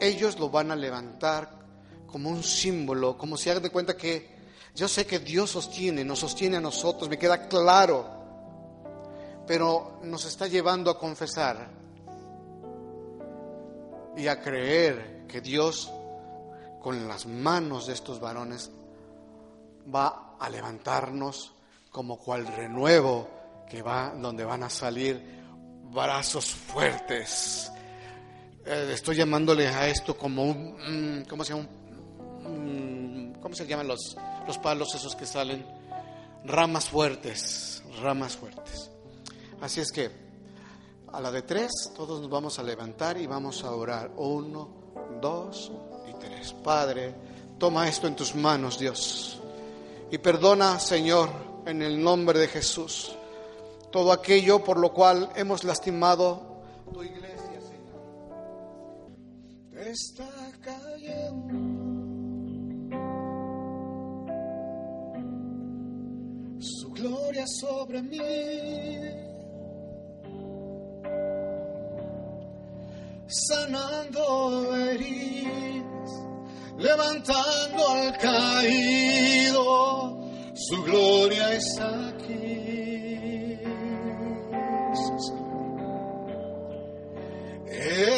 ellos 0.00 0.38
lo 0.38 0.48
van 0.48 0.70
a 0.70 0.76
levantar 0.76 1.50
como 2.06 2.30
un 2.30 2.42
símbolo, 2.42 3.18
como 3.18 3.36
si 3.36 3.50
hagan 3.50 3.62
de 3.62 3.70
cuenta 3.70 3.94
que 3.96 4.32
yo 4.74 4.88
sé 4.88 5.06
que 5.06 5.18
Dios 5.18 5.50
sostiene, 5.50 6.02
nos 6.02 6.20
sostiene 6.20 6.56
a 6.56 6.60
nosotros, 6.60 7.10
me 7.10 7.18
queda 7.18 7.46
claro, 7.46 8.06
pero 9.46 9.98
nos 10.02 10.24
está 10.24 10.46
llevando 10.46 10.90
a 10.90 10.98
confesar 10.98 11.68
y 14.16 14.28
a 14.28 14.40
creer 14.40 15.26
que 15.28 15.42
Dios 15.42 15.92
con 16.80 17.06
las 17.06 17.26
manos 17.26 17.86
de 17.86 17.92
estos 17.92 18.18
varones 18.18 18.70
va 19.94 20.36
a 20.38 20.48
levantarnos 20.48 21.52
como 21.90 22.18
cual 22.18 22.46
renuevo 22.46 23.41
que 23.72 23.80
va 23.80 24.12
donde 24.14 24.44
van 24.44 24.62
a 24.64 24.68
salir 24.68 25.18
brazos 25.90 26.44
fuertes. 26.44 27.72
Eh, 28.66 28.90
estoy 28.92 29.16
llamándole 29.16 29.66
a 29.66 29.88
esto 29.88 30.14
como 30.14 30.44
un, 30.44 31.22
mm, 31.22 31.24
¿cómo 31.24 31.42
se 31.42 31.54
llama? 31.54 31.66
Mm, 32.50 33.40
¿Cómo 33.40 33.54
se 33.54 33.66
llaman 33.66 33.88
los, 33.88 34.14
los 34.46 34.58
palos 34.58 34.94
esos 34.94 35.16
que 35.16 35.24
salen? 35.24 35.64
Ramas 36.44 36.90
fuertes, 36.90 37.82
ramas 38.02 38.36
fuertes. 38.36 38.90
Así 39.62 39.80
es 39.80 39.90
que 39.90 40.10
a 41.10 41.18
la 41.22 41.32
de 41.32 41.40
tres 41.40 41.72
todos 41.96 42.20
nos 42.20 42.28
vamos 42.28 42.58
a 42.58 42.62
levantar 42.62 43.16
y 43.16 43.26
vamos 43.26 43.64
a 43.64 43.70
orar. 43.70 44.10
Uno, 44.16 44.68
dos 45.18 45.72
y 46.10 46.12
tres. 46.20 46.52
Padre, 46.62 47.14
toma 47.58 47.88
esto 47.88 48.06
en 48.06 48.16
tus 48.16 48.34
manos, 48.34 48.78
Dios. 48.78 49.40
Y 50.10 50.18
perdona, 50.18 50.78
Señor, 50.78 51.30
en 51.64 51.80
el 51.80 52.02
nombre 52.02 52.38
de 52.38 52.48
Jesús, 52.48 53.16
todo 53.92 54.10
aquello 54.10 54.64
por 54.64 54.78
lo 54.78 54.92
cual 54.92 55.30
hemos 55.36 55.62
lastimado 55.62 56.42
tu 56.92 57.04
iglesia, 57.04 57.60
Señor. 57.60 58.02
está 59.86 60.28
cayendo. 60.60 61.54
Su 66.58 66.90
gloria 66.90 67.46
sobre 67.46 68.02
mí. 68.02 68.18
Sanando 73.26 74.74
heridas, 74.76 76.10
levantando 76.78 77.88
al 77.88 78.16
caído, 78.18 80.18
su 80.54 80.82
gloria 80.82 81.54
está 81.54 82.11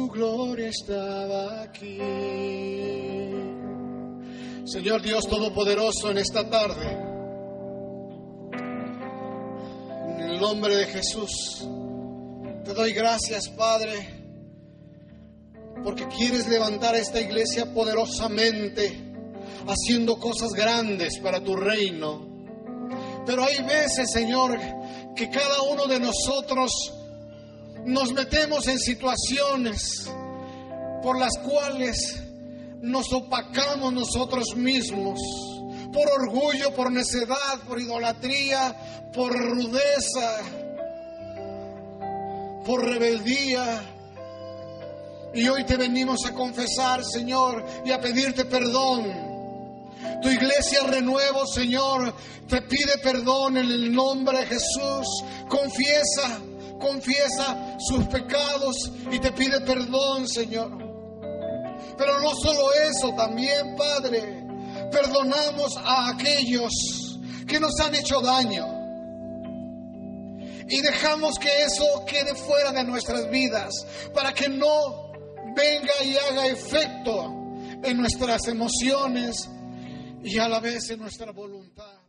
Su 0.00 0.08
gloria 0.08 0.68
estaba 0.68 1.60
aquí. 1.60 1.98
Señor 4.64 5.02
Dios 5.02 5.28
Todopoderoso, 5.28 6.10
en 6.10 6.16
esta 6.16 6.48
tarde, 6.48 6.90
en 10.08 10.20
el 10.20 10.40
nombre 10.40 10.74
de 10.74 10.86
Jesús, 10.86 11.68
te 12.64 12.72
doy 12.72 12.94
gracias, 12.94 13.50
Padre, 13.50 14.24
porque 15.84 16.08
quieres 16.08 16.48
levantar 16.48 16.94
esta 16.94 17.20
iglesia 17.20 17.70
poderosamente, 17.74 19.12
haciendo 19.66 20.18
cosas 20.18 20.52
grandes 20.52 21.18
para 21.18 21.44
tu 21.44 21.56
reino. 21.56 22.26
Pero 23.26 23.44
hay 23.44 23.62
veces, 23.64 24.10
Señor, 24.10 24.58
que 25.14 25.28
cada 25.28 25.60
uno 25.70 25.86
de 25.86 26.00
nosotros 26.00 26.72
nos 27.84 28.12
metemos 28.12 28.66
en 28.68 28.78
situaciones 28.78 30.10
por 31.02 31.18
las 31.18 31.32
cuales 31.38 32.22
nos 32.80 33.12
opacamos 33.12 33.92
nosotros 33.92 34.54
mismos, 34.56 35.18
por 35.92 36.08
orgullo, 36.10 36.74
por 36.74 36.90
necedad, 36.90 37.58
por 37.66 37.80
idolatría, 37.80 39.10
por 39.12 39.32
rudeza, 39.32 40.38
por 42.64 42.84
rebeldía. 42.84 43.82
Y 45.34 45.48
hoy 45.48 45.64
te 45.64 45.76
venimos 45.76 46.24
a 46.26 46.32
confesar, 46.32 47.04
Señor, 47.04 47.64
y 47.84 47.92
a 47.92 48.00
pedirte 48.00 48.44
perdón. 48.44 49.30
Tu 50.22 50.28
iglesia 50.28 50.82
renuevo, 50.84 51.46
Señor, 51.46 52.14
te 52.48 52.62
pide 52.62 52.98
perdón 53.02 53.58
en 53.58 53.66
el 53.66 53.92
nombre 53.92 54.38
de 54.40 54.46
Jesús. 54.46 55.24
Confiesa, 55.48 56.40
confiesa 56.80 57.76
sus 57.78 58.06
pecados 58.06 58.90
y 59.12 59.18
te 59.20 59.30
pide 59.32 59.60
perdón, 59.60 60.26
Señor. 60.26 60.70
Pero 61.96 62.20
no 62.20 62.34
solo 62.34 62.72
eso, 62.72 63.14
también, 63.14 63.76
Padre, 63.76 64.44
perdonamos 64.90 65.76
a 65.76 66.08
aquellos 66.08 66.72
que 67.46 67.60
nos 67.60 67.78
han 67.80 67.94
hecho 67.94 68.20
daño. 68.20 68.66
Y 70.68 70.80
dejamos 70.80 71.38
que 71.38 71.64
eso 71.64 72.04
quede 72.06 72.34
fuera 72.34 72.72
de 72.72 72.84
nuestras 72.84 73.28
vidas 73.30 73.74
para 74.14 74.32
que 74.32 74.48
no 74.48 75.12
venga 75.56 75.92
y 76.04 76.16
haga 76.16 76.46
efecto 76.46 77.24
en 77.82 77.96
nuestras 77.96 78.46
emociones 78.46 79.48
y 80.22 80.38
a 80.38 80.48
la 80.48 80.60
vez 80.60 80.90
en 80.90 81.00
nuestra 81.00 81.32
voluntad. 81.32 81.99